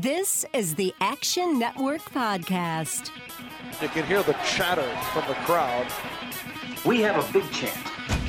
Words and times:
This 0.00 0.46
is 0.54 0.74
the 0.74 0.94
Action 1.02 1.58
Network 1.58 2.00
Podcast. 2.00 3.10
You 3.82 3.88
can 3.88 4.06
hear 4.06 4.22
the 4.22 4.32
chatter 4.42 4.88
from 5.12 5.28
the 5.28 5.34
crowd. 5.44 5.86
We 6.86 7.02
have 7.02 7.22
a 7.22 7.30
big 7.30 7.44
chance, 7.52 7.76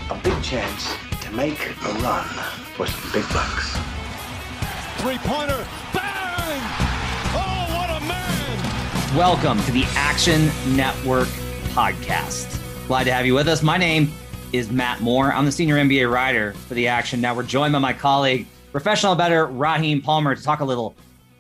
a 0.10 0.15
big 0.15 0.44
chance 0.44 0.94
to 1.21 1.31
make 1.31 1.65
a 1.65 1.94
run 2.02 2.26
for 2.76 2.86
some 2.86 3.12
big 3.13 3.23
bucks. 3.31 3.78
Three 4.97 5.18
pointer, 5.20 5.65
bang! 5.94 6.60
Oh, 7.33 7.77
what 7.77 7.89
a 7.89 8.05
man! 8.05 9.15
Welcome 9.15 9.63
to 9.63 9.71
the 9.71 9.85
Action 9.95 10.51
Network 10.75 11.29
Podcast. 11.69 12.59
Glad 12.87 13.05
to 13.05 13.13
have 13.13 13.25
you 13.25 13.35
with 13.35 13.47
us. 13.47 13.63
My 13.63 13.77
name 13.77 14.11
is 14.51 14.69
Matt 14.69 14.99
Moore. 14.99 15.31
I'm 15.31 15.45
the 15.45 15.51
senior 15.53 15.77
NBA 15.77 16.11
writer 16.11 16.52
for 16.67 16.73
the 16.73 16.89
Action 16.89 17.21
Network, 17.21 17.35
Now 17.35 17.41
we're 17.41 17.48
joined 17.48 17.71
by 17.71 17.80
my 17.80 17.93
colleague, 17.93 18.48
professional 18.73 19.16
bettor 19.16 19.45
Raheem 19.45 20.02
Palmer, 20.02 20.35
to 20.35 20.43
talk 20.43 20.59
a 20.59 20.66
little 20.66 20.93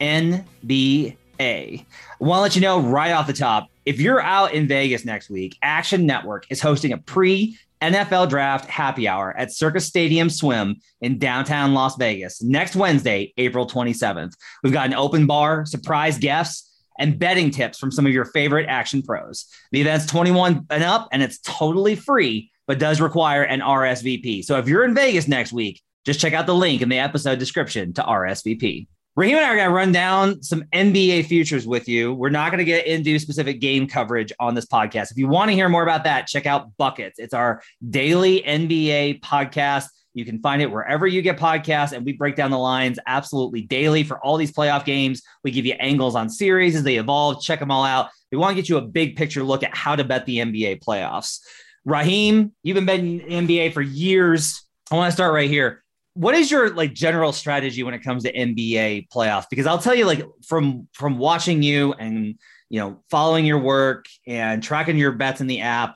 NBA. 0.03 1.15
I 1.39 1.85
want 2.19 2.37
to 2.39 2.41
let 2.41 2.55
you 2.55 2.61
know 2.61 2.81
right 2.81 3.11
off 3.11 3.25
the 3.25 3.33
top 3.33 3.69
if 3.85 3.99
you're 3.99 4.21
out 4.21 4.53
in 4.53 4.67
Vegas 4.67 5.05
next 5.05 5.29
week, 5.29 5.57
Action 5.61 6.05
Network 6.05 6.45
is 6.49 6.61
hosting 6.61 6.93
a 6.93 6.97
pre 6.97 7.57
NFL 7.81 8.29
draft 8.29 8.69
happy 8.69 9.07
hour 9.09 9.35
at 9.37 9.51
Circa 9.51 9.81
Stadium 9.81 10.29
Swim 10.29 10.77
in 11.01 11.19
downtown 11.19 11.73
Las 11.73 11.97
Vegas 11.97 12.41
next 12.41 12.75
Wednesday, 12.77 13.33
April 13.37 13.67
27th. 13.67 14.33
We've 14.63 14.71
got 14.71 14.85
an 14.85 14.93
open 14.93 15.25
bar, 15.25 15.65
surprise 15.65 16.17
guests, 16.17 16.69
and 16.97 17.19
betting 17.19 17.51
tips 17.51 17.79
from 17.79 17.91
some 17.91 18.05
of 18.05 18.13
your 18.13 18.25
favorite 18.25 18.67
action 18.69 19.01
pros. 19.01 19.47
The 19.71 19.81
event's 19.81 20.05
21 20.05 20.67
and 20.69 20.83
up, 20.83 21.09
and 21.11 21.21
it's 21.21 21.39
totally 21.39 21.95
free, 21.95 22.51
but 22.67 22.79
does 22.79 23.01
require 23.01 23.43
an 23.43 23.59
RSVP. 23.59 24.45
So 24.45 24.57
if 24.57 24.67
you're 24.67 24.85
in 24.85 24.95
Vegas 24.95 25.27
next 25.27 25.51
week, 25.51 25.81
just 26.05 26.19
check 26.19 26.33
out 26.33 26.45
the 26.45 26.55
link 26.55 26.81
in 26.81 26.89
the 26.89 26.99
episode 26.99 27.39
description 27.39 27.93
to 27.93 28.01
RSVP. 28.01 28.87
Raheem 29.15 29.35
and 29.35 29.45
I 29.45 29.49
are 29.49 29.55
going 29.55 29.69
to 29.69 29.75
run 29.75 29.91
down 29.91 30.41
some 30.41 30.63
NBA 30.73 31.27
futures 31.27 31.67
with 31.67 31.87
you. 31.87 32.15
We're 32.15 32.31
not 32.31 32.49
going 32.49 32.57
to 32.57 32.65
get 32.65 32.87
into 32.87 33.19
specific 33.19 33.61
game 33.61 33.85
coverage 33.85 34.33
on 34.39 34.55
this 34.55 34.65
podcast. 34.65 35.11
If 35.11 35.17
you 35.17 35.27
want 35.27 35.49
to 35.49 35.55
hear 35.55 35.69
more 35.69 35.83
about 35.83 36.05
that, 36.05 36.25
check 36.25 36.47
out 36.47 36.75
Buckets. 36.77 37.19
It's 37.19 37.35
our 37.35 37.61
daily 37.87 38.41
NBA 38.41 39.21
podcast. 39.21 39.85
You 40.15 40.25
can 40.25 40.41
find 40.41 40.63
it 40.63 40.71
wherever 40.71 41.05
you 41.05 41.21
get 41.21 41.37
podcasts, 41.37 41.91
and 41.91 42.03
we 42.03 42.13
break 42.13 42.35
down 42.35 42.49
the 42.49 42.57
lines 42.57 42.97
absolutely 43.05 43.61
daily 43.61 44.03
for 44.03 44.17
all 44.25 44.35
these 44.35 44.51
playoff 44.51 44.83
games. 44.83 45.21
We 45.43 45.51
give 45.51 45.67
you 45.67 45.73
angles 45.73 46.15
on 46.15 46.27
series 46.27 46.75
as 46.75 46.81
they 46.81 46.95
evolve. 46.95 47.43
Check 47.43 47.59
them 47.59 47.69
all 47.69 47.83
out. 47.83 48.09
We 48.31 48.39
want 48.39 48.55
to 48.55 48.59
get 48.59 48.67
you 48.67 48.77
a 48.77 48.81
big 48.81 49.15
picture 49.15 49.43
look 49.43 49.61
at 49.61 49.77
how 49.77 49.95
to 49.95 50.03
bet 50.03 50.25
the 50.25 50.37
NBA 50.37 50.83
playoffs. 50.83 51.39
Raheem, 51.85 52.51
you've 52.63 52.73
been 52.73 52.85
betting 52.85 53.19
NBA 53.19 53.73
for 53.73 53.81
years. 53.83 54.63
I 54.91 54.95
want 54.95 55.09
to 55.09 55.15
start 55.15 55.35
right 55.35 55.49
here 55.49 55.82
what 56.15 56.35
is 56.35 56.51
your 56.51 56.69
like 56.71 56.93
general 56.93 57.31
strategy 57.31 57.83
when 57.83 57.93
it 57.93 58.03
comes 58.03 58.23
to 58.23 58.33
NBA 58.33 59.07
playoffs? 59.09 59.45
Because 59.49 59.65
I'll 59.65 59.79
tell 59.79 59.95
you, 59.95 60.05
like 60.05 60.23
from 60.45 60.87
from 60.93 61.17
watching 61.17 61.63
you 61.63 61.93
and 61.93 62.35
you 62.69 62.79
know 62.79 63.03
following 63.09 63.45
your 63.45 63.59
work 63.59 64.05
and 64.27 64.61
tracking 64.61 64.97
your 64.97 65.11
bets 65.11 65.41
in 65.41 65.47
the 65.47 65.61
app, 65.61 65.95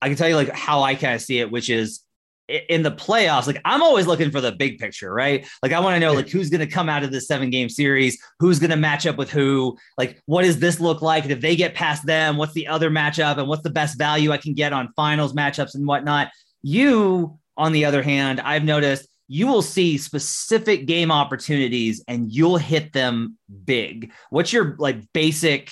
I 0.00 0.08
can 0.08 0.16
tell 0.16 0.28
you 0.28 0.36
like 0.36 0.50
how 0.50 0.82
I 0.82 0.94
kind 0.94 1.14
of 1.14 1.20
see 1.20 1.38
it, 1.40 1.50
which 1.50 1.68
is 1.68 2.00
in 2.48 2.82
the 2.82 2.90
playoffs. 2.90 3.46
Like 3.46 3.60
I'm 3.64 3.82
always 3.82 4.06
looking 4.06 4.30
for 4.30 4.40
the 4.40 4.52
big 4.52 4.78
picture, 4.78 5.12
right? 5.12 5.46
Like 5.62 5.72
I 5.72 5.80
want 5.80 5.96
to 5.96 6.00
know 6.00 6.14
like 6.14 6.30
who's 6.30 6.48
going 6.48 6.66
to 6.66 6.66
come 6.66 6.88
out 6.88 7.04
of 7.04 7.12
this 7.12 7.28
seven 7.28 7.50
game 7.50 7.68
series, 7.68 8.18
who's 8.40 8.58
going 8.58 8.70
to 8.70 8.76
match 8.76 9.06
up 9.06 9.18
with 9.18 9.30
who, 9.30 9.76
like 9.98 10.20
what 10.24 10.42
does 10.42 10.58
this 10.58 10.80
look 10.80 11.02
like? 11.02 11.24
And 11.24 11.32
if 11.32 11.40
they 11.40 11.56
get 11.56 11.74
past 11.74 12.06
them, 12.06 12.36
what's 12.38 12.54
the 12.54 12.66
other 12.66 12.90
matchup, 12.90 13.36
and 13.36 13.48
what's 13.48 13.62
the 13.62 13.70
best 13.70 13.98
value 13.98 14.32
I 14.32 14.38
can 14.38 14.54
get 14.54 14.72
on 14.72 14.92
finals 14.96 15.34
matchups 15.34 15.74
and 15.74 15.86
whatnot. 15.86 16.30
You, 16.62 17.38
on 17.56 17.72
the 17.72 17.84
other 17.84 18.02
hand, 18.02 18.40
I've 18.40 18.64
noticed 18.64 19.06
you 19.28 19.46
will 19.46 19.62
see 19.62 19.98
specific 19.98 20.86
game 20.86 21.12
opportunities 21.12 22.02
and 22.08 22.32
you'll 22.32 22.56
hit 22.56 22.92
them 22.92 23.36
big. 23.64 24.10
What's 24.30 24.52
your 24.52 24.74
like 24.78 25.12
basic 25.12 25.70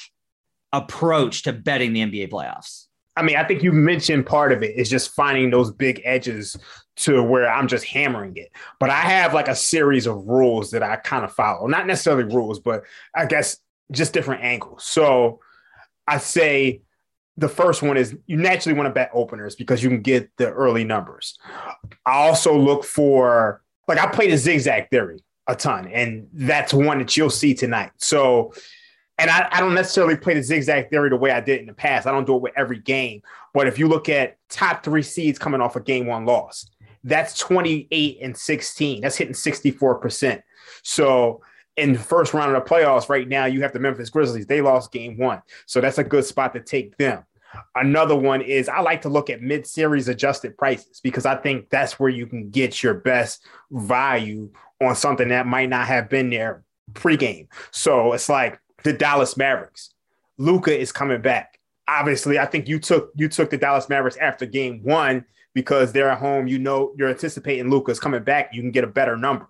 approach 0.73 1.45
to 1.45 1.53
betting 1.53 1.95
the 1.95 2.01
NBA 2.01 2.31
playoffs? 2.31 2.87
I 3.17 3.23
mean, 3.23 3.37
I 3.37 3.45
think 3.45 3.63
you 3.63 3.73
mentioned 3.73 4.27
part 4.27 4.53
of 4.53 4.63
it 4.63 4.77
is 4.77 4.91
just 4.91 5.15
finding 5.15 5.51
those 5.51 5.73
big 5.73 6.03
edges 6.05 6.55
to 6.97 7.23
where 7.23 7.51
I'm 7.51 7.67
just 7.67 7.87
hammering 7.87 8.37
it. 8.37 8.51
But 8.79 8.91
I 8.91 9.01
have 9.01 9.33
like 9.33 9.49
a 9.49 9.57
series 9.57 10.07
of 10.07 10.27
rules 10.27 10.71
that 10.73 10.83
I 10.83 10.97
kind 10.97 11.25
of 11.25 11.33
follow. 11.33 11.67
Not 11.67 11.87
necessarily 11.87 12.25
rules, 12.25 12.61
but 12.61 12.85
I 13.15 13.25
guess 13.25 13.57
just 13.91 14.13
different 14.13 14.43
angles. 14.43 14.85
So 14.85 15.41
I 16.07 16.19
say 16.19 16.83
the 17.37 17.49
first 17.49 17.83
one 17.83 17.97
is 17.97 18.17
you 18.27 18.37
naturally 18.37 18.77
want 18.77 18.87
to 18.87 18.93
bet 18.93 19.11
openers 19.13 19.55
because 19.55 19.83
you 19.83 19.89
can 19.89 20.01
get 20.01 20.31
the 20.37 20.51
early 20.51 20.85
numbers. 20.85 21.39
I 22.05 22.27
also 22.27 22.57
look 22.57 22.85
for 22.85 23.63
like 23.89 23.99
I 23.99 24.07
play 24.07 24.31
the 24.31 24.37
zigzag 24.37 24.91
theory 24.91 25.23
a 25.47 25.55
ton, 25.55 25.87
and 25.89 26.29
that's 26.33 26.75
one 26.75 26.99
that 26.99 27.17
you'll 27.17 27.31
see 27.31 27.55
tonight. 27.55 27.93
So, 27.99 28.53
and 29.19 29.31
I, 29.31 29.49
I 29.51 29.61
don't 29.61 29.75
necessarily 29.75 30.17
play 30.17 30.35
the 30.35 30.43
zigzag 30.43 30.91
theory 30.91 31.11
the 31.11 31.17
way 31.17 31.31
I 31.31 31.41
did 31.41 31.61
in 31.61 31.67
the 31.67 31.75
past. 31.75 32.07
I 32.07 32.11
don't 32.11 32.27
do 32.27 32.37
it 32.37 32.43
with 32.43 32.53
every 32.57 32.81
game. 32.81 33.23
But 33.55 33.67
if 33.67 33.79
you 33.79 33.87
look 33.89 34.09
at 34.09 34.39
top 34.49 34.83
three 34.83 35.03
seeds 35.03 35.39
coming 35.39 35.61
off 35.61 35.77
a 35.77 35.81
game 35.81 36.07
one 36.07 36.27
loss, 36.27 36.69
that's 37.05 37.39
28 37.39 38.19
and 38.21 38.37
16. 38.37 39.01
That's 39.03 39.17
hitting 39.17 39.35
64%. 39.35 40.43
So 40.83 41.43
in 41.77 41.93
the 41.93 41.99
first 41.99 42.35
round 42.35 42.55
of 42.55 42.65
the 42.65 42.69
playoffs 42.69 43.09
right 43.09 43.29
now, 43.29 43.45
you 43.45 43.63
have 43.63 43.73
the 43.73 43.81
Memphis 43.81 44.11
Grizzlies. 44.11 44.47
They 44.47 44.61
lost 44.61 44.93
game 44.93 45.19
one. 45.19 45.43
So 45.67 45.81
that's 45.81 45.99
a 45.99 46.05
good 46.05 46.25
spot 46.25 46.55
to 46.55 46.61
take 46.61 46.97
them. 46.97 47.25
Another 47.75 48.17
one 48.17 48.43
is 48.43 48.69
I 48.69 48.81
like 48.81 49.03
to 49.03 49.09
look 49.09 49.31
at 49.31 49.43
mid 49.43 49.67
series 49.67 50.09
adjusted 50.09 50.57
prices 50.59 51.01
because 51.03 51.27
I 51.27 51.37
think 51.37 51.71
that's 51.71 51.99
where 51.99 52.11
you 52.11 52.27
can 52.27 52.51
get 52.51 52.83
your 52.83 52.95
best 52.95 53.47
value 53.71 54.51
on 54.81 54.95
something 54.95 55.29
that 55.29 55.47
might 55.47 55.69
not 55.69 55.87
have 55.87 56.09
been 56.09 56.31
there 56.31 56.65
pregame. 56.93 57.49
So 57.71 58.13
it's 58.13 58.29
like 58.29 58.61
the 58.85 58.93
Dallas 58.93 59.37
Mavericks. 59.37 59.95
Luka 60.39 60.77
is 60.77 60.93
coming 60.93 61.23
back. 61.23 61.59
Obviously, 61.89 62.39
I 62.39 62.47
think 62.47 62.69
you 62.69 62.79
took 62.79 63.13
you 63.15 63.29
took 63.29 63.51
the 63.51 63.57
Dallas 63.57 63.89
Mavericks 63.89 64.17
after 64.17 64.45
game 64.45 64.83
one 64.83 65.25
because 65.55 65.93
they're 65.93 66.11
at 66.11 66.19
home. 66.19 66.47
You 66.47 66.59
know 66.59 66.93
you're 66.99 67.09
anticipating 67.09 67.71
Luka's 67.71 68.01
coming 68.01 68.23
back. 68.23 68.51
You 68.53 68.61
can 68.61 68.73
get 68.73 68.85
a 68.85 68.89
better 68.89 69.17
number. 69.17 69.49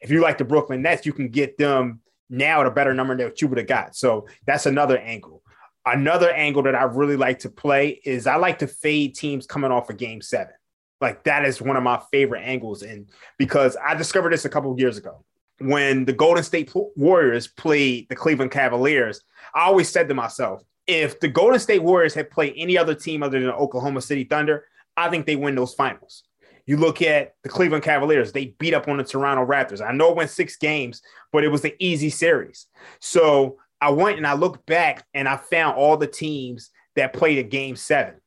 If 0.00 0.10
you 0.10 0.20
like 0.20 0.38
the 0.38 0.44
Brooklyn 0.44 0.82
Nets, 0.82 1.06
you 1.06 1.12
can 1.12 1.28
get 1.28 1.58
them 1.58 2.00
now 2.28 2.60
at 2.60 2.66
a 2.66 2.70
better 2.70 2.94
number 2.94 3.16
than 3.16 3.26
what 3.26 3.42
you 3.42 3.48
would 3.48 3.58
have 3.58 3.66
got. 3.66 3.96
So 3.96 4.26
that's 4.46 4.66
another 4.66 4.98
angle. 4.98 5.42
Another 5.84 6.30
angle 6.30 6.62
that 6.62 6.74
I 6.74 6.84
really 6.84 7.16
like 7.16 7.40
to 7.40 7.50
play 7.50 8.00
is 8.04 8.26
I 8.26 8.36
like 8.36 8.58
to 8.60 8.66
fade 8.66 9.14
teams 9.14 9.46
coming 9.46 9.72
off 9.72 9.88
a 9.90 9.92
of 9.92 9.98
game 9.98 10.22
seven. 10.22 10.54
Like 11.00 11.24
that 11.24 11.44
is 11.44 11.62
one 11.62 11.76
of 11.76 11.82
my 11.82 12.00
favorite 12.10 12.42
angles. 12.42 12.82
And 12.82 13.08
because 13.38 13.76
I 13.82 13.94
discovered 13.94 14.32
this 14.32 14.44
a 14.44 14.50
couple 14.50 14.78
years 14.78 14.98
ago 14.98 15.24
when 15.60 16.04
the 16.04 16.12
Golden 16.12 16.42
State 16.42 16.72
Warriors 16.96 17.46
played 17.46 18.08
the 18.08 18.16
Cleveland 18.16 18.50
Cavaliers, 18.50 19.22
I 19.54 19.64
always 19.64 19.88
said 19.88 20.08
to 20.08 20.14
myself, 20.14 20.62
if 20.86 21.20
the 21.20 21.28
Golden 21.28 21.60
State 21.60 21.82
Warriors 21.82 22.14
had 22.14 22.30
played 22.30 22.54
any 22.56 22.76
other 22.76 22.94
team 22.94 23.22
other 23.22 23.40
than 23.40 23.50
Oklahoma 23.50 24.00
City 24.00 24.24
Thunder, 24.24 24.64
I 24.96 25.08
think 25.08 25.26
they 25.26 25.36
win 25.36 25.54
those 25.54 25.74
finals. 25.74 26.24
You 26.70 26.76
look 26.76 27.02
at 27.02 27.34
the 27.42 27.48
Cleveland 27.48 27.82
Cavaliers, 27.82 28.30
they 28.30 28.54
beat 28.60 28.74
up 28.74 28.86
on 28.86 28.96
the 28.96 29.02
Toronto 29.02 29.44
Raptors. 29.44 29.84
I 29.84 29.90
know 29.90 30.10
it 30.10 30.16
went 30.16 30.30
six 30.30 30.56
games, 30.56 31.02
but 31.32 31.42
it 31.42 31.48
was 31.48 31.64
an 31.64 31.72
easy 31.80 32.10
series. 32.10 32.68
So 33.00 33.58
I 33.80 33.90
went 33.90 34.18
and 34.18 34.26
I 34.26 34.34
looked 34.34 34.66
back 34.66 35.04
and 35.12 35.28
I 35.28 35.36
found 35.36 35.76
all 35.76 35.96
the 35.96 36.06
teams 36.06 36.70
that 36.94 37.12
played 37.12 37.38
a 37.38 37.42
game 37.42 37.74
seven 37.74 38.20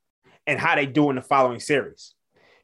and 0.45 0.59
how 0.59 0.75
they 0.75 0.85
do 0.85 1.09
in 1.09 1.15
the 1.15 1.21
following 1.21 1.61
series. 1.61 2.15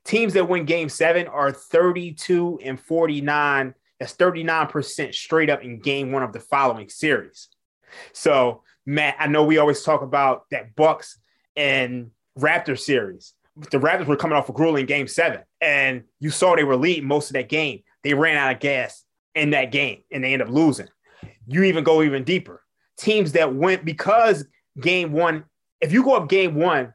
Teams 0.03 0.33
that 0.33 0.49
win 0.49 0.65
game 0.65 0.89
seven 0.89 1.27
are 1.27 1.53
32 1.53 2.59
and 2.61 2.77
49. 2.77 3.73
That's 4.01 4.15
39% 4.17 5.15
straight 5.15 5.49
up 5.49 5.63
in 5.63 5.79
game 5.79 6.11
one 6.11 6.23
of 6.23 6.33
the 6.33 6.41
following 6.41 6.89
series. 6.89 7.47
So, 8.11 8.63
Matt, 8.85 9.15
I 9.17 9.27
know 9.27 9.45
we 9.45 9.59
always 9.59 9.83
talk 9.83 10.01
about 10.01 10.43
that 10.51 10.75
Bucks 10.75 11.17
and 11.55 12.11
Raptor 12.37 12.77
series. 12.77 13.33
The 13.71 13.79
Raptors 13.79 14.05
were 14.05 14.15
coming 14.15 14.37
off 14.37 14.49
a 14.49 14.53
grueling 14.53 14.85
game 14.85 15.07
seven, 15.07 15.41
and 15.61 16.03
you 16.19 16.29
saw 16.29 16.55
they 16.55 16.63
were 16.63 16.77
leading 16.77 17.05
most 17.05 17.29
of 17.29 17.33
that 17.33 17.49
game. 17.49 17.83
They 18.03 18.13
ran 18.13 18.37
out 18.37 18.53
of 18.53 18.59
gas 18.59 19.03
in 19.35 19.51
that 19.51 19.71
game 19.71 20.03
and 20.11 20.23
they 20.23 20.33
end 20.33 20.41
up 20.41 20.49
losing. 20.49 20.87
You 21.47 21.63
even 21.63 21.83
go 21.83 22.01
even 22.03 22.23
deeper 22.23 22.63
teams 22.97 23.31
that 23.31 23.55
went 23.55 23.85
because 23.85 24.45
game 24.79 25.11
one, 25.11 25.45
if 25.81 25.91
you 25.91 26.03
go 26.03 26.15
up 26.15 26.29
game 26.29 26.55
one, 26.55 26.93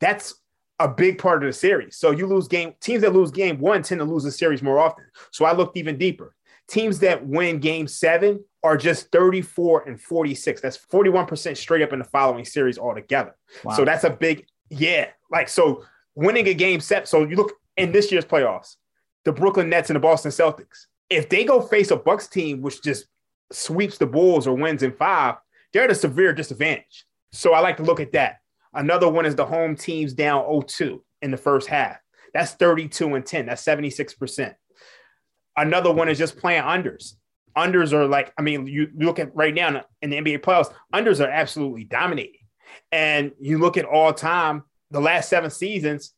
that's 0.00 0.34
a 0.78 0.86
big 0.86 1.18
part 1.18 1.42
of 1.42 1.48
the 1.48 1.52
series. 1.52 1.96
So 1.96 2.12
you 2.12 2.26
lose 2.26 2.46
game 2.46 2.74
teams 2.80 3.02
that 3.02 3.12
lose 3.12 3.30
game 3.30 3.58
one 3.58 3.82
tend 3.82 3.98
to 3.98 4.04
lose 4.04 4.22
the 4.22 4.30
series 4.30 4.62
more 4.62 4.78
often. 4.78 5.04
So 5.32 5.44
I 5.44 5.52
looked 5.52 5.76
even 5.76 5.98
deeper. 5.98 6.34
Teams 6.68 7.00
that 7.00 7.26
win 7.26 7.58
game 7.58 7.88
seven 7.88 8.44
are 8.62 8.76
just 8.76 9.10
34 9.10 9.88
and 9.88 10.00
46. 10.00 10.60
That's 10.60 10.76
41% 10.76 11.56
straight 11.56 11.82
up 11.82 11.92
in 11.92 11.98
the 11.98 12.04
following 12.04 12.44
series 12.44 12.78
altogether. 12.78 13.34
Wow. 13.64 13.74
So 13.74 13.84
that's 13.84 14.04
a 14.04 14.10
big, 14.10 14.46
yeah. 14.68 15.08
Like, 15.30 15.48
so 15.48 15.84
winning 16.18 16.48
a 16.48 16.54
game 16.54 16.80
set. 16.80 17.06
So 17.06 17.24
you 17.24 17.36
look 17.36 17.52
in 17.76 17.92
this 17.92 18.10
year's 18.10 18.24
playoffs, 18.24 18.74
the 19.24 19.32
Brooklyn 19.32 19.70
Nets 19.70 19.88
and 19.88 19.94
the 19.94 20.00
Boston 20.00 20.32
Celtics. 20.32 20.86
If 21.08 21.28
they 21.28 21.44
go 21.44 21.60
face 21.60 21.92
a 21.92 21.96
Bucks 21.96 22.26
team, 22.26 22.60
which 22.60 22.82
just 22.82 23.06
sweeps 23.52 23.98
the 23.98 24.06
Bulls 24.06 24.46
or 24.46 24.56
wins 24.56 24.82
in 24.82 24.92
five, 24.92 25.36
they're 25.72 25.84
at 25.84 25.92
a 25.92 25.94
severe 25.94 26.32
disadvantage. 26.32 27.04
So 27.30 27.54
I 27.54 27.60
like 27.60 27.76
to 27.76 27.84
look 27.84 28.00
at 28.00 28.12
that. 28.12 28.38
Another 28.74 29.08
one 29.08 29.26
is 29.26 29.36
the 29.36 29.46
home 29.46 29.76
teams 29.76 30.12
down 30.12 30.42
0-2 30.44 31.00
in 31.22 31.30
the 31.30 31.36
first 31.36 31.68
half. 31.68 31.98
That's 32.34 32.52
32 32.52 33.14
and 33.14 33.24
10. 33.24 33.46
That's 33.46 33.64
76%. 33.64 34.54
Another 35.56 35.92
one 35.92 36.08
is 36.08 36.18
just 36.18 36.36
playing 36.36 36.62
unders. 36.62 37.14
unders 37.56 37.92
are 37.92 38.06
like, 38.06 38.32
I 38.36 38.42
mean, 38.42 38.66
you 38.66 38.90
look 38.96 39.20
at 39.20 39.34
right 39.36 39.54
now 39.54 39.84
in 40.02 40.10
the 40.10 40.16
NBA 40.16 40.40
playoffs, 40.40 40.72
unders 40.92 41.24
are 41.24 41.30
absolutely 41.30 41.84
dominating. 41.84 42.40
And 42.90 43.32
you 43.40 43.58
look 43.58 43.76
at 43.76 43.84
all 43.84 44.12
time, 44.12 44.64
the 44.90 45.00
last 45.00 45.28
seven 45.28 45.50
seasons, 45.50 46.14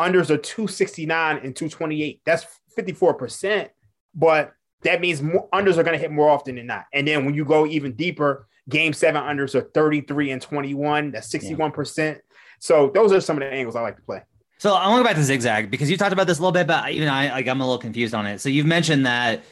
unders 0.00 0.30
are 0.30 0.38
269 0.38 1.36
and 1.36 1.56
228. 1.56 2.20
That's 2.24 2.46
54%. 2.78 3.68
But 4.14 4.52
that 4.82 5.00
means 5.00 5.22
more, 5.22 5.48
unders 5.50 5.76
are 5.76 5.82
going 5.82 5.96
to 5.96 5.98
hit 5.98 6.10
more 6.10 6.28
often 6.28 6.56
than 6.56 6.66
not. 6.66 6.84
And 6.92 7.06
then 7.06 7.24
when 7.24 7.34
you 7.34 7.44
go 7.44 7.66
even 7.66 7.92
deeper, 7.92 8.46
game 8.68 8.92
seven 8.92 9.22
unders 9.22 9.54
are 9.54 9.62
33 9.62 10.32
and 10.32 10.42
21. 10.42 11.12
That's 11.12 11.28
61%. 11.32 11.98
Yeah. 11.98 12.14
So 12.58 12.90
those 12.94 13.12
are 13.12 13.20
some 13.20 13.36
of 13.36 13.40
the 13.40 13.52
angles 13.52 13.76
I 13.76 13.82
like 13.82 13.96
to 13.96 14.02
play. 14.02 14.22
So 14.58 14.74
I 14.74 14.86
want 14.88 15.00
to 15.00 15.02
go 15.02 15.08
back 15.08 15.16
to 15.16 15.24
zigzag 15.24 15.72
because 15.72 15.90
you 15.90 15.96
talked 15.96 16.12
about 16.12 16.28
this 16.28 16.38
a 16.38 16.40
little 16.40 16.52
bit, 16.52 16.68
but 16.68 16.88
even 16.90 17.08
I 17.08 17.30
like 17.32 17.48
I'm 17.48 17.60
a 17.60 17.64
little 17.64 17.80
confused 17.80 18.14
on 18.14 18.26
it. 18.26 18.40
So 18.40 18.48
you've 18.48 18.66
mentioned 18.66 19.06
that 19.06 19.42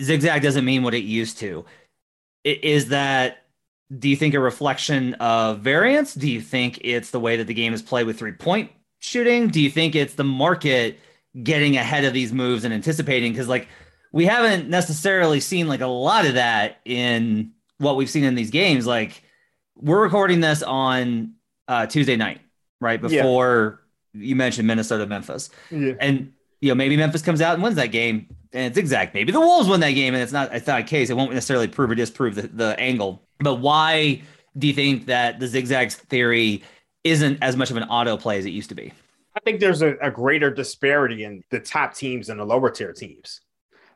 zigzag 0.00 0.42
doesn't 0.42 0.64
mean 0.64 0.84
what 0.84 0.94
it 0.94 1.02
used 1.02 1.38
to. 1.38 1.64
Is 2.44 2.88
that 2.90 3.38
do 3.98 4.08
you 4.08 4.16
think 4.16 4.34
a 4.34 4.40
reflection 4.40 5.14
of 5.14 5.60
variance? 5.60 6.14
Do 6.14 6.30
you 6.30 6.40
think 6.40 6.78
it's 6.82 7.10
the 7.10 7.20
way 7.20 7.36
that 7.36 7.46
the 7.46 7.54
game 7.54 7.74
is 7.74 7.82
played 7.82 8.06
with 8.06 8.18
three 8.18 8.32
point 8.32 8.70
shooting? 9.00 9.48
Do 9.48 9.60
you 9.60 9.70
think 9.70 9.94
it's 9.94 10.14
the 10.14 10.24
market 10.24 10.98
getting 11.42 11.76
ahead 11.76 12.04
of 12.04 12.12
these 12.12 12.32
moves 12.32 12.64
and 12.64 12.72
anticipating? 12.72 13.32
Because 13.32 13.48
like 13.48 13.68
we 14.12 14.26
haven't 14.26 14.68
necessarily 14.68 15.40
seen 15.40 15.66
like 15.66 15.80
a 15.80 15.86
lot 15.86 16.26
of 16.26 16.34
that 16.34 16.80
in 16.84 17.52
what 17.78 17.96
we've 17.96 18.10
seen 18.10 18.24
in 18.24 18.34
these 18.36 18.50
games. 18.50 18.86
Like 18.86 19.22
we're 19.76 20.02
recording 20.02 20.40
this 20.40 20.62
on 20.62 21.34
uh, 21.66 21.86
Tuesday 21.86 22.16
night, 22.16 22.40
right 22.80 23.00
before 23.00 23.82
yeah. 24.14 24.22
you 24.22 24.36
mentioned 24.36 24.68
Minnesota 24.68 25.06
Memphis, 25.06 25.50
yeah. 25.70 25.94
and 25.98 26.32
you 26.60 26.68
know 26.68 26.74
maybe 26.76 26.96
Memphis 26.96 27.22
comes 27.22 27.40
out 27.40 27.54
and 27.54 27.62
wins 27.62 27.76
that 27.76 27.90
game, 27.90 28.26
and 28.52 28.66
it's 28.66 28.78
exact. 28.78 29.14
Maybe 29.14 29.32
the 29.32 29.40
Wolves 29.40 29.68
win 29.68 29.80
that 29.80 29.92
game, 29.92 30.14
and 30.14 30.22
it's 30.22 30.32
not 30.32 30.54
it's 30.54 30.66
not 30.66 30.80
a 30.80 30.84
case. 30.84 31.10
It 31.10 31.16
won't 31.16 31.32
necessarily 31.32 31.66
prove 31.66 31.90
or 31.90 31.96
disprove 31.96 32.36
the, 32.36 32.42
the 32.42 32.78
angle. 32.78 33.26
But 33.40 33.56
why 33.56 34.22
do 34.58 34.66
you 34.66 34.72
think 34.72 35.06
that 35.06 35.40
the 35.40 35.46
zigzags 35.46 35.94
theory 35.94 36.62
isn't 37.04 37.38
as 37.42 37.56
much 37.56 37.70
of 37.70 37.76
an 37.76 37.84
auto 37.84 38.16
play 38.16 38.38
as 38.38 38.46
it 38.46 38.50
used 38.50 38.68
to 38.68 38.74
be? 38.74 38.92
I 39.36 39.40
think 39.40 39.60
there's 39.60 39.82
a, 39.82 39.96
a 40.02 40.10
greater 40.10 40.50
disparity 40.50 41.24
in 41.24 41.42
the 41.50 41.60
top 41.60 41.94
teams 41.94 42.28
and 42.28 42.40
the 42.40 42.44
lower 42.44 42.70
tier 42.70 42.92
teams. 42.92 43.40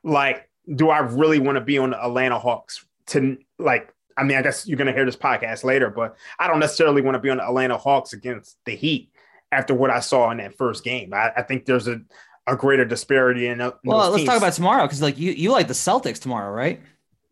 Like, 0.02 0.48
do 0.74 0.90
I 0.90 0.98
really 0.98 1.38
want 1.38 1.56
to 1.56 1.60
be 1.60 1.78
on 1.78 1.90
the 1.90 2.02
Atlanta 2.02 2.38
Hawks 2.38 2.86
to 3.08 3.36
like 3.58 3.92
I 4.16 4.22
mean, 4.22 4.38
I 4.38 4.42
guess 4.42 4.66
you're 4.66 4.76
going 4.76 4.86
to 4.86 4.92
hear 4.92 5.04
this 5.04 5.16
podcast 5.16 5.64
later, 5.64 5.90
but 5.90 6.16
I 6.38 6.46
don't 6.46 6.60
necessarily 6.60 7.02
want 7.02 7.16
to 7.16 7.18
be 7.18 7.30
on 7.30 7.38
the 7.38 7.44
Atlanta 7.44 7.76
Hawks 7.76 8.12
against 8.12 8.56
the 8.64 8.76
Heat 8.76 9.10
after 9.50 9.74
what 9.74 9.90
I 9.90 10.00
saw 10.00 10.30
in 10.30 10.38
that 10.38 10.56
first 10.56 10.84
game. 10.84 11.12
I, 11.12 11.32
I 11.36 11.42
think 11.42 11.64
there's 11.64 11.88
a, 11.88 12.00
a 12.46 12.56
greater 12.56 12.84
disparity 12.84 13.48
in. 13.48 13.60
in 13.60 13.72
well, 13.84 14.10
let's 14.10 14.18
teams. 14.18 14.28
talk 14.28 14.38
about 14.38 14.52
tomorrow 14.52 14.84
because 14.84 15.02
like 15.02 15.18
you 15.18 15.32
you 15.32 15.50
like 15.50 15.68
the 15.68 15.74
Celtics 15.74 16.20
tomorrow, 16.20 16.52
right? 16.52 16.80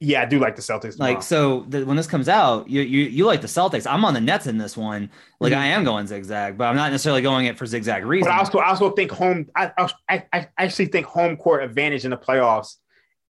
Yeah, 0.04 0.22
I 0.22 0.24
do 0.24 0.40
like 0.40 0.56
the 0.56 0.62
Celtics. 0.62 0.94
Tomorrow. 0.94 1.12
Like 1.12 1.22
so, 1.22 1.64
the, 1.68 1.86
when 1.86 1.96
this 1.96 2.08
comes 2.08 2.28
out, 2.28 2.68
you, 2.68 2.82
you 2.82 3.04
you 3.04 3.24
like 3.24 3.40
the 3.40 3.46
Celtics. 3.46 3.86
I'm 3.88 4.04
on 4.04 4.14
the 4.14 4.20
Nets 4.20 4.48
in 4.48 4.58
this 4.58 4.76
one. 4.76 5.08
Like 5.38 5.52
mm-hmm. 5.52 5.62
I 5.62 5.66
am 5.66 5.84
going 5.84 6.08
zigzag, 6.08 6.58
but 6.58 6.64
I'm 6.64 6.74
not 6.74 6.90
necessarily 6.90 7.22
going 7.22 7.46
it 7.46 7.56
for 7.56 7.66
zigzag 7.66 8.04
reasons. 8.04 8.26
But 8.26 8.34
I 8.34 8.38
also 8.38 8.58
I 8.58 8.68
also 8.70 8.90
think 8.90 9.12
home. 9.12 9.48
I, 9.54 9.70
I 10.08 10.24
I 10.32 10.48
actually 10.58 10.86
think 10.86 11.06
home 11.06 11.36
court 11.36 11.62
advantage 11.62 12.04
in 12.04 12.10
the 12.10 12.16
playoffs 12.16 12.78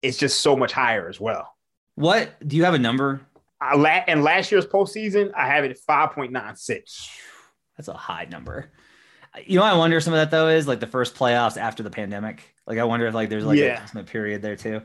is 0.01 0.17
just 0.17 0.41
so 0.41 0.57
much 0.57 0.73
higher 0.73 1.11
as 1.11 1.21
well. 1.21 1.55
What 1.97 2.33
do 2.49 2.57
you 2.57 2.65
have 2.65 2.73
a 2.73 2.79
number? 2.79 3.21
I, 3.61 3.77
la- 3.77 4.05
in 4.09 4.23
last 4.23 4.51
year's 4.51 4.67
postseason, 4.67 5.31
I 5.37 5.49
have 5.49 5.65
it 5.65 5.73
at 5.73 5.79
five 5.79 6.13
point 6.13 6.33
nine 6.33 6.57
six. 6.57 7.11
That's 7.77 7.89
a 7.89 7.93
high 7.93 8.29
number. 8.31 8.73
You 9.45 9.59
know, 9.59 9.65
I 9.65 9.77
wonder 9.77 10.01
some 10.01 10.15
of 10.15 10.21
that 10.21 10.31
though 10.31 10.49
is 10.49 10.67
like 10.67 10.81
the 10.81 10.87
first 10.87 11.15
playoffs 11.17 11.59
after 11.59 11.83
the 11.83 11.91
pandemic. 11.91 12.43
Like, 12.67 12.79
I 12.79 12.85
wonder 12.85 13.07
if 13.07 13.15
like 13.15 13.29
there's 13.29 13.45
like 13.45 13.59
yeah. 13.59 13.77
adjustment 13.77 14.09
period 14.09 14.41
there 14.41 14.57
too 14.57 14.83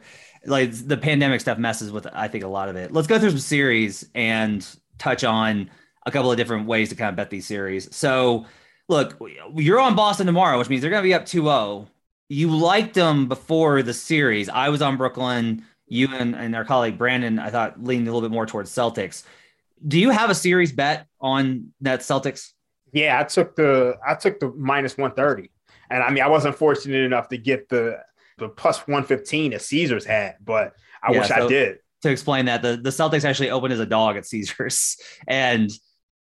like 0.47 0.71
the 0.71 0.97
pandemic 0.97 1.41
stuff 1.41 1.57
messes 1.57 1.91
with 1.91 2.07
I 2.13 2.27
think 2.27 2.43
a 2.43 2.47
lot 2.47 2.69
of 2.69 2.75
it. 2.75 2.91
Let's 2.91 3.07
go 3.07 3.19
through 3.19 3.31
some 3.31 3.39
series 3.39 4.09
and 4.15 4.65
touch 4.97 5.23
on 5.23 5.69
a 6.05 6.11
couple 6.11 6.31
of 6.31 6.37
different 6.37 6.67
ways 6.67 6.89
to 6.89 6.95
kind 6.95 7.09
of 7.09 7.15
bet 7.15 7.29
these 7.29 7.45
series. 7.45 7.93
So, 7.95 8.45
look, 8.87 9.21
you're 9.55 9.79
on 9.79 9.95
Boston 9.95 10.25
tomorrow, 10.25 10.57
which 10.57 10.69
means 10.69 10.81
they're 10.81 10.89
going 10.89 11.03
to 11.03 11.07
be 11.07 11.13
up 11.13 11.25
2-0. 11.25 11.87
You 12.29 12.55
liked 12.55 12.93
them 12.93 13.27
before 13.27 13.83
the 13.83 13.93
series. 13.93 14.49
I 14.49 14.69
was 14.69 14.81
on 14.81 14.97
Brooklyn. 14.97 15.65
You 15.89 16.09
and, 16.13 16.35
and 16.35 16.55
our 16.55 16.65
colleague 16.65 16.97
Brandon, 16.97 17.39
I 17.39 17.49
thought, 17.49 17.81
leaned 17.81 18.07
a 18.07 18.11
little 18.11 18.27
bit 18.27 18.33
more 18.33 18.45
towards 18.45 18.71
Celtics. 18.71 19.23
Do 19.85 19.99
you 19.99 20.09
have 20.09 20.29
a 20.29 20.35
series 20.35 20.71
bet 20.71 21.07
on 21.21 21.71
that 21.81 22.01
Celtics? 22.01 22.51
Yeah, 22.91 23.19
I 23.19 23.23
took 23.23 23.55
the 23.55 23.97
I 24.05 24.15
took 24.15 24.39
the 24.39 24.49
minus 24.49 24.97
130. 24.97 25.49
And 25.89 26.03
I 26.03 26.09
mean, 26.09 26.23
I 26.23 26.27
wasn't 26.27 26.55
fortunate 26.55 27.05
enough 27.05 27.29
to 27.29 27.37
get 27.37 27.69
the 27.69 27.99
the 28.37 28.49
plus 28.49 28.79
115 28.79 29.51
that 29.51 29.61
Caesars 29.61 30.05
had, 30.05 30.35
but 30.43 30.73
I 31.03 31.11
yeah, 31.11 31.19
wish 31.19 31.27
so 31.27 31.45
I 31.45 31.47
did. 31.47 31.77
To 32.03 32.09
explain 32.11 32.45
that, 32.45 32.61
the, 32.61 32.77
the 32.77 32.91
Celtics 32.91 33.25
actually 33.25 33.49
opened 33.49 33.73
as 33.73 33.79
a 33.79 33.85
dog 33.85 34.17
at 34.17 34.25
Caesars 34.25 34.97
and 35.27 35.71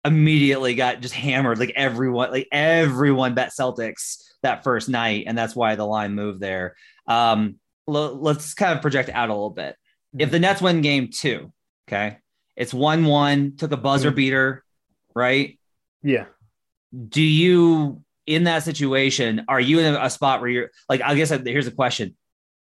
immediately 0.04 0.74
got 0.74 1.00
just 1.00 1.14
hammered. 1.14 1.58
Like 1.58 1.72
everyone, 1.76 2.30
like 2.30 2.48
everyone 2.50 3.34
bet 3.34 3.52
Celtics 3.58 4.22
that 4.42 4.64
first 4.64 4.88
night. 4.88 5.24
And 5.26 5.36
that's 5.36 5.54
why 5.54 5.74
the 5.74 5.84
line 5.84 6.14
moved 6.14 6.40
there. 6.40 6.76
Um, 7.06 7.56
l- 7.88 8.14
let's 8.14 8.54
kind 8.54 8.74
of 8.74 8.80
project 8.80 9.10
out 9.10 9.28
a 9.28 9.32
little 9.32 9.50
bit. 9.50 9.76
If 10.19 10.30
the 10.30 10.38
Nets 10.38 10.62
win 10.62 10.80
game 10.80 11.10
two, 11.12 11.52
okay, 11.88 12.19
it's 12.54 12.72
1 12.72 13.04
1, 13.04 13.56
took 13.56 13.72
a 13.72 13.76
buzzer 13.76 14.08
mm-hmm. 14.08 14.16
beater, 14.16 14.64
right? 15.14 15.58
Yeah. 16.02 16.26
Do 17.08 17.22
you 17.22 18.02
in 18.26 18.44
that 18.44 18.64
situation, 18.64 19.44
are 19.49 19.61
you 19.61 19.78
in 19.78 19.94
a 19.94 20.11
spot 20.11 20.40
where 20.40 20.50
you're 20.50 20.70
like, 20.88 21.00
I 21.00 21.14
guess 21.14 21.31
here's 21.31 21.67
a 21.67 21.73
question. 21.73 22.17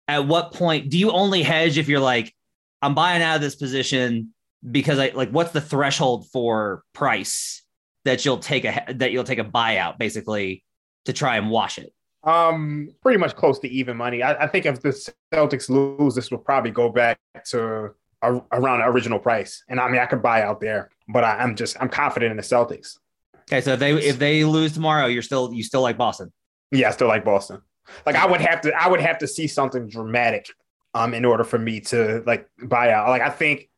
At 0.07 0.27
what 0.27 0.53
point 0.53 0.89
do 0.89 0.99
you 0.99 1.11
only 1.11 1.43
hedge 1.43 1.77
if 1.77 1.89
you're 1.89 2.01
like, 2.01 2.35
I'm 2.81 2.95
buying 2.95 3.23
out 3.23 3.37
of 3.37 3.43
this 3.43 3.57
position 3.57 4.33
because 4.69 4.99
I 4.99 5.11
like 5.15 5.31
what's 5.31 5.53
the 5.53 5.61
threshold 5.61 6.29
for 6.29 6.83
price 6.93 7.63
that 8.05 8.25
you'll 8.25 8.39
take 8.39 8.65
a 8.65 8.85
that 8.95 9.13
you'll 9.13 9.25
take 9.25 9.39
a 9.39 9.45
buyout 9.45 9.99
basically 9.99 10.65
to 11.05 11.13
try 11.13 11.37
and 11.37 11.51
wash 11.51 11.79
it? 11.79 11.93
Um, 12.25 12.91
pretty 13.03 13.19
much 13.19 13.37
close 13.37 13.59
to 13.61 13.69
even 13.69 13.97
money. 13.97 14.23
I, 14.23 14.45
I 14.45 14.47
think 14.47 14.67
if 14.67 14.81
the 14.81 14.91
Celtics 15.33 15.69
lose, 15.69 16.15
this 16.15 16.31
will 16.31 16.39
probably 16.39 16.71
go 16.71 16.89
back 16.89 17.19
to 17.47 17.95
a, 18.23 18.41
around 18.53 18.81
the 18.81 18.87
original 18.87 19.19
price. 19.19 19.63
And 19.69 19.81
I 19.81 19.89
mean, 19.89 20.01
I 20.01 20.07
could 20.07 20.23
buy 20.23 20.43
out 20.43 20.61
there, 20.61 20.91
but 21.09 21.25
I, 21.25 21.39
I'm 21.39 21.55
just 21.57 21.77
I'm 21.81 21.89
confident 21.89 22.31
in 22.31 22.37
the 22.37 22.43
Celtics. 22.43 22.99
Okay, 23.49 23.63
so 23.63 23.73
if 23.73 23.81
they 23.81 23.93
if 23.93 24.19
they 24.19 24.45
lose 24.45 24.73
tomorrow, 24.73 25.07
you're 25.07 25.23
still 25.23 25.53
you 25.53 25.63
still 25.63 25.81
like 25.81 25.97
Boston. 25.97 26.33
Yeah, 26.71 26.89
I 26.89 26.91
still 26.93 27.09
like 27.09 27.25
Boston. 27.25 27.63
Like 28.05 28.17
I 28.17 28.27
would 28.27 28.43
have 28.43 28.61
to 28.63 28.73
I 28.75 28.89
would 28.89 29.01
have 29.01 29.19
to 29.19 29.27
see 29.27 29.47
something 29.47 29.89
dramatic 29.89 30.47
um 30.95 31.15
in 31.15 31.25
order 31.25 31.45
for 31.45 31.59
me 31.59 31.81
to 31.81 32.23
like 32.27 32.47
buy 32.63 32.93
out. 32.93 33.09
Like 33.09 33.23
I 33.23 33.31
think 33.31 33.71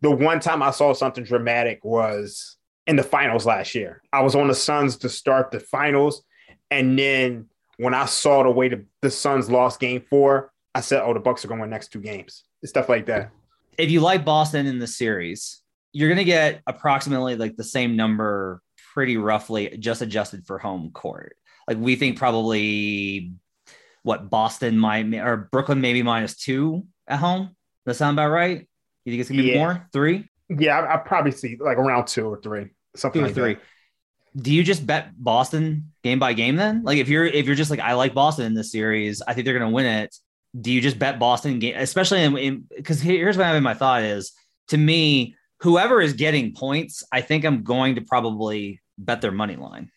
the 0.00 0.10
one 0.10 0.38
time 0.38 0.62
I 0.62 0.70
saw 0.70 0.92
something 0.92 1.24
dramatic 1.24 1.84
was 1.84 2.56
in 2.86 2.94
the 2.94 3.02
finals 3.02 3.46
last 3.46 3.74
year. 3.74 4.00
I 4.12 4.22
was 4.22 4.36
on 4.36 4.46
the 4.46 4.54
Suns 4.54 4.96
to 4.98 5.08
start 5.08 5.50
the 5.50 5.58
finals, 5.58 6.22
and 6.70 6.96
then 6.96 7.46
when 7.78 7.94
I 7.94 8.06
saw 8.06 8.44
the 8.44 8.50
way 8.50 8.68
the, 8.68 8.84
the 9.02 9.10
Suns 9.10 9.50
lost 9.50 9.80
game 9.80 10.04
four, 10.08 10.52
I 10.74 10.82
said, 10.82 11.02
"Oh, 11.02 11.12
the 11.14 11.20
Bucks 11.20 11.44
are 11.44 11.48
going 11.48 11.58
to 11.58 11.62
win 11.62 11.70
next 11.70 11.88
two 11.88 12.00
games." 12.00 12.44
It's 12.62 12.70
stuff 12.70 12.88
like 12.88 13.06
that. 13.06 13.30
If 13.76 13.90
you 13.90 14.00
like 14.00 14.24
Boston 14.24 14.66
in 14.66 14.78
the 14.78 14.86
series, 14.86 15.62
you're 15.92 16.08
going 16.08 16.18
to 16.18 16.24
get 16.24 16.62
approximately 16.66 17.34
like 17.36 17.56
the 17.56 17.64
same 17.64 17.96
number 17.96 18.62
pretty 18.96 19.18
roughly 19.18 19.76
just 19.78 20.00
adjusted 20.00 20.46
for 20.46 20.58
home 20.58 20.90
court. 20.90 21.36
Like 21.68 21.76
we 21.76 21.96
think 21.96 22.16
probably 22.16 23.34
what 24.02 24.30
Boston 24.30 24.78
might 24.78 25.12
or 25.14 25.48
Brooklyn 25.52 25.82
maybe 25.82 26.02
minus 26.02 26.34
two 26.34 26.86
at 27.06 27.18
home. 27.18 27.54
Does 27.84 27.84
that 27.84 27.94
sound 27.96 28.18
about 28.18 28.30
right? 28.30 28.66
You 29.04 29.12
think 29.12 29.20
it's 29.20 29.28
gonna 29.28 29.42
be 29.42 29.48
yeah. 29.50 29.58
more? 29.58 29.88
Three? 29.92 30.30
Yeah, 30.48 30.78
I, 30.78 30.94
I 30.94 30.96
probably 30.96 31.32
see 31.32 31.58
like 31.60 31.76
around 31.76 32.06
two 32.06 32.26
or 32.26 32.40
three, 32.40 32.70
something 32.96 33.20
two 33.20 33.26
like 33.26 33.34
three. 33.34 33.54
That. 33.54 34.42
Do 34.42 34.54
you 34.54 34.64
just 34.64 34.86
bet 34.86 35.10
Boston 35.22 35.92
game 36.02 36.18
by 36.18 36.32
game 36.32 36.56
then? 36.56 36.82
Like 36.82 36.96
if 36.96 37.10
you're 37.10 37.26
if 37.26 37.44
you're 37.44 37.54
just 37.54 37.70
like 37.70 37.80
I 37.80 37.92
like 37.92 38.14
Boston 38.14 38.46
in 38.46 38.54
this 38.54 38.72
series, 38.72 39.20
I 39.20 39.34
think 39.34 39.44
they're 39.44 39.58
gonna 39.58 39.70
win 39.70 39.84
it. 39.84 40.16
Do 40.58 40.72
you 40.72 40.80
just 40.80 40.98
bet 40.98 41.18
Boston 41.18 41.58
game, 41.58 41.74
especially 41.76 42.22
in 42.22 42.64
because 42.74 42.98
here's 43.02 43.36
what 43.36 43.46
I 43.46 43.52
mean. 43.52 43.62
My 43.62 43.74
thought 43.74 44.04
is 44.04 44.32
to 44.68 44.78
me, 44.78 45.36
whoever 45.60 46.00
is 46.00 46.14
getting 46.14 46.54
points, 46.54 47.04
I 47.12 47.20
think 47.20 47.44
I'm 47.44 47.62
going 47.62 47.96
to 47.96 48.00
probably 48.00 48.80
bet 48.98 49.20
their 49.20 49.32
money 49.32 49.56
line. 49.56 49.90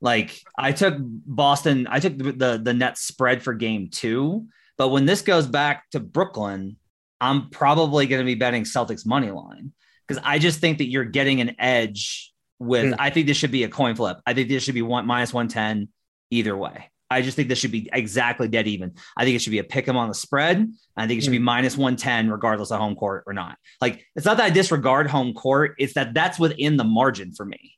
Like 0.00 0.40
I 0.56 0.72
took 0.72 0.96
Boston, 0.98 1.86
I 1.90 2.00
took 2.00 2.16
the, 2.16 2.32
the, 2.32 2.60
the 2.62 2.74
net 2.74 2.98
spread 2.98 3.42
for 3.42 3.54
game 3.54 3.88
two, 3.90 4.46
but 4.76 4.88
when 4.88 5.06
this 5.06 5.22
goes 5.22 5.46
back 5.46 5.90
to 5.90 6.00
Brooklyn, 6.00 6.76
I'm 7.20 7.50
probably 7.50 8.06
going 8.06 8.20
to 8.20 8.24
be 8.24 8.36
betting 8.36 8.62
Celtics 8.62 9.04
money 9.04 9.30
line 9.30 9.72
because 10.06 10.22
I 10.24 10.38
just 10.38 10.60
think 10.60 10.78
that 10.78 10.88
you're 10.88 11.04
getting 11.04 11.40
an 11.40 11.56
edge 11.58 12.32
with. 12.60 12.86
Mm. 12.86 12.96
I 12.98 13.10
think 13.10 13.26
this 13.26 13.36
should 13.36 13.50
be 13.50 13.64
a 13.64 13.68
coin 13.68 13.96
flip. 13.96 14.18
I 14.24 14.34
think 14.34 14.48
this 14.48 14.62
should 14.62 14.76
be 14.76 14.82
one 14.82 15.04
minus 15.04 15.34
one 15.34 15.48
ten 15.48 15.88
either 16.30 16.56
way. 16.56 16.90
I 17.10 17.22
just 17.22 17.36
think 17.36 17.48
this 17.48 17.58
should 17.58 17.72
be 17.72 17.88
exactly 17.92 18.48
dead 18.48 18.68
even. 18.68 18.92
I 19.16 19.24
think 19.24 19.34
it 19.34 19.40
should 19.40 19.50
be 19.50 19.60
a 19.60 19.64
pick 19.64 19.88
'em 19.88 19.96
on 19.96 20.08
the 20.08 20.14
spread. 20.14 20.70
I 20.96 21.06
think 21.06 21.18
it 21.18 21.24
should 21.24 21.30
be 21.30 21.38
hmm. 21.38 21.44
minus 21.44 21.76
110 21.76 22.30
regardless 22.30 22.70
of 22.70 22.78
home 22.78 22.96
court 22.96 23.24
or 23.26 23.32
not. 23.32 23.56
Like 23.80 24.04
it's 24.14 24.26
not 24.26 24.36
that 24.36 24.46
I 24.46 24.50
disregard 24.50 25.08
home 25.08 25.32
court, 25.32 25.74
it's 25.78 25.94
that 25.94 26.14
that's 26.14 26.38
within 26.38 26.76
the 26.76 26.84
margin 26.84 27.32
for 27.32 27.46
me 27.46 27.77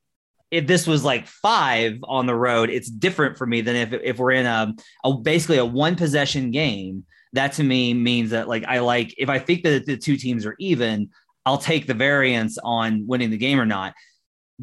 if 0.50 0.66
this 0.66 0.86
was 0.86 1.04
like 1.04 1.26
five 1.26 1.98
on 2.04 2.26
the 2.26 2.34
road, 2.34 2.70
it's 2.70 2.90
different 2.90 3.38
for 3.38 3.46
me 3.46 3.60
than 3.60 3.76
if 3.76 3.92
if 3.92 4.18
we're 4.18 4.32
in 4.32 4.46
a, 4.46 4.74
a 5.04 5.14
basically 5.14 5.58
a 5.58 5.64
one 5.64 5.96
possession 5.96 6.50
game 6.50 7.04
that 7.32 7.52
to 7.52 7.62
me 7.62 7.94
means 7.94 8.30
that 8.30 8.48
like 8.48 8.64
I 8.64 8.80
like 8.80 9.14
if 9.18 9.28
I 9.28 9.38
think 9.38 9.62
that 9.62 9.86
the 9.86 9.96
two 9.96 10.16
teams 10.16 10.44
are 10.46 10.56
even, 10.58 11.10
I'll 11.46 11.58
take 11.58 11.86
the 11.86 11.94
variance 11.94 12.58
on 12.62 13.06
winning 13.06 13.30
the 13.30 13.38
game 13.38 13.60
or 13.60 13.66
not. 13.66 13.94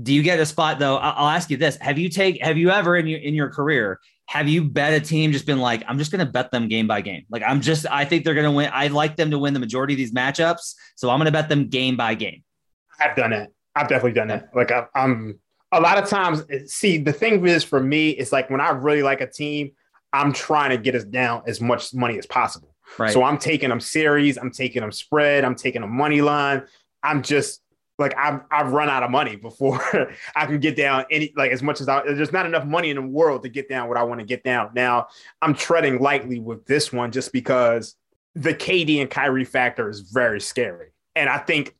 Do 0.01 0.13
you 0.13 0.21
get 0.21 0.39
a 0.39 0.45
spot 0.45 0.79
though? 0.79 0.97
I'll 0.97 1.29
ask 1.29 1.49
you 1.49 1.57
this: 1.57 1.77
Have 1.77 1.97
you 1.97 2.09
take 2.09 2.41
Have 2.43 2.57
you 2.57 2.69
ever 2.69 2.97
in 2.97 3.07
your 3.07 3.19
in 3.19 3.33
your 3.33 3.49
career 3.49 3.99
have 4.27 4.49
you 4.49 4.63
bet 4.63 4.93
a 4.93 4.99
team 4.99 5.31
just 5.31 5.45
been 5.45 5.59
like, 5.59 5.83
I'm 5.87 5.97
just 5.97 6.11
going 6.11 6.25
to 6.25 6.31
bet 6.31 6.51
them 6.51 6.67
game 6.67 6.85
by 6.85 6.99
game? 6.99 7.25
Like, 7.29 7.43
I'm 7.43 7.61
just, 7.61 7.85
I 7.89 8.03
think 8.03 8.25
they're 8.25 8.33
going 8.33 8.45
to 8.45 8.51
win. 8.51 8.69
I 8.73 8.87
like 8.87 9.15
them 9.15 9.31
to 9.31 9.39
win 9.39 9.53
the 9.53 9.59
majority 9.59 9.93
of 9.93 9.97
these 9.97 10.11
matchups. 10.11 10.75
So 10.95 11.09
I'm 11.09 11.17
going 11.17 11.27
to 11.27 11.31
bet 11.31 11.47
them 11.47 11.69
game 11.69 11.95
by 11.95 12.13
game. 12.13 12.43
I've 12.99 13.15
done 13.15 13.31
it. 13.31 13.53
I've 13.73 13.87
definitely 13.87 14.13
done 14.13 14.29
it. 14.31 14.43
Like, 14.53 14.71
I, 14.71 14.85
I'm 14.93 15.39
a 15.71 15.81
lot 15.81 15.97
of 16.01 16.09
times, 16.09 16.43
eh, 16.49 16.59
see, 16.65 16.97
the 16.97 17.13
thing 17.13 17.45
is 17.45 17.63
for 17.63 17.81
me, 17.81 18.11
it's 18.11 18.31
like 18.31 18.49
when 18.49 18.61
I 18.61 18.69
really 18.69 19.03
like 19.03 19.21
a 19.21 19.27
team, 19.27 19.71
I'm 20.13 20.33
trying 20.33 20.69
to 20.71 20.77
get 20.77 20.95
us 20.95 21.03
down 21.03 21.43
as 21.47 21.59
much 21.59 21.93
money 21.93 22.17
as 22.17 22.25
possible. 22.25 22.73
Right. 22.97 23.11
So 23.11 23.23
I'm 23.23 23.37
taking 23.37 23.69
them 23.69 23.79
series, 23.79 24.37
I'm 24.37 24.51
taking 24.51 24.81
them 24.81 24.91
spread, 24.91 25.43
I'm 25.43 25.55
taking 25.55 25.81
them 25.81 25.95
money 25.95 26.21
line. 26.21 26.63
I'm 27.03 27.21
just 27.21 27.61
like 27.99 28.15
I've 28.17 28.41
I've 28.51 28.71
run 28.71 28.89
out 28.89 29.03
of 29.03 29.11
money 29.11 29.35
before 29.35 29.81
I 30.35 30.45
can 30.45 30.59
get 30.59 30.75
down 30.75 31.05
any 31.11 31.33
like 31.35 31.51
as 31.51 31.63
much 31.63 31.81
as 31.81 31.89
I 31.89 32.03
there's 32.03 32.31
not 32.31 32.45
enough 32.45 32.65
money 32.65 32.89
in 32.89 32.95
the 32.95 33.01
world 33.01 33.43
to 33.43 33.49
get 33.49 33.67
down 33.69 33.89
what 33.89 33.97
I 33.97 34.03
want 34.03 34.19
to 34.19 34.25
get 34.25 34.43
down. 34.43 34.71
Now 34.73 35.07
I'm 35.41 35.53
treading 35.53 35.99
lightly 35.99 36.39
with 36.39 36.65
this 36.65 36.93
one 36.93 37.11
just 37.11 37.33
because 37.33 37.95
the 38.35 38.53
KD 38.53 39.01
and 39.01 39.09
Kyrie 39.09 39.45
factor 39.45 39.89
is 39.89 40.01
very 40.01 40.39
scary. 40.39 40.89
And 41.15 41.29
I 41.29 41.39
think 41.39 41.75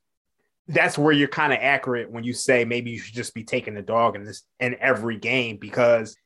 that's 0.67 0.97
where 0.97 1.13
you're 1.13 1.27
kind 1.27 1.53
of 1.53 1.59
accurate 1.61 2.11
when 2.11 2.23
you 2.23 2.33
say 2.33 2.65
maybe 2.65 2.91
you 2.91 2.99
should 2.99 3.15
just 3.15 3.33
be 3.33 3.43
taking 3.43 3.73
the 3.73 3.81
dog 3.81 4.15
in 4.15 4.23
this 4.23 4.43
in 4.59 4.75
every 4.79 5.17
game 5.17 5.57
because 5.57 6.17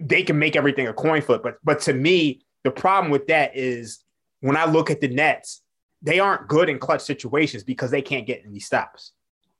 they 0.00 0.22
can 0.22 0.38
make 0.38 0.56
everything 0.56 0.88
a 0.88 0.92
coin 0.92 1.22
flip. 1.22 1.42
But 1.42 1.58
but 1.62 1.80
to 1.82 1.92
me, 1.92 2.42
the 2.64 2.70
problem 2.70 3.10
with 3.10 3.26
that 3.26 3.56
is 3.56 4.02
when 4.40 4.56
I 4.56 4.64
look 4.64 4.90
at 4.90 5.00
the 5.00 5.08
Nets, 5.08 5.62
they 6.02 6.20
aren't 6.20 6.48
good 6.48 6.68
in 6.68 6.78
clutch 6.78 7.02
situations 7.02 7.64
because 7.64 7.90
they 7.90 8.02
can't 8.02 8.26
get 8.26 8.42
any 8.46 8.60
stops. 8.60 9.12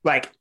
Like 0.02 0.32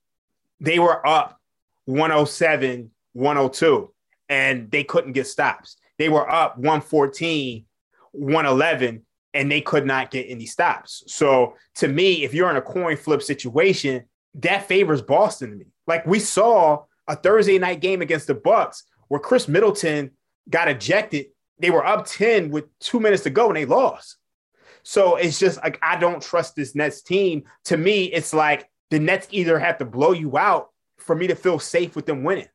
they 0.60 0.80
were 0.80 1.06
up 1.06 1.40
107, 1.86 2.92
102, 3.14 3.94
and 4.30 4.72
they 4.72 4.84
couldn't 4.84 5.14
get 5.14 5.28
stops. 5.28 5.78
They 5.98 6.10
were 6.10 6.30
up 6.30 6.58
114, 6.58 7.66
111, 8.12 9.06
and 9.36 9.52
they 9.52 9.62
could 9.62 9.86
not 9.86 10.10
get 10.10 10.26
any 10.30 10.46
stops. 10.46 11.04
So 11.08 11.56
to 11.76 11.88
me, 11.88 12.24
if 12.24 12.34
you're 12.34 12.50
in 12.50 12.56
a 12.56 12.62
coin 12.62 12.98
flip 12.98 13.22
situation, 13.22 14.06
that 14.36 14.68
favors 14.68 15.02
Boston 15.02 15.52
to 15.52 15.56
me. 15.58 15.66
Like 15.86 16.06
we 16.08 16.20
saw 16.20 16.86
a 17.08 17.16
Thursday 17.16 17.60
night 17.60 17.82
game 17.82 18.02
against 18.02 18.28
the 18.28 18.34
Bucks 18.34 18.86
where 19.10 19.20
Khris 19.20 19.48
Middleton 19.48 20.12
got 20.50 20.68
ejected. 20.68 21.28
They 21.60 21.70
were 21.70 21.86
up 21.86 22.08
10 22.08 22.50
with 22.50 22.66
two 22.80 23.00
minutes 23.00 23.24
to 23.24 23.30
go 23.30 23.48
and 23.48 23.58
they 23.58 23.66
lost. 23.66 24.18
So 24.84 25.16
it's 25.16 25.40
just 25.40 25.62
like 25.64 25.80
I 25.82 25.98
don't 25.98 26.22
trust 26.22 26.56
this 26.56 26.76
Nets 26.76 27.02
team. 27.02 27.44
To 27.66 27.78
me, 27.78 28.06
it's 28.06 28.34
like 28.34 28.70
the 28.90 29.00
Nets 29.00 29.28
either 29.32 29.60
have 29.60 29.78
to 29.80 29.86
blow 29.86 30.12
you 30.12 30.38
out 30.38 30.70
for 30.98 31.16
me 31.16 31.28
to 31.28 31.36
feel 31.36 31.60
safe 31.60 31.96
with 31.96 32.06
them 32.06 32.24
winning. 32.24 32.48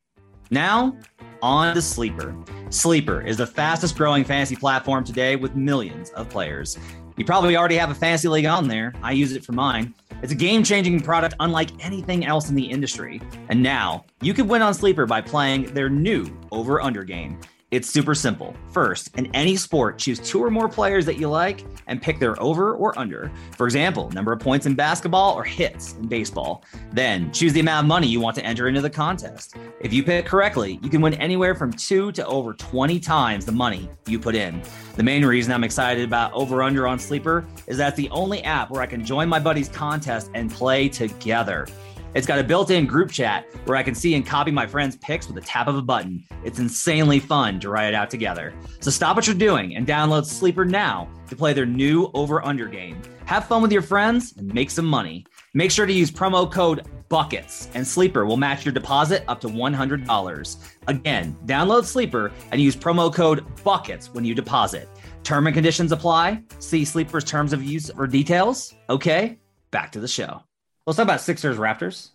Now, 0.51 0.97
on 1.43 1.75
to 1.75 1.83
Sleeper. 1.83 2.35
Sleeper 2.71 3.21
is 3.21 3.39
the 3.39 3.47
fastest 3.47 3.97
growing 3.97 4.25
fantasy 4.25 4.57
platform 4.57 5.05
today 5.05 5.37
with 5.37 5.57
millions 5.57 6.11
of 6.11 6.29
players. 6.29 6.79
You 7.17 7.25
probably 7.25 7.57
already 7.57 7.77
have 7.77 7.91
a 7.91 7.95
fantasy 7.95 8.29
league 8.29 8.47
on 8.47 8.69
there. 8.69 8.95
I 9.03 9.13
use 9.13 9.33
it 9.33 9.45
for 9.45 9.53
mine. 9.53 9.95
It's 10.23 10.33
a 10.33 10.37
game 10.37 10.63
changing 10.63 11.01
product 11.01 11.35
unlike 11.41 11.71
anything 11.85 12.25
else 12.25 12.49
in 12.49 12.55
the 12.55 12.65
industry. 12.65 13.21
And 13.49 13.63
now 13.63 14.05
you 14.21 14.35
can 14.35 14.49
win 14.49 14.63
on 14.63 14.75
Sleeper 14.75 15.07
by 15.07 15.21
playing 15.21 15.75
their 15.75 15.89
new 15.89 16.27
over 16.51 16.81
under 16.81 17.05
game. 17.05 17.39
It's 17.71 17.89
super 17.89 18.17
simple. 18.17 18.53
First, 18.73 19.17
in 19.17 19.27
any 19.33 19.55
sport, 19.55 19.97
choose 19.97 20.19
two 20.19 20.43
or 20.43 20.51
more 20.51 20.69
players 20.69 21.07
that 21.07 21.19
you 21.19 21.29
like 21.29 21.65
and 21.87 22.03
pick 22.03 22.19
their 22.19 22.41
over 22.43 22.75
or 22.75 22.99
under. 22.99 23.31
For 23.53 23.65
example, 23.65 24.11
number 24.11 24.33
of 24.33 24.41
points 24.41 24.67
in 24.67 24.75
basketball 24.75 25.35
or 25.35 25.45
hits 25.45 25.93
in 25.95 26.09
baseball. 26.09 26.65
Then, 26.93 27.31
choose 27.33 27.53
the 27.53 27.61
amount 27.61 27.85
of 27.85 27.89
money 27.89 28.09
you 28.09 28.19
want 28.19 28.35
to 28.37 28.45
enter 28.45 28.67
into 28.67 28.81
the 28.81 28.91
contest. 28.91 29.55
If 29.81 29.93
you 29.93 30.03
pick 30.03 30.27
correctly, 30.27 30.81
you 30.83 30.91
can 30.91 31.01
win 31.01 31.15
anywhere 31.15 31.55
from 31.55 31.73
2 31.73 32.11
to 32.11 32.27
over 32.27 32.55
20 32.55 32.99
times 32.99 33.47
the 33.47 33.53
money 33.53 33.89
you 34.09 34.19
put 34.19 34.35
in. 34.35 34.61
The 34.97 35.05
main 35.05 35.25
reason 35.25 35.53
I'm 35.53 35.63
excited 35.63 36.03
about 36.03 36.33
Over 36.33 36.65
Under 36.65 36.89
on 36.89 36.99
Sleeper 36.99 37.47
is 37.69 37.77
that 37.79 37.91
it's 37.91 37.97
the 37.97 38.11
only 38.11 38.43
app 38.43 38.71
where 38.71 38.83
I 38.83 38.87
can 38.87 39.05
join 39.05 39.29
my 39.29 39.39
buddies' 39.39 39.69
contest 39.69 40.33
and 40.35 40.51
play 40.51 40.89
together. 40.89 41.69
It's 42.15 42.27
got 42.27 42.39
a 42.39 42.45
built 42.45 42.71
in 42.71 42.87
group 42.87 43.11
chat 43.11 43.47
where 43.67 43.77
I 43.77 43.83
can 43.83 43.95
see 43.95 44.15
and 44.15 44.27
copy 44.27 44.51
my 44.51 44.67
friends' 44.67 44.97
picks 44.97 45.29
with 45.29 45.37
a 45.37 45.47
tap 45.47 45.69
of 45.69 45.77
a 45.77 45.83
button. 45.83 46.25
It's 46.45 46.59
insanely 46.59 47.21
fun 47.21 47.61
to 47.61 47.71
write 47.71 47.89
it 47.89 47.95
out 47.95 48.11
together. 48.11 48.53
So 48.81 48.91
stop 48.91 49.15
what 49.15 49.27
you're 49.27 49.37
doing 49.37 49.77
and 49.77 49.87
download 49.87 50.25
Sleeper 50.25 50.65
now 50.65 51.09
to 51.29 51.37
play 51.37 51.53
their 51.53 51.67
new 51.67 52.11
over 52.15 52.45
under 52.45 52.67
game. 52.67 53.01
Have 53.27 53.47
fun 53.47 53.63
with 53.63 53.71
your 53.71 53.83
friends 53.83 54.35
and 54.37 54.53
make 54.53 54.71
some 54.71 54.87
money. 54.87 55.25
Make 55.55 55.71
sure 55.71 55.87
to 55.87 55.93
use 55.93 56.11
promo 56.11 56.51
code 56.51 56.89
BUCKETS 57.09 57.69
and 57.75 57.87
Sleeper 57.87 58.25
will 58.25 58.37
match 58.37 58.65
your 58.65 58.73
deposit 58.73 59.25
up 59.29 59.41
to 59.41 59.49
$100. 59.49 60.57
Again, 60.89 61.37
download 61.45 61.85
Sleeper 61.85 62.33
and 62.51 62.61
use 62.61 62.75
promo 62.75 63.13
code 63.13 63.45
BUCKETS 63.63 64.15
when 64.15 64.25
you 64.25 64.35
deposit. 64.35 64.89
Term 65.23 65.47
and 65.47 65.55
conditions 65.55 65.93
apply. 65.93 66.43
See 66.59 66.85
Sleeper's 66.85 67.25
terms 67.25 67.53
of 67.53 67.63
use 67.63 67.91
for 67.91 68.07
details. 68.07 68.75
Okay, 68.89 69.39
back 69.71 69.93
to 69.93 70.01
the 70.01 70.09
show. 70.09 70.43
Let's 70.87 70.97
talk 70.97 71.05
about 71.05 71.21
Sixers 71.21 71.57
Raptors. 71.57 72.11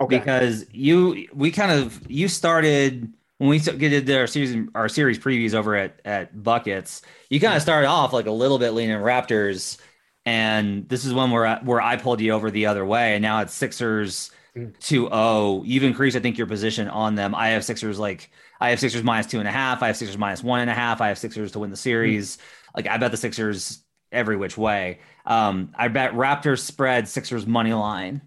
Okay. 0.00 0.18
Because 0.18 0.66
you, 0.72 1.28
we 1.32 1.50
kind 1.50 1.70
of, 1.70 2.10
you 2.10 2.28
started 2.28 3.12
when 3.38 3.50
we 3.50 3.58
did 3.58 4.10
our 4.10 4.26
series, 4.26 4.68
our 4.74 4.88
series 4.88 5.18
previews 5.18 5.54
over 5.54 5.74
at 5.76 6.00
at 6.04 6.42
Buckets. 6.42 7.02
You 7.30 7.40
kind 7.40 7.56
of 7.56 7.62
started 7.62 7.88
off 7.88 8.12
like 8.12 8.26
a 8.26 8.30
little 8.30 8.58
bit 8.58 8.70
leaning 8.70 8.96
Raptors, 8.96 9.78
and 10.24 10.88
this 10.88 11.04
is 11.04 11.12
one 11.12 11.30
where 11.30 11.46
I, 11.46 11.58
where 11.62 11.80
I 11.80 11.96
pulled 11.96 12.20
you 12.20 12.32
over 12.32 12.50
the 12.50 12.66
other 12.66 12.84
way, 12.84 13.14
and 13.14 13.22
now 13.22 13.40
it's 13.40 13.52
Sixers 13.52 14.30
mm. 14.56 14.72
two 14.78 15.02
zero. 15.02 15.10
Oh. 15.12 15.62
You've 15.64 15.82
increased, 15.82 16.16
I 16.16 16.20
think, 16.20 16.38
your 16.38 16.46
position 16.46 16.88
on 16.88 17.16
them. 17.16 17.34
I 17.34 17.48
have 17.48 17.64
Sixers 17.64 17.98
like 17.98 18.30
I 18.60 18.70
have 18.70 18.80
Sixers 18.80 19.02
minus 19.02 19.26
two 19.26 19.40
and 19.40 19.48
a 19.48 19.52
half. 19.52 19.82
I 19.82 19.88
have 19.88 19.96
Sixers 19.96 20.18
minus 20.18 20.42
one 20.42 20.60
and 20.60 20.70
a 20.70 20.74
half. 20.74 21.00
I 21.00 21.08
have 21.08 21.18
Sixers 21.18 21.52
to 21.52 21.58
win 21.58 21.70
the 21.70 21.76
series. 21.76 22.36
Mm. 22.36 22.40
Like 22.76 22.86
I 22.88 22.96
bet 22.98 23.10
the 23.10 23.16
Sixers 23.16 23.82
every 24.12 24.36
which 24.36 24.56
way. 24.56 25.00
Um, 25.24 25.72
I 25.74 25.88
bet 25.88 26.12
Raptors 26.12 26.60
spread 26.60 27.08
Sixers 27.08 27.46
money 27.46 27.72
line 27.72 28.22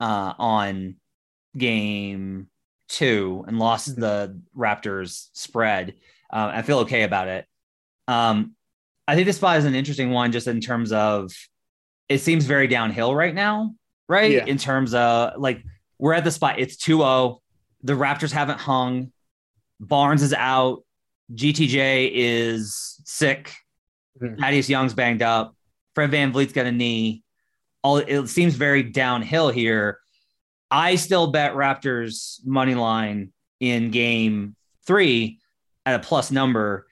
uh, 0.00 0.34
on 0.38 0.96
game 1.56 2.48
two 2.88 3.44
and 3.46 3.58
lost 3.58 3.92
mm-hmm. 3.92 4.00
the 4.00 4.40
Raptors 4.56 5.28
spread. 5.32 5.94
Uh, 6.32 6.50
I 6.54 6.62
feel 6.62 6.80
okay 6.80 7.02
about 7.02 7.28
it. 7.28 7.46
Um, 8.08 8.54
I 9.06 9.14
think 9.14 9.26
this 9.26 9.36
spot 9.36 9.58
is 9.58 9.64
an 9.64 9.74
interesting 9.74 10.10
one 10.10 10.32
just 10.32 10.46
in 10.46 10.60
terms 10.60 10.92
of 10.92 11.32
it 12.08 12.18
seems 12.18 12.44
very 12.44 12.66
downhill 12.66 13.14
right 13.14 13.34
now, 13.34 13.74
right? 14.08 14.30
Yeah. 14.30 14.44
In 14.44 14.58
terms 14.58 14.94
of 14.94 15.38
like 15.38 15.62
we're 15.98 16.14
at 16.14 16.24
the 16.24 16.30
spot, 16.30 16.58
it's 16.58 16.76
2 16.76 16.98
0. 16.98 17.42
The 17.82 17.92
Raptors 17.92 18.32
haven't 18.32 18.60
hung. 18.60 19.12
Barnes 19.80 20.22
is 20.22 20.32
out. 20.32 20.84
GTJ 21.32 22.10
is 22.12 23.00
sick. 23.04 23.52
Mm-hmm. 24.20 24.40
Thaddeus 24.40 24.68
Young's 24.68 24.94
banged 24.94 25.22
up. 25.22 25.54
Fred 25.94 26.10
VanVleet's 26.10 26.52
got 26.52 26.66
a 26.66 26.72
knee. 26.72 27.22
All 27.82 27.98
it 27.98 28.28
seems 28.28 28.54
very 28.54 28.82
downhill 28.82 29.50
here. 29.50 29.98
I 30.70 30.96
still 30.96 31.28
bet 31.28 31.52
Raptors 31.52 32.44
money 32.44 32.74
line 32.74 33.32
in 33.60 33.90
game 33.90 34.56
three 34.86 35.38
at 35.86 35.94
a 35.94 35.98
plus 35.98 36.30
number. 36.30 36.86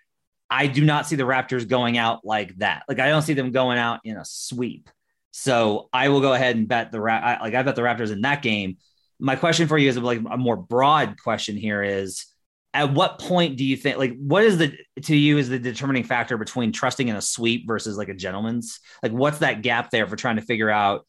I 0.50 0.66
do 0.66 0.84
not 0.84 1.06
see 1.06 1.16
the 1.16 1.22
Raptors 1.22 1.66
going 1.66 1.96
out 1.96 2.24
like 2.24 2.54
that. 2.58 2.84
Like 2.88 3.00
I 3.00 3.08
don't 3.08 3.22
see 3.22 3.34
them 3.34 3.52
going 3.52 3.78
out 3.78 4.00
in 4.04 4.16
a 4.16 4.24
sweep. 4.24 4.90
So 5.30 5.88
I 5.92 6.10
will 6.10 6.20
go 6.20 6.34
ahead 6.34 6.56
and 6.56 6.68
bet 6.68 6.92
the 6.92 7.00
like 7.00 7.54
I 7.54 7.62
bet 7.62 7.74
the 7.74 7.82
Raptors 7.82 8.12
in 8.12 8.20
that 8.20 8.42
game. 8.42 8.76
My 9.18 9.34
question 9.34 9.66
for 9.66 9.78
you 9.78 9.88
is 9.88 9.96
like 9.96 10.20
a 10.30 10.36
more 10.36 10.56
broad 10.56 11.16
question 11.22 11.56
here 11.56 11.82
is 11.82 12.26
at 12.74 12.92
what 12.92 13.18
point 13.18 13.56
do 13.56 13.64
you 13.64 13.76
think 13.76 13.98
like 13.98 14.16
what 14.18 14.44
is 14.44 14.58
the 14.58 14.76
to 15.02 15.14
you 15.14 15.36
is 15.36 15.48
the 15.48 15.58
determining 15.58 16.04
factor 16.04 16.38
between 16.38 16.72
trusting 16.72 17.08
in 17.08 17.16
a 17.16 17.22
sweep 17.22 17.66
versus 17.66 17.98
like 17.98 18.08
a 18.08 18.14
gentleman's? 18.14 18.80
Like 19.02 19.12
what's 19.12 19.38
that 19.38 19.62
gap 19.62 19.90
there 19.90 20.06
for 20.06 20.16
trying 20.16 20.36
to 20.36 20.42
figure 20.42 20.70
out 20.70 21.06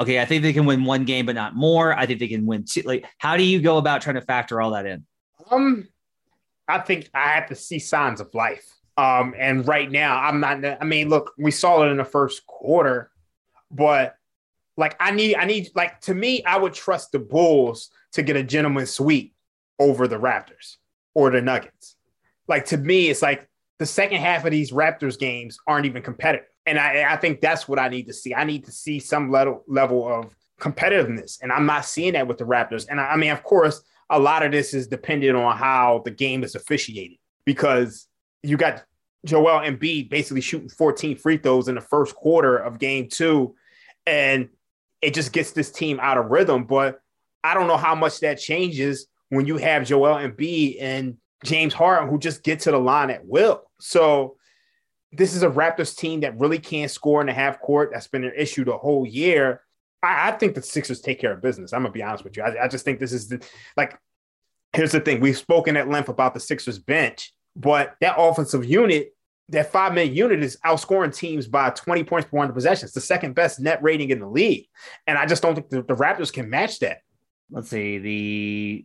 okay 0.00 0.20
i 0.20 0.24
think 0.24 0.42
they 0.42 0.52
can 0.52 0.66
win 0.66 0.84
one 0.84 1.04
game 1.04 1.26
but 1.26 1.34
not 1.34 1.56
more. 1.56 1.96
I 1.96 2.06
think 2.06 2.20
they 2.20 2.28
can 2.28 2.46
win 2.46 2.64
two 2.64 2.82
like 2.82 3.06
how 3.18 3.36
do 3.36 3.42
you 3.42 3.60
go 3.60 3.76
about 3.78 4.02
trying 4.02 4.16
to 4.16 4.22
factor 4.22 4.60
all 4.60 4.70
that 4.72 4.86
in? 4.86 5.04
Um 5.50 5.88
i 6.68 6.78
think 6.78 7.10
i 7.12 7.32
have 7.32 7.48
to 7.48 7.54
see 7.54 7.78
signs 7.78 8.20
of 8.20 8.32
life. 8.34 8.66
Um 8.96 9.34
and 9.36 9.66
right 9.66 9.90
now 9.90 10.20
i'm 10.22 10.40
not 10.40 10.64
i 10.80 10.84
mean 10.84 11.08
look 11.08 11.32
we 11.38 11.50
saw 11.50 11.82
it 11.82 11.90
in 11.90 11.96
the 11.96 12.04
first 12.04 12.46
quarter 12.46 13.10
but 13.70 14.14
like 14.76 14.94
i 15.00 15.10
need 15.10 15.34
i 15.36 15.44
need 15.44 15.70
like 15.74 16.00
to 16.02 16.14
me 16.14 16.44
i 16.44 16.56
would 16.56 16.74
trust 16.74 17.10
the 17.10 17.18
bulls 17.18 17.90
to 18.12 18.22
get 18.22 18.36
a 18.36 18.42
gentleman's 18.42 18.90
sweep 18.90 19.34
over 19.78 20.06
the 20.06 20.18
raptors 20.18 20.76
or 21.14 21.30
the 21.30 21.40
Nuggets. 21.40 21.96
Like 22.48 22.66
to 22.66 22.76
me, 22.76 23.08
it's 23.08 23.22
like 23.22 23.48
the 23.78 23.86
second 23.86 24.18
half 24.18 24.44
of 24.44 24.50
these 24.50 24.72
Raptors 24.72 25.18
games 25.18 25.58
aren't 25.66 25.86
even 25.86 26.02
competitive. 26.02 26.46
And 26.66 26.78
I, 26.78 27.12
I 27.12 27.16
think 27.16 27.40
that's 27.40 27.66
what 27.66 27.78
I 27.78 27.88
need 27.88 28.06
to 28.06 28.12
see. 28.12 28.34
I 28.34 28.44
need 28.44 28.64
to 28.66 28.72
see 28.72 28.98
some 28.98 29.30
level 29.30 29.64
level 29.66 30.06
of 30.06 30.34
competitiveness. 30.60 31.38
And 31.42 31.50
I'm 31.50 31.66
not 31.66 31.84
seeing 31.84 32.12
that 32.12 32.26
with 32.26 32.38
the 32.38 32.44
Raptors. 32.44 32.86
And 32.88 33.00
I, 33.00 33.12
I 33.12 33.16
mean, 33.16 33.30
of 33.30 33.42
course, 33.42 33.82
a 34.10 34.18
lot 34.18 34.44
of 34.44 34.52
this 34.52 34.74
is 34.74 34.86
dependent 34.86 35.36
on 35.36 35.56
how 35.56 36.02
the 36.04 36.10
game 36.10 36.44
is 36.44 36.54
officiated 36.54 37.18
because 37.44 38.06
you 38.42 38.56
got 38.56 38.84
Joel 39.24 39.60
Embiid 39.60 40.10
basically 40.10 40.40
shooting 40.40 40.68
14 40.68 41.16
free 41.16 41.38
throws 41.38 41.68
in 41.68 41.74
the 41.74 41.80
first 41.80 42.14
quarter 42.14 42.56
of 42.56 42.78
game 42.78 43.08
two. 43.08 43.54
And 44.06 44.48
it 45.00 45.14
just 45.14 45.32
gets 45.32 45.52
this 45.52 45.70
team 45.70 45.98
out 46.00 46.18
of 46.18 46.26
rhythm. 46.26 46.64
But 46.64 47.00
I 47.42 47.54
don't 47.54 47.66
know 47.66 47.76
how 47.76 47.94
much 47.94 48.20
that 48.20 48.34
changes 48.34 49.06
when 49.30 49.46
you 49.46 49.56
have 49.56 49.86
Joel 49.86 50.16
Embiid 50.16 50.76
and 50.80 51.16
James 51.44 51.72
Harden 51.72 52.08
who 52.08 52.18
just 52.18 52.42
get 52.42 52.60
to 52.60 52.70
the 52.70 52.78
line 52.78 53.10
at 53.10 53.24
will. 53.24 53.62
So 53.80 54.36
this 55.12 55.34
is 55.34 55.42
a 55.42 55.48
Raptors 55.48 55.96
team 55.96 56.20
that 56.20 56.38
really 56.38 56.58
can't 56.58 56.90
score 56.90 57.20
in 57.20 57.26
the 57.26 57.32
half 57.32 57.60
court. 57.60 57.90
That's 57.92 58.08
been 58.08 58.24
an 58.24 58.32
issue 58.36 58.64
the 58.64 58.76
whole 58.76 59.06
year. 59.06 59.62
I, 60.02 60.28
I 60.28 60.32
think 60.32 60.54
the 60.54 60.62
Sixers 60.62 61.00
take 61.00 61.20
care 61.20 61.32
of 61.32 61.42
business. 61.42 61.72
I'm 61.72 61.82
gonna 61.82 61.92
be 61.92 62.02
honest 62.02 62.24
with 62.24 62.36
you. 62.36 62.42
I, 62.42 62.64
I 62.64 62.68
just 62.68 62.84
think 62.84 63.00
this 63.00 63.12
is 63.12 63.28
the 63.28 63.44
like. 63.76 63.98
Here's 64.72 64.92
the 64.92 65.00
thing: 65.00 65.20
we've 65.20 65.36
spoken 65.36 65.76
at 65.76 65.88
length 65.88 66.08
about 66.08 66.34
the 66.34 66.40
Sixers 66.40 66.78
bench, 66.78 67.32
but 67.56 67.96
that 68.00 68.14
offensive 68.18 68.64
unit, 68.64 69.14
that 69.48 69.72
five 69.72 69.94
minute 69.94 70.14
unit, 70.14 70.44
is 70.44 70.58
outscoring 70.64 71.14
teams 71.14 71.48
by 71.48 71.70
20 71.70 72.04
points 72.04 72.28
per 72.28 72.36
100 72.36 72.52
possessions. 72.52 72.92
The 72.92 73.00
second 73.00 73.34
best 73.34 73.58
net 73.58 73.82
rating 73.82 74.10
in 74.10 74.20
the 74.20 74.28
league, 74.28 74.66
and 75.08 75.18
I 75.18 75.26
just 75.26 75.42
don't 75.42 75.54
think 75.54 75.70
the, 75.70 75.82
the 75.82 75.96
Raptors 75.96 76.32
can 76.32 76.48
match 76.48 76.78
that. 76.80 76.98
Let's 77.50 77.68
see 77.68 77.98
the 77.98 78.84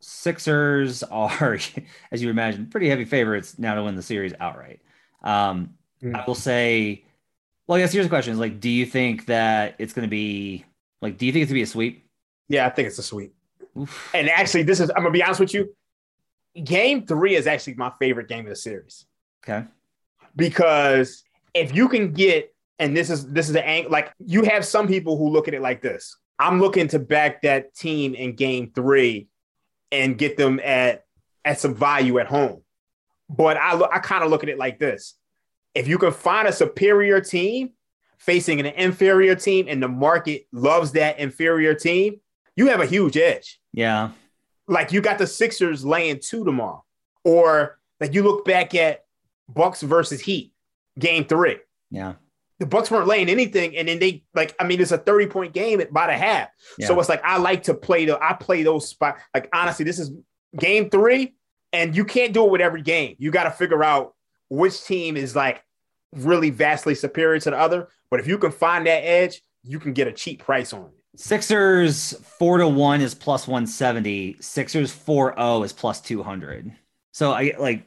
Sixers 0.00 1.02
are, 1.02 1.58
as 2.12 2.22
you 2.22 2.30
imagine, 2.30 2.66
pretty 2.66 2.88
heavy 2.88 3.04
favorites 3.04 3.58
now 3.58 3.74
to 3.74 3.82
win 3.82 3.96
the 3.96 4.02
series 4.02 4.34
outright. 4.38 4.80
Um, 5.22 5.74
mm. 6.02 6.14
I 6.14 6.24
will 6.26 6.34
say, 6.34 7.04
well, 7.66 7.78
yes. 7.78 7.92
here's 7.92 8.06
the 8.06 8.10
question: 8.10 8.32
is 8.32 8.38
like, 8.38 8.60
do 8.60 8.70
you 8.70 8.86
think 8.86 9.26
that 9.26 9.74
it's 9.78 9.92
going 9.92 10.06
to 10.06 10.10
be 10.10 10.64
like, 11.02 11.18
do 11.18 11.26
you 11.26 11.32
think 11.32 11.42
it's 11.42 11.50
going 11.50 11.56
to 11.56 11.60
be 11.60 11.62
a 11.62 11.66
sweep? 11.66 12.08
Yeah, 12.48 12.66
I 12.66 12.70
think 12.70 12.88
it's 12.88 12.98
a 12.98 13.02
sweep. 13.02 13.34
Oof. 13.78 14.10
And 14.14 14.28
actually, 14.28 14.62
this 14.62 14.80
is 14.80 14.90
I'm 14.90 15.02
gonna 15.02 15.10
be 15.10 15.22
honest 15.22 15.40
with 15.40 15.54
you. 15.54 15.74
Game 16.64 17.06
three 17.06 17.36
is 17.36 17.46
actually 17.46 17.74
my 17.74 17.92
favorite 17.98 18.28
game 18.28 18.40
of 18.40 18.50
the 18.50 18.56
series. 18.56 19.06
Okay. 19.44 19.66
Because 20.34 21.22
if 21.54 21.74
you 21.74 21.88
can 21.88 22.12
get, 22.12 22.54
and 22.78 22.96
this 22.96 23.10
is 23.10 23.30
this 23.30 23.46
is 23.46 23.52
the 23.52 23.66
angle, 23.66 23.92
like 23.92 24.12
you 24.18 24.42
have 24.44 24.64
some 24.64 24.88
people 24.88 25.16
who 25.16 25.28
look 25.28 25.48
at 25.48 25.54
it 25.54 25.60
like 25.60 25.82
this. 25.82 26.16
I'm 26.38 26.60
looking 26.60 26.88
to 26.88 26.98
back 26.98 27.42
that 27.42 27.74
team 27.74 28.14
in 28.14 28.34
game 28.34 28.70
three 28.74 29.28
and 29.92 30.18
get 30.18 30.36
them 30.36 30.60
at 30.62 31.04
at 31.44 31.60
some 31.60 31.74
value 31.74 32.18
at 32.18 32.26
home. 32.26 32.62
But 33.28 33.56
I 33.56 33.78
I 33.92 33.98
kind 33.98 34.24
of 34.24 34.30
look 34.30 34.42
at 34.42 34.48
it 34.48 34.58
like 34.58 34.78
this: 34.78 35.14
if 35.74 35.88
you 35.88 35.98
can 35.98 36.12
find 36.12 36.48
a 36.48 36.52
superior 36.52 37.20
team 37.20 37.70
facing 38.18 38.60
an 38.60 38.66
inferior 38.66 39.34
team, 39.34 39.66
and 39.68 39.82
the 39.82 39.88
market 39.88 40.46
loves 40.52 40.92
that 40.92 41.18
inferior 41.18 41.74
team, 41.74 42.20
you 42.56 42.68
have 42.68 42.80
a 42.80 42.86
huge 42.86 43.16
edge. 43.16 43.60
Yeah, 43.72 44.10
like 44.66 44.92
you 44.92 45.00
got 45.00 45.18
the 45.18 45.26
Sixers 45.26 45.84
laying 45.84 46.20
two 46.20 46.44
tomorrow, 46.44 46.84
or 47.24 47.78
like 48.00 48.14
you 48.14 48.22
look 48.22 48.44
back 48.44 48.74
at 48.74 49.04
Bucks 49.48 49.82
versus 49.82 50.20
Heat, 50.20 50.52
game 50.98 51.24
three. 51.24 51.58
Yeah. 51.90 52.14
The 52.58 52.66
Bucks 52.66 52.90
weren't 52.90 53.06
laying 53.06 53.28
anything, 53.28 53.76
and 53.76 53.86
then 53.86 53.98
they 53.98 54.24
like. 54.34 54.54
I 54.58 54.64
mean, 54.64 54.80
it's 54.80 54.90
a 54.90 54.98
thirty-point 54.98 55.52
game 55.54 55.80
at 55.80 55.90
about 55.90 56.10
a 56.10 56.16
half. 56.16 56.48
Yeah. 56.78 56.88
So 56.88 56.98
it's 56.98 57.08
like 57.08 57.24
I 57.24 57.38
like 57.38 57.62
to 57.64 57.74
play 57.74 58.04
the. 58.04 58.18
I 58.22 58.32
play 58.32 58.64
those 58.64 58.88
spot. 58.88 59.18
Like 59.32 59.48
honestly, 59.52 59.84
this 59.84 59.98
is 59.98 60.10
game 60.58 60.90
three, 60.90 61.34
and 61.72 61.96
you 61.96 62.04
can't 62.04 62.32
do 62.32 62.44
it 62.44 62.50
with 62.50 62.60
every 62.60 62.82
game. 62.82 63.14
You 63.18 63.30
got 63.30 63.44
to 63.44 63.50
figure 63.50 63.84
out 63.84 64.14
which 64.48 64.82
team 64.84 65.16
is 65.16 65.36
like 65.36 65.62
really 66.12 66.50
vastly 66.50 66.94
superior 66.94 67.38
to 67.40 67.50
the 67.50 67.58
other. 67.58 67.88
But 68.10 68.20
if 68.20 68.26
you 68.26 68.38
can 68.38 68.50
find 68.50 68.86
that 68.86 69.04
edge, 69.04 69.42
you 69.62 69.78
can 69.78 69.92
get 69.92 70.08
a 70.08 70.12
cheap 70.12 70.42
price 70.42 70.72
on 70.72 70.86
it. 70.86 70.92
Sixers 71.16 72.14
four 72.38 72.58
to 72.58 72.68
one 72.68 73.00
is 73.00 73.14
plus 73.14 73.46
one 73.46 73.66
seventy. 73.66 74.36
Sixers 74.40 74.92
four 74.92 75.34
zero 75.36 75.62
is 75.62 75.72
plus 75.72 76.00
two 76.00 76.22
hundred. 76.22 76.72
So 77.12 77.32
I 77.32 77.54
like, 77.58 77.84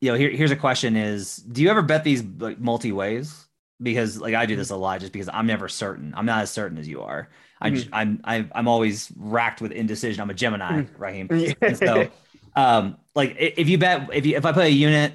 you 0.00 0.10
know, 0.10 0.18
here, 0.18 0.30
here's 0.30 0.50
a 0.50 0.56
question: 0.56 0.96
Is 0.96 1.36
do 1.36 1.62
you 1.62 1.70
ever 1.70 1.82
bet 1.82 2.04
these 2.04 2.22
like 2.38 2.58
multi 2.58 2.92
ways? 2.92 3.46
Because 3.82 4.18
like 4.20 4.34
I 4.34 4.46
do 4.46 4.56
this 4.56 4.70
a 4.70 4.76
lot 4.76 5.00
just 5.00 5.12
because 5.12 5.28
I'm 5.32 5.46
never 5.46 5.68
certain. 5.68 6.14
I'm 6.16 6.26
not 6.26 6.42
as 6.42 6.50
certain 6.50 6.78
as 6.78 6.88
you 6.88 7.02
are. 7.02 7.28
Mm-hmm. 7.62 7.94
I, 7.94 8.00
I'm 8.00 8.20
I'm 8.24 8.52
I'm 8.54 8.68
always 8.68 9.12
racked 9.16 9.60
with 9.60 9.72
indecision. 9.72 10.20
I'm 10.20 10.30
a 10.30 10.34
Gemini, 10.34 10.82
mm-hmm. 10.82 11.02
Raheem. 11.02 11.54
And 11.60 11.76
so, 11.76 12.08
um, 12.56 12.96
like 13.14 13.36
if 13.38 13.68
you 13.68 13.78
bet 13.78 14.08
if 14.12 14.26
you 14.26 14.36
if 14.36 14.44
I 14.44 14.52
put 14.52 14.64
a 14.64 14.70
unit 14.70 15.12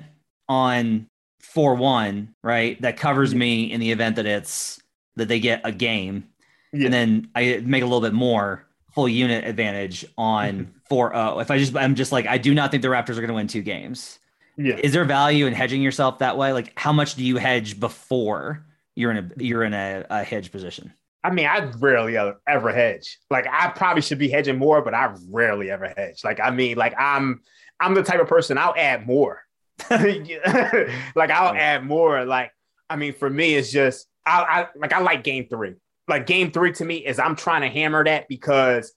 on 0.48 1.08
four 1.39 1.76
one, 1.76 2.36
right, 2.43 2.82
that 2.82 2.98
covers 2.98 3.32
mm-hmm. 3.32 3.39
me 3.39 3.72
in 3.72 3.80
the 3.80 3.91
event 3.91 4.15
that 4.17 4.26
it's 4.26 4.82
that 5.15 5.28
they 5.28 5.39
get 5.39 5.62
a 5.63 5.72
game, 5.72 6.28
yeah. 6.74 6.86
and 6.86 6.93
then 6.93 7.30
I 7.36 7.62
make 7.63 7.84
a 7.84 7.86
little 7.86 8.02
bit 8.02 8.13
more 8.13 8.65
full 8.93 9.08
unit 9.08 9.45
advantage 9.45 10.06
on 10.17 10.74
4 10.89 11.13
0. 11.13 11.39
If 11.39 11.52
I 11.52 11.58
just 11.58 11.76
I'm 11.76 11.95
just 11.95 12.12
like 12.12 12.28
I 12.28 12.38
do 12.38 12.54
not 12.54 12.72
think 12.72 12.84
the 12.84 12.89
Raptors 12.89 13.12
are 13.12 13.22
going 13.22 13.30
to 13.30 13.34
win 13.34 13.48
two 13.48 13.62
games. 13.62 14.18
Yeah. 14.60 14.76
Is 14.84 14.91
there 14.91 15.06
value 15.06 15.45
in 15.45 15.54
hedging 15.54 15.82
yourself 15.82 16.19
that 16.19 16.38
way? 16.38 16.52
Like 16.52 16.74
how 16.78 16.91
much 16.91 17.15
do 17.15 17.24
you 17.24 17.38
hedge 17.38 17.80
before 17.80 18.65
you're 18.93 19.12
in 19.12 19.17
a 19.17 19.43
you're 19.43 19.63
in 19.63 19.74
a, 19.74 20.06
a 20.10 20.24
hedge 20.24 20.52
position? 20.52 20.93
I 21.24 21.32
mean, 21.32 21.45
I 21.45 21.72
rarely 21.80 22.17
ever 22.45 22.72
hedge. 22.72 23.19
Like 23.32 23.48
I 23.50 23.69
probably 23.69 24.02
should 24.02 24.19
be 24.19 24.30
hedging 24.30 24.58
more, 24.58 24.82
but 24.82 24.93
I 24.93 25.15
rarely 25.30 25.72
ever 25.72 25.93
hedge. 25.95 26.26
Like 26.26 26.41
I 26.41 26.52
mean, 26.52 26.78
like 26.78 26.93
I'm 27.00 27.41
I'm 27.80 27.93
the 27.93 28.04
type 28.04 28.19
of 28.19 28.28
person 28.28 28.58
I'll 28.58 28.76
add 28.76 29.08
more. 29.08 29.41
like 29.89 31.32
I'll 31.32 31.56
add 31.56 31.86
more. 31.86 32.26
Like 32.26 32.52
I 32.89 32.98
mean, 32.98 33.13
for 33.13 33.30
me, 33.30 33.56
it's 33.56 33.72
just 33.72 34.08
I, 34.26 34.41
I 34.41 34.67
like 34.78 34.91
I 34.91 35.00
like 35.00 35.24
game 35.24 35.48
three. 35.50 35.76
Like 36.10 36.26
game 36.26 36.52
three 36.52 36.74
to 36.74 36.84
me 36.84 36.98
is 36.98 37.17
I'm 37.17 37.38
trying 37.38 37.62
to 37.62 37.69
hammer 37.69 38.04
that 38.04 38.28
because 38.28 38.91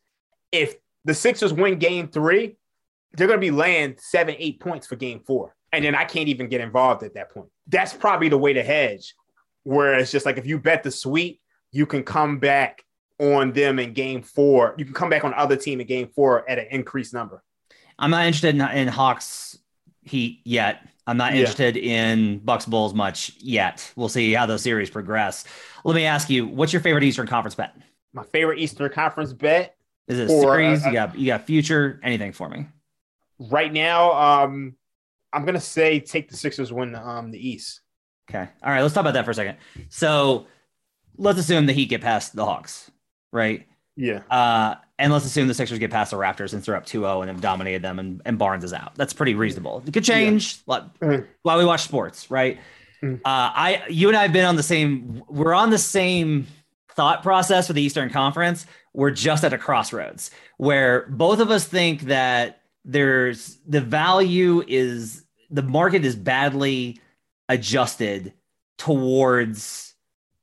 if 0.50 0.74
the 1.04 1.14
Sixers 1.14 1.52
win 1.52 1.78
game 1.78 2.08
three, 2.08 2.56
they're 3.14 3.26
going 3.26 3.38
to 3.38 3.44
be 3.44 3.50
laying 3.50 3.96
seven, 3.98 4.34
eight 4.38 4.60
points 4.60 4.86
for 4.86 4.96
game 4.96 5.20
four. 5.26 5.54
And 5.72 5.84
then 5.84 5.94
I 5.94 6.04
can't 6.04 6.28
even 6.28 6.48
get 6.48 6.60
involved 6.60 7.02
at 7.02 7.14
that 7.14 7.30
point. 7.30 7.48
That's 7.66 7.92
probably 7.92 8.28
the 8.28 8.38
way 8.38 8.52
to 8.52 8.62
hedge. 8.62 9.14
Whereas 9.64 10.10
just 10.12 10.26
like 10.26 10.38
if 10.38 10.46
you 10.46 10.58
bet 10.58 10.82
the 10.82 10.90
sweep, 10.90 11.40
you 11.70 11.86
can 11.86 12.02
come 12.02 12.38
back 12.38 12.84
on 13.18 13.52
them 13.52 13.78
in 13.78 13.92
game 13.92 14.22
four. 14.22 14.74
You 14.76 14.84
can 14.84 14.94
come 14.94 15.08
back 15.08 15.24
on 15.24 15.32
other 15.34 15.56
team 15.56 15.80
in 15.80 15.86
game 15.86 16.08
four 16.08 16.48
at 16.48 16.58
an 16.58 16.66
increased 16.70 17.14
number. 17.14 17.42
I'm 17.98 18.10
not 18.10 18.26
interested 18.26 18.54
in, 18.54 18.60
in 18.60 18.88
Hawks 18.88 19.58
Heat 20.02 20.40
yet. 20.44 20.86
I'm 21.06 21.16
not 21.16 21.34
interested 21.34 21.76
yeah. 21.76 22.12
in 22.12 22.38
Bucks 22.38 22.66
Bulls 22.66 22.94
much 22.94 23.32
yet. 23.38 23.92
We'll 23.96 24.08
see 24.08 24.32
how 24.32 24.46
those 24.46 24.62
series 24.62 24.90
progress. 24.90 25.44
Let 25.84 25.94
me 25.94 26.04
ask 26.04 26.30
you, 26.30 26.46
what's 26.46 26.72
your 26.72 26.82
favorite 26.82 27.04
Eastern 27.04 27.26
Conference 27.26 27.54
bet? 27.54 27.74
My 28.12 28.24
favorite 28.24 28.58
Eastern 28.58 28.90
Conference 28.90 29.32
bet. 29.32 29.76
Is 30.08 30.18
it 30.18 30.30
a 30.30 30.40
series? 30.40 30.84
Uh, 30.84 30.88
you 30.88 30.92
got 30.92 31.18
you 31.18 31.26
got 31.26 31.46
future? 31.46 32.00
Anything 32.02 32.32
for 32.32 32.48
me? 32.48 32.66
Right 33.50 33.72
now, 33.72 34.12
um, 34.12 34.76
I'm 35.32 35.44
gonna 35.44 35.60
say 35.60 36.00
take 36.00 36.28
the 36.28 36.36
Sixers 36.36 36.72
win 36.72 36.94
um, 36.94 37.30
the 37.30 37.48
East. 37.48 37.80
Okay. 38.30 38.48
All 38.62 38.70
right. 38.70 38.82
Let's 38.82 38.94
talk 38.94 39.02
about 39.02 39.14
that 39.14 39.24
for 39.24 39.32
a 39.32 39.34
second. 39.34 39.56
So 39.88 40.46
let's 41.16 41.38
assume 41.38 41.66
the 41.66 41.72
Heat 41.72 41.86
get 41.86 42.00
past 42.00 42.34
the 42.34 42.44
Hawks, 42.44 42.90
right? 43.32 43.66
Yeah. 43.96 44.22
Uh, 44.30 44.76
and 44.98 45.12
let's 45.12 45.24
assume 45.24 45.48
the 45.48 45.54
Sixers 45.54 45.78
get 45.78 45.90
past 45.90 46.12
the 46.12 46.16
Raptors 46.16 46.50
since 46.50 46.66
they're 46.66 46.76
up 46.76 46.86
2-0 46.86 47.20
and 47.20 47.28
have 47.28 47.40
dominated 47.40 47.82
them 47.82 47.98
and, 47.98 48.22
and 48.24 48.38
Barnes 48.38 48.64
is 48.64 48.72
out. 48.72 48.94
That's 48.94 49.12
pretty 49.12 49.34
reasonable. 49.34 49.82
It 49.86 49.92
could 49.92 50.04
change 50.04 50.62
yeah. 50.66 50.80
mm-hmm. 51.00 51.26
while 51.42 51.58
we 51.58 51.64
watch 51.64 51.82
sports, 51.82 52.30
right? 52.30 52.58
Mm-hmm. 53.02 53.16
Uh, 53.16 53.18
I 53.24 53.82
you 53.90 54.08
and 54.08 54.16
I 54.16 54.22
have 54.22 54.32
been 54.32 54.44
on 54.44 54.56
the 54.56 54.62
same 54.62 55.24
we're 55.28 55.54
on 55.54 55.70
the 55.70 55.78
same 55.78 56.46
thought 56.92 57.22
process 57.22 57.66
for 57.66 57.72
the 57.72 57.82
Eastern 57.82 58.10
Conference. 58.10 58.64
We're 58.94 59.10
just 59.10 59.42
at 59.44 59.52
a 59.52 59.58
crossroads 59.58 60.30
where 60.56 61.06
both 61.08 61.40
of 61.40 61.50
us 61.50 61.66
think 61.66 62.02
that 62.02 62.61
there's 62.84 63.58
the 63.66 63.80
value 63.80 64.62
is 64.66 65.24
the 65.50 65.62
market 65.62 66.04
is 66.04 66.16
badly 66.16 67.00
adjusted 67.48 68.32
towards 68.78 69.94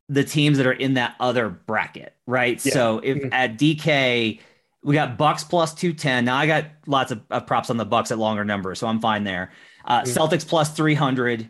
the 0.07 0.23
teams 0.23 0.57
that 0.57 0.67
are 0.67 0.71
in 0.71 0.95
that 0.95 1.15
other 1.19 1.49
bracket, 1.49 2.15
right? 2.25 2.63
Yeah. 2.65 2.73
So 2.73 2.99
if 2.99 3.17
mm-hmm. 3.17 3.33
at 3.33 3.57
DK 3.57 4.39
we 4.83 4.93
got 4.93 5.17
Bucks 5.17 5.43
plus 5.43 5.73
210. 5.73 6.25
Now 6.25 6.37
I 6.37 6.47
got 6.47 6.65
lots 6.87 7.11
of, 7.11 7.21
of, 7.29 7.45
props 7.45 7.69
on 7.69 7.77
the 7.77 7.85
Bucks 7.85 8.11
at 8.11 8.17
longer 8.17 8.45
numbers, 8.45 8.79
so 8.79 8.87
I'm 8.87 8.99
fine 8.99 9.23
there. 9.23 9.51
Uh, 9.85 10.01
mm-hmm. 10.01 10.17
Celtics 10.17 10.47
plus 10.47 10.71
300. 10.71 11.49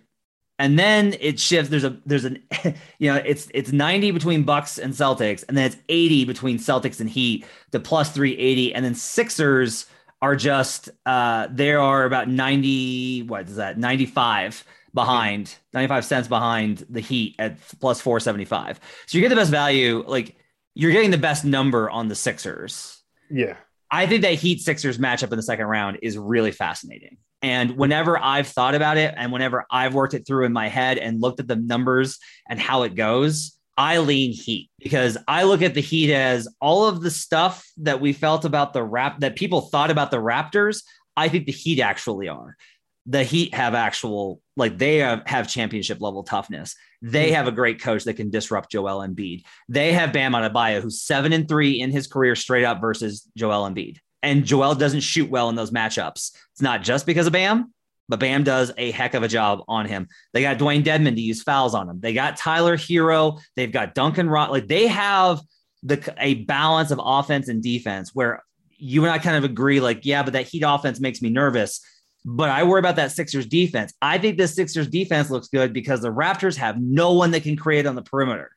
And 0.57 0.77
then 0.77 1.15
it 1.21 1.39
shifts. 1.39 1.69
There's 1.69 1.85
a 1.85 1.97
there's 2.05 2.25
an 2.25 2.43
you 2.99 3.13
know 3.13 3.21
it's 3.25 3.49
it's 3.53 3.71
90 3.71 4.11
between 4.11 4.43
Bucks 4.43 4.77
and 4.77 4.93
Celtics, 4.93 5.45
and 5.47 5.57
then 5.57 5.65
it's 5.67 5.77
80 5.87 6.25
between 6.25 6.57
Celtics 6.57 6.99
and 6.99 7.09
Heat 7.09 7.45
to 7.71 7.79
plus 7.79 8.11
380, 8.11 8.75
and 8.75 8.83
then 8.83 8.93
Sixers 8.93 9.85
are 10.21 10.35
just 10.35 10.89
uh 11.05 11.47
they 11.51 11.73
are 11.73 12.05
about 12.05 12.27
90 12.27 13.23
what 13.23 13.47
is 13.47 13.55
that 13.55 13.77
95 13.77 14.63
behind 14.93 15.55
95 15.73 16.05
cents 16.05 16.27
behind 16.27 16.85
the 16.89 16.99
heat 16.99 17.35
at 17.39 17.57
plus 17.79 18.01
475 18.01 18.79
so 19.05 19.17
you 19.17 19.21
get 19.21 19.29
the 19.29 19.35
best 19.35 19.51
value 19.51 20.03
like 20.07 20.35
you're 20.79 20.93
getting 20.93 21.11
the 21.11 21.17
best 21.17 21.43
number 21.43 21.89
on 21.89 22.07
the 22.07 22.15
sixers. 22.15 23.03
Yeah. 23.29 23.57
I 23.91 24.07
think 24.07 24.21
that 24.21 24.35
heat 24.35 24.61
sixers 24.61 24.97
matchup 24.97 25.31
in 25.31 25.35
the 25.35 25.43
second 25.43 25.65
round 25.65 25.99
is 26.01 26.17
really 26.17 26.51
fascinating. 26.51 27.17
And 27.41 27.77
whenever 27.77 28.17
i've 28.17 28.47
thought 28.47 28.75
about 28.75 28.97
it 28.97 29.13
and 29.15 29.31
whenever 29.31 29.65
i've 29.71 29.93
worked 29.93 30.13
it 30.13 30.27
through 30.27 30.45
in 30.45 30.53
my 30.53 30.67
head 30.67 30.97
and 30.97 31.21
looked 31.21 31.39
at 31.39 31.47
the 31.47 31.55
numbers 31.55 32.17
and 32.49 32.59
how 32.59 32.83
it 32.83 32.95
goes 32.95 33.57
I 33.79 33.99
lean 33.99 34.33
Heat 34.33 34.69
because 34.77 35.17
I 35.25 35.43
look 35.43 35.61
at 35.61 35.73
the 35.73 35.81
Heat 35.81 36.13
as 36.13 36.49
all 36.59 36.87
of 36.87 37.01
the 37.01 37.09
stuff 37.09 37.65
that 37.77 38.01
we 38.01 38.11
felt 38.11 38.43
about 38.43 38.73
the 38.73 38.83
rap 38.83 39.21
that 39.21 39.37
people 39.37 39.61
thought 39.61 39.89
about 39.89 40.11
the 40.11 40.17
Raptors. 40.17 40.83
I 41.15 41.29
think 41.29 41.45
the 41.45 41.53
Heat 41.53 41.79
actually 41.79 42.27
are. 42.27 42.57
the 43.05 43.23
Heat 43.23 43.53
have 43.53 43.73
actual 43.73 44.41
like 44.55 44.77
they 44.77 44.97
have, 44.97 45.23
have 45.25 45.49
championship 45.49 45.99
level 45.99 46.23
toughness. 46.23 46.75
They 47.01 47.27
mm-hmm. 47.27 47.35
have 47.35 47.47
a 47.47 47.51
great 47.51 47.81
coach 47.81 48.03
that 48.03 48.15
can 48.15 48.29
disrupt 48.29 48.71
Joel 48.71 49.07
Embiid. 49.07 49.43
They 49.67 49.93
have 49.93 50.13
Bam 50.13 50.33
Adebayo, 50.33 50.81
who's 50.81 51.01
seven 51.01 51.33
and 51.33 51.47
three 51.47 51.79
in 51.79 51.91
his 51.91 52.07
career 52.07 52.35
straight 52.35 52.65
up 52.65 52.81
versus 52.81 53.27
Joel 53.35 53.69
Embiid. 53.69 53.97
And 54.21 54.45
Joel 54.45 54.75
doesn't 54.75 54.99
shoot 54.99 55.29
well 55.29 55.49
in 55.49 55.55
those 55.55 55.71
matchups. 55.71 56.35
It's 56.51 56.61
not 56.61 56.83
just 56.83 57.05
because 57.05 57.25
of 57.25 57.33
Bam, 57.33 57.73
but 58.09 58.19
Bam 58.19 58.43
does 58.43 58.73
a 58.77 58.91
heck 58.91 59.13
of 59.13 59.23
a 59.23 59.27
job 59.27 59.63
on 59.67 59.85
him. 59.85 60.07
They 60.33 60.41
got 60.41 60.57
Dewayne 60.57 60.83
Dedmon 60.83 61.15
to 61.15 61.21
use 61.21 61.43
fouls 61.43 61.75
on 61.75 61.87
him. 61.87 61.99
They 62.01 62.13
got 62.13 62.35
Tyler 62.35 62.75
Herro. 62.75 63.39
They've 63.55 63.71
got 63.71 63.93
Duncan 63.93 64.29
Rot. 64.29 64.51
Like 64.51 64.67
they 64.67 64.87
have 64.87 65.39
the 65.83 66.13
a 66.17 66.33
balance 66.43 66.91
of 66.91 66.99
offense 67.01 67.47
and 67.47 67.63
defense 67.63 68.13
where 68.13 68.43
you 68.77 69.03
and 69.03 69.11
I 69.11 69.19
kind 69.19 69.37
of 69.37 69.43
agree, 69.43 69.79
like, 69.79 70.05
yeah, 70.05 70.23
but 70.23 70.33
that 70.33 70.47
Heat 70.47 70.63
offense 70.65 70.99
makes 70.99 71.21
me 71.21 71.29
nervous. 71.29 71.81
But 72.25 72.49
I 72.49 72.63
worry 72.63 72.79
about 72.79 72.97
that 72.97 73.11
Sixers 73.11 73.45
defense. 73.45 73.93
I 74.01 74.17
think 74.17 74.37
the 74.37 74.47
Sixers 74.47 74.87
defense 74.87 75.29
looks 75.29 75.47
good 75.47 75.71
because 75.71 76.01
the 76.01 76.11
Raptors 76.11 76.57
have 76.57 76.81
no 76.81 77.13
one 77.13 77.31
that 77.31 77.43
can 77.43 77.55
create 77.55 77.85
on 77.85 77.95
the 77.95 78.01
perimeter. 78.01 78.51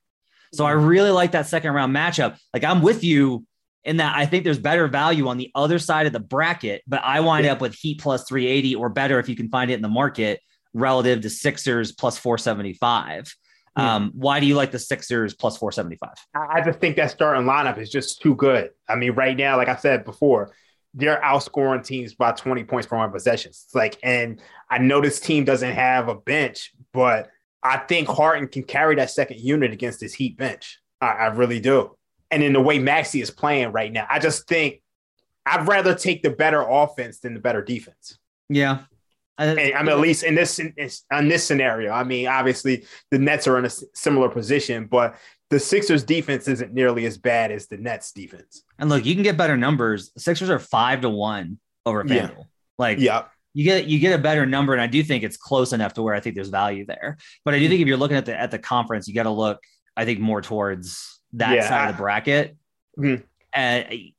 So 0.53 0.65
I 0.65 0.73
mm-hmm. 0.73 0.87
really 0.87 1.11
like 1.11 1.33
that 1.33 1.47
second 1.47 1.73
round 1.73 1.95
matchup. 1.95 2.39
Like 2.53 2.65
I'm 2.65 2.83
with 2.83 3.05
you 3.05 3.47
in 3.85 3.97
that 3.97 4.17
I 4.17 4.27
think 4.27 4.45
there's 4.45 4.59
better 4.59 4.87
value 4.89 5.29
on 5.29 5.39
the 5.39 5.51
other 5.55 5.79
side 5.79 6.07
of 6.07 6.13
the 6.13 6.21
bracket, 6.21 6.83
but 6.87 7.03
I 7.03 7.21
wind 7.21 7.47
yeah. 7.47 7.53
up 7.53 7.61
with 7.61 7.75
Heat 7.75 8.01
plus 8.01 8.25
380 8.29 8.77
or 8.77 8.89
better 8.89 9.19
if 9.19 9.29
you 9.29 9.37
can 9.37 9.49
find 9.49 9.71
it 9.71 9.75
in 9.75 9.83
the 9.83 9.89
market 9.89 10.41
relative 10.73 11.21
to 11.23 11.31
Sixers 11.31 11.93
plus 11.93 12.19
475. 12.19 13.35
Yeah. 13.77 13.95
Um, 13.95 14.13
why 14.15 14.39
do 14.39 14.47
you 14.47 14.55
like 14.55 14.71
the 14.71 14.79
Sixers 14.79 15.35
plus 15.35 15.57
475? 15.57 16.11
I 16.35 16.61
just 16.61 16.79
think 16.79 16.97
that 16.97 17.11
starting 17.11 17.45
lineup 17.45 17.79
is 17.79 17.91
just 17.91 18.21
too 18.21 18.35
good. 18.35 18.71
I 18.89 18.97
mean, 18.97 19.13
right 19.13 19.37
now, 19.37 19.57
like 19.57 19.69
I 19.69 19.77
said 19.77 20.05
before, 20.05 20.55
they're 20.95 21.21
outscoring 21.23 21.85
teams 21.85 22.15
by 22.15 22.33
20 22.33 22.65
points 22.65 22.87
per 22.87 22.97
one 22.97 23.11
possessions. 23.11 23.63
It's 23.65 23.75
like, 23.75 23.99
and 24.03 24.41
I 24.71 24.79
know 24.79 25.01
this 25.01 25.21
team 25.21 25.45
doesn't 25.45 25.73
have 25.73 26.09
a 26.09 26.15
bench, 26.15 26.73
but 26.93 27.31
I 27.63 27.79
think 27.79 28.09
Harden 28.09 28.49
can 28.49 28.63
carry 28.63 28.97
that 28.97 29.11
second 29.11 29.41
unit 29.41 29.73
against 29.73 30.01
this 30.01 30.13
Heat 30.13 30.37
bench. 30.37 30.79
I, 31.01 31.07
I 31.07 31.27
really 31.29 31.61
do. 31.61 31.97
And 32.33 32.43
in 32.43 32.53
the 32.55 32.61
way 32.61 32.81
Maxey 32.81 33.21
is 33.21 33.31
playing 33.31 33.71
right 33.71 33.93
now, 33.93 34.07
I 34.11 34.19
just 34.19 34.49
think 34.49 34.83
I'd 35.47 35.69
rather 35.69 35.95
take 35.95 36.25
the 36.25 36.31
better 36.31 36.63
offense 36.63 37.21
than 37.21 37.35
the 37.35 37.41
better 37.41 37.63
defense. 37.63 38.19
Yeah. 38.49 38.79
And, 39.39 39.59
I 39.59 39.83
mean, 39.83 39.89
at 39.91 39.99
least 39.99 40.25
in 40.25 40.35
this 40.35 40.59
in, 40.59 40.75
in 40.77 41.29
this 41.29 41.45
scenario, 41.45 41.93
I 41.93 42.05
mean, 42.05 42.27
obviously 42.27 42.87
the 43.11 43.19
Nets 43.19 43.47
are 43.47 43.59
in 43.59 43.65
a 43.65 43.71
similar 43.71 44.29
position, 44.29 44.87
but 44.87 45.17
the 45.51 45.61
Sixers 45.61 46.05
defense 46.05 46.49
isn't 46.49 46.73
nearly 46.73 47.07
as 47.07 47.19
bad 47.19 47.51
as 47.51 47.67
the 47.67 47.77
Nets 47.77 48.13
defense. 48.13 48.63
And 48.79 48.89
look, 48.89 49.05
you 49.05 49.15
can 49.15 49.23
get 49.23 49.37
better 49.37 49.57
numbers. 49.57 50.11
Sixers 50.17 50.49
are 50.49 50.59
five 50.59 51.03
to 51.03 51.11
one 51.11 51.59
over 51.85 52.03
FanDuel. 52.05 52.37
Yeah. 52.37 52.45
Like, 52.79 52.99
yeah. 52.99 53.25
You 53.55 53.65
get 53.65 53.87
you 53.87 53.99
get 53.99 54.19
a 54.19 54.23
better 54.23 54.47
number, 54.47 54.73
and 54.73 54.81
I 54.81 54.87
do 54.87 55.03
think 55.03 55.25
it's 55.25 55.37
close 55.37 55.75
enough 55.75 55.93
to 55.95 56.03
where 56.03 56.15
I 56.15 56.21
think 56.21 56.37
there's 56.37 56.49
value 56.49 56.87
there. 56.87 57.19
But 57.45 57.53
I 57.53 57.59
do 57.59 57.69
think 57.69 57.83
if 57.83 57.87
you're 57.87 57.99
looking 57.99 58.17
at 58.17 58.25
the 58.25 58.35
at 58.35 58.51
the 58.51 58.59
conference, 58.59 59.07
you 59.07 59.15
got 59.15 59.25
to 59.25 59.31
look, 59.31 59.63
I 59.95 60.07
think, 60.07 60.21
more 60.21 60.41
towards 60.41 61.12
that 61.35 61.55
yeah. 61.55 61.69
side 61.69 61.91
of 61.91 61.97
the 61.97 62.03
bracket. 62.03 62.57
Mm-hmm. 62.99 63.23
And 63.55 64.13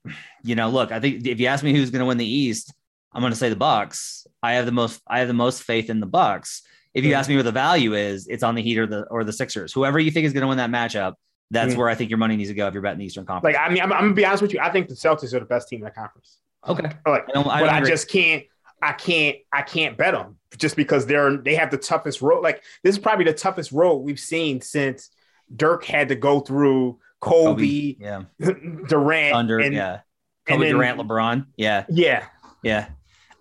you 0.43 0.55
know, 0.55 0.69
look, 0.69 0.91
I 0.91 0.99
think 0.99 1.25
if 1.25 1.39
you 1.39 1.47
ask 1.47 1.63
me 1.63 1.73
who's 1.73 1.89
going 1.89 2.01
to 2.01 2.05
win 2.05 2.17
the 2.17 2.25
East, 2.25 2.73
I'm 3.11 3.21
going 3.21 3.33
to 3.33 3.37
say 3.37 3.49
the 3.49 3.55
Bucks. 3.55 4.27
I 4.41 4.53
have 4.53 4.65
the 4.65 4.71
most 4.71 5.01
I 5.07 5.19
have 5.19 5.27
the 5.27 5.33
most 5.33 5.63
faith 5.63 5.89
in 5.89 5.99
the 5.99 6.05
Bucks. 6.05 6.61
If 6.93 7.03
you 7.03 7.11
mm-hmm. 7.11 7.19
ask 7.19 7.29
me 7.29 7.35
where 7.35 7.43
the 7.43 7.51
value 7.51 7.95
is, 7.95 8.27
it's 8.27 8.43
on 8.43 8.55
the 8.55 8.61
Heat 8.61 8.77
or 8.77 8.85
the 8.85 9.03
or 9.09 9.23
the 9.23 9.33
Sixers. 9.33 9.73
Whoever 9.73 9.99
you 9.99 10.11
think 10.11 10.25
is 10.25 10.33
going 10.33 10.41
to 10.41 10.47
win 10.47 10.57
that 10.57 10.69
matchup, 10.69 11.13
that's 11.49 11.71
mm-hmm. 11.71 11.79
where 11.79 11.89
I 11.89 11.95
think 11.95 12.09
your 12.09 12.19
money 12.19 12.35
needs 12.35 12.49
to 12.49 12.55
go 12.55 12.67
if 12.67 12.73
you're 12.73 12.83
betting 12.83 12.99
the 12.99 13.05
Eastern 13.05 13.25
Conference. 13.25 13.55
Like 13.55 13.63
I 13.63 13.73
mean, 13.73 13.81
I'm, 13.81 13.91
I'm, 13.91 14.01
gonna 14.01 14.13
be 14.13 14.25
honest 14.25 14.41
with 14.41 14.53
you. 14.53 14.59
I 14.59 14.71
think 14.71 14.87
the 14.87 14.95
Celtics 14.95 15.33
are 15.33 15.39
the 15.39 15.45
best 15.45 15.67
team 15.67 15.79
in 15.79 15.85
the 15.85 15.91
conference. 15.91 16.39
Okay. 16.67 16.89
Like, 17.05 17.25
I 17.35 17.39
I 17.39 17.59
but 17.59 17.69
I 17.69 17.81
just 17.81 18.09
can't. 18.09 18.43
I 18.81 18.93
can't. 18.93 19.37
I 19.51 19.61
can't 19.61 19.97
bet 19.97 20.13
them 20.13 20.37
just 20.57 20.75
because 20.75 21.05
they're 21.05 21.37
they 21.37 21.55
have 21.55 21.71
the 21.71 21.77
toughest 21.77 22.21
road. 22.21 22.43
Like 22.43 22.63
this 22.83 22.95
is 22.95 22.99
probably 22.99 23.25
the 23.25 23.33
toughest 23.33 23.71
road 23.71 23.97
we've 23.97 24.19
seen 24.19 24.61
since 24.61 25.09
Dirk 25.55 25.85
had 25.85 26.09
to 26.09 26.15
go 26.15 26.39
through 26.39 26.99
Kobe, 27.19 27.95
Kobe 27.95 27.95
yeah, 27.99 28.23
Durant, 28.87 29.35
Under, 29.35 29.59
and, 29.59 29.73
yeah, 29.73 30.01
Kobe 30.45 30.65
then, 30.65 30.75
Durant, 30.75 30.99
LeBron, 30.99 31.45
yeah, 31.57 31.85
yeah, 31.89 32.25
yeah. 32.63 32.89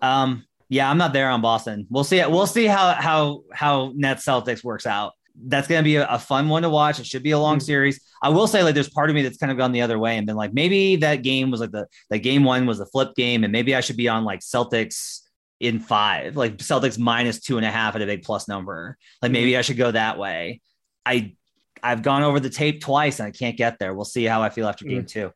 Um, 0.01 0.45
yeah, 0.69 0.89
I'm 0.89 0.97
not 0.97 1.13
there 1.13 1.29
on 1.29 1.41
Boston. 1.41 1.85
We'll 1.89 2.03
see. 2.03 2.25
We'll 2.25 2.47
see 2.47 2.65
how 2.65 2.93
how 2.93 3.43
how 3.53 3.91
Nets 3.95 4.25
Celtics 4.25 4.63
works 4.63 4.85
out. 4.85 5.13
That's 5.35 5.67
going 5.67 5.79
to 5.79 5.83
be 5.83 5.95
a, 5.97 6.07
a, 6.07 6.19
fun 6.19 6.47
one 6.47 6.61
to 6.61 6.69
watch. 6.69 6.99
It 6.99 7.07
should 7.07 7.23
be 7.23 7.31
a 7.31 7.39
long 7.39 7.57
mm-hmm. 7.57 7.65
series. 7.65 7.99
I 8.21 8.29
will 8.29 8.45
say, 8.45 8.61
like, 8.63 8.75
there's 8.75 8.89
part 8.89 9.09
of 9.09 9.15
me 9.15 9.23
that's 9.23 9.37
kind 9.37 9.51
of 9.51 9.57
gone 9.57 9.71
the 9.71 9.81
other 9.81 9.97
way 9.97 10.15
and 10.15 10.27
been 10.27 10.35
like, 10.35 10.53
maybe 10.53 10.95
that 10.97 11.17
game 11.17 11.49
was 11.49 11.59
like 11.59 11.71
the 11.71 11.87
the 12.09 12.19
game 12.19 12.43
one 12.43 12.65
was 12.65 12.79
a 12.79 12.85
flip 12.87 13.15
game, 13.15 13.43
and 13.43 13.51
maybe 13.51 13.75
I 13.75 13.81
should 13.81 13.97
be 13.97 14.07
on 14.07 14.23
like 14.23 14.39
Celtics 14.39 15.19
in 15.59 15.79
five, 15.79 16.35
like 16.35 16.57
Celtics 16.57 16.97
minus 16.97 17.39
two 17.39 17.57
and 17.57 17.65
a 17.65 17.71
half 17.71 17.95
at 17.95 18.01
a 18.01 18.05
big 18.05 18.23
plus 18.23 18.47
number. 18.47 18.97
Like 19.21 19.31
maybe 19.31 19.51
mm-hmm. 19.51 19.59
I 19.59 19.61
should 19.61 19.77
go 19.77 19.91
that 19.91 20.17
way. 20.17 20.61
I 21.05 21.35
I've 21.83 22.01
gone 22.01 22.23
over 22.23 22.39
the 22.39 22.49
tape 22.49 22.81
twice 22.81 23.19
and 23.19 23.27
I 23.27 23.31
can't 23.31 23.57
get 23.57 23.77
there. 23.79 23.93
We'll 23.93 24.05
see 24.05 24.23
how 24.23 24.41
I 24.41 24.49
feel 24.49 24.67
after 24.67 24.85
game 24.85 25.03
mm. 25.03 25.07
two. 25.07 25.31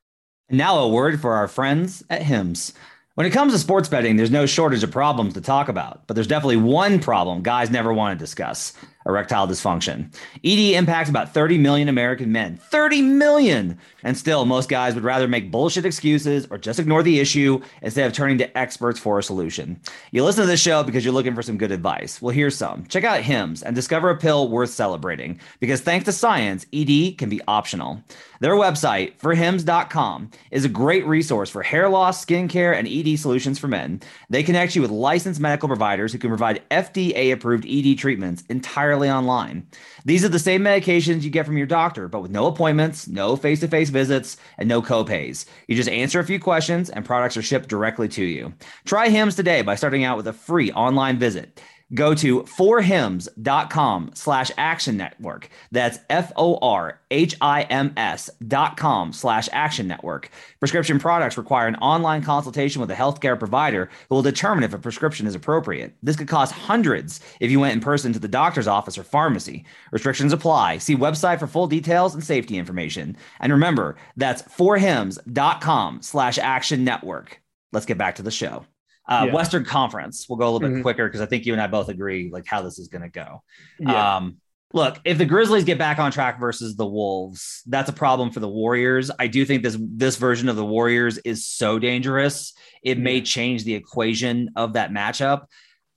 And 0.50 0.58
now 0.58 0.80
a 0.80 0.88
word 0.88 1.20
for 1.20 1.34
our 1.34 1.48
friends 1.48 2.04
at 2.10 2.24
Hims. 2.24 2.74
When 3.16 3.26
it 3.26 3.32
comes 3.32 3.52
to 3.52 3.60
sports 3.60 3.90
betting, 3.90 4.16
there's 4.16 4.32
no 4.32 4.46
shortage 4.46 4.84
of 4.84 4.92
problems 4.92 5.34
to 5.34 5.42
talk 5.42 5.70
about, 5.70 6.06
but 6.08 6.14
there's 6.14 6.28
definitely 6.28 6.58
one 6.58 7.00
problem 7.00 7.42
guys 7.42 7.72
never 7.72 7.92
want 7.92 8.18
to 8.18 8.24
discuss 8.24 8.74
erectile 9.08 9.48
dysfunction. 9.48 10.14
ED 10.44 10.76
impacts 10.76 11.10
about 11.10 11.34
30 11.34 11.58
million 11.58 11.90
American 11.90 12.32
men. 12.32 12.58
30 12.58 13.02
million! 13.02 13.78
And 14.04 14.18
still, 14.18 14.46
most 14.46 14.70
guys 14.70 14.96
would 14.96 15.04
rather 15.04 15.28
make 15.28 15.52
bullshit 15.52 15.86
excuses 15.86 16.48
or 16.50 16.58
just 16.58 16.80
ignore 16.80 17.04
the 17.04 17.20
issue 17.20 17.62
instead 17.82 18.08
of 18.08 18.14
turning 18.14 18.38
to 18.40 18.58
experts 18.58 19.00
for 19.00 19.20
a 19.20 19.24
solution. 19.24 19.80
You 20.12 20.24
listen 20.24 20.44
to 20.44 20.48
this 20.48 20.62
show 20.62 20.84
because 20.84 21.04
you're 21.04 21.14
looking 21.14 21.36
for 21.36 21.42
some 21.42 21.58
good 21.58 21.72
advice. 21.72 22.22
Well, 22.22 22.34
here's 22.34 22.56
some. 22.56 22.86
Check 22.88 23.04
out 23.04 23.22
Hims 23.22 23.64
and 23.64 23.76
discover 23.76 24.10
a 24.10 24.18
pill 24.18 24.50
worth 24.50 24.70
celebrating 24.70 25.40
because 25.60 25.82
thanks 25.82 26.06
to 26.06 26.12
science, 26.12 26.66
ED 26.74 27.18
can 27.18 27.30
be 27.30 27.42
optional. 27.48 28.02
Their 28.40 28.54
website, 28.54 29.18
forhims.com, 29.18 30.30
is 30.52 30.64
a 30.64 30.70
great 30.70 31.06
resource 31.08 31.50
for 31.50 31.64
hair 31.64 31.90
loss, 31.90 32.24
skincare, 32.24 32.78
and 32.78 32.88
ED 32.88 33.20
solutions 33.20 33.58
for 33.58 33.68
men. 33.68 34.02
They 34.30 34.44
connect 34.44 34.76
you 34.76 34.82
with 34.82 34.92
licensed 34.92 35.40
medical 35.40 35.68
providers 35.68 36.12
who 36.12 36.20
can 36.20 36.30
provide 36.30 36.62
FDA 36.70 37.32
approved 37.34 37.66
ED 37.68 37.98
treatments 37.98 38.44
entirely 38.50 38.97
online. 39.06 39.68
These 40.06 40.26
are 40.26 40.30
the 40.30 40.40
same 40.40 40.64
medications 40.64 41.22
you 41.22 41.30
get 41.30 41.46
from 41.46 41.58
your 41.58 41.68
doctor, 41.68 42.08
but 42.08 42.22
with 42.22 42.32
no 42.32 42.48
appointments, 42.48 43.08
no 43.08 43.36
face 43.36 43.60
to 43.60 43.68
face 43.68 43.90
visits, 43.90 44.38
and 44.58 44.68
no 44.68 44.82
copays. 44.82 45.46
You 45.68 45.76
just 45.76 45.90
answer 45.90 46.20
a 46.20 46.26
few 46.26 46.40
questions, 46.40 46.90
and 46.90 47.06
products 47.06 47.38
are 47.38 47.42
shipped 47.42 47.70
directly 47.70 48.08
to 48.10 48.24
you. 48.24 48.54
Try 48.86 49.10
Hims 49.10 49.36
today 49.36 49.62
by 49.62 49.76
starting 49.76 50.04
out 50.04 50.18
with 50.18 50.28
a 50.28 50.34
free 50.34 50.72
online 50.72 51.20
visit. 51.20 51.62
Go 51.94 52.14
to 52.16 52.44
forhims.com 52.44 54.12
slash 54.14 54.52
action 54.58 54.98
network. 54.98 55.48
That's 55.72 56.00
F 56.10 56.34
O 56.36 56.58
R 56.58 57.00
H 57.12 57.36
I 57.40 57.62
M 57.64 57.94
S 57.96 58.30
dot 58.46 58.76
com 58.76 59.14
slash 59.14 59.48
action 59.54 59.88
network. 59.88 60.30
Prescription 60.60 61.00
products 61.00 61.38
require 61.38 61.68
an 61.68 61.76
online 61.76 62.24
consultation 62.24 62.82
with 62.82 62.92
a 62.92 62.96
healthcare 62.96 63.40
provider 63.40 63.90
who 64.10 64.16
will 64.16 64.22
determine 64.22 64.66
if 64.66 64.74
a 64.74 64.80
prescription 64.80 65.28
is 65.28 65.36
appropriate. 65.36 65.96
This 66.04 66.18
could 66.18 66.28
cost 66.28 66.52
hundreds 66.52 67.22
if 67.40 67.50
you 67.50 67.62
went 67.62 67.74
in 67.74 67.80
person 67.80 68.12
to 68.12 68.20
the 68.20 68.28
doctor's 68.28 68.68
office 68.68 68.98
or 68.98 69.04
pharmacy. 69.04 69.66
Restrictions 69.92 70.34
apply. 70.34 70.80
See 70.80 70.96
website 70.96 71.40
for 71.40 71.48
full 71.48 71.68
details 71.68 72.14
and 72.14 72.24
safety 72.24 72.58
information. 72.58 73.16
And 73.40 73.54
remember, 73.54 73.96
that's 74.18 74.42
forhims.com 74.42 76.02
slash 76.02 76.38
action 76.38 76.84
network. 76.84 77.42
Let's 77.72 77.86
get 77.86 77.98
back 77.98 78.16
to 78.16 78.24
the 78.24 78.32
show. 78.32 78.66
Uh, 79.08 79.26
yeah. 79.28 79.34
Western 79.34 79.64
Conference, 79.64 80.28
we'll 80.28 80.38
go 80.38 80.46
a 80.46 80.52
little 80.52 80.60
bit 80.60 80.72
mm-hmm. 80.72 80.82
quicker 80.82 81.08
because 81.08 81.22
I 81.22 81.26
think 81.26 81.46
you 81.46 81.54
and 81.54 81.62
I 81.62 81.68
both 81.68 81.90
agree 81.90 82.30
like 82.32 82.46
how 82.46 82.62
this 82.62 82.78
is 82.78 82.90
going 82.90 83.04
to 83.04 83.10
go. 83.10 83.42
Yeah. 83.80 84.18
Um, 84.18 84.38
look, 84.74 85.00
if 85.06 85.18
the 85.18 85.26
Grizzlies 85.26 85.64
get 85.64 85.78
back 85.78 86.00
on 86.00 86.12
track 86.12 86.40
versus 86.40 86.76
the 86.76 86.86
Wolves, 86.86 87.64
that's 87.68 87.90
a 87.90 87.94
problem 87.94 88.32
for 88.32 88.40
the 88.40 88.50
Warriors. 88.50 89.10
I 89.18 89.28
do 89.28 89.46
think 89.46 89.64
this 89.64 89.78
this 89.80 90.18
version 90.18 90.50
of 90.50 90.56
the 90.56 90.66
Warriors 90.66 91.18
is 91.20 91.48
so 91.48 91.80
dangerous. 91.80 92.54
It 92.84 92.98
may 93.00 93.22
change 93.22 93.64
the 93.64 93.76
equation 93.76 94.52
of 94.56 94.74
that 94.74 94.92
matchup. 94.92 95.46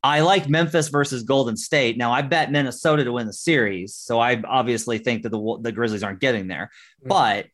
I 0.03 0.21
like 0.21 0.49
Memphis 0.49 0.89
versus 0.89 1.25
Golden 1.25 1.57
State. 1.57 1.99
Now 1.99 2.13
I 2.13 2.23
bet 2.23 2.51
Minnesota 2.51 3.05
to 3.05 3.13
win 3.13 3.27
the 3.27 3.33
series, 3.33 3.95
so 3.95 4.19
I 4.19 4.41
obviously 4.47 4.99
think 4.99 5.25
that 5.25 5.31
the 5.31 5.59
the 5.61 5.73
Grizzlies 5.73 6.03
aren't 6.03 6.21
getting 6.21 6.47
there. 6.47 6.71
Mm-hmm. 7.01 7.09
But 7.09 7.47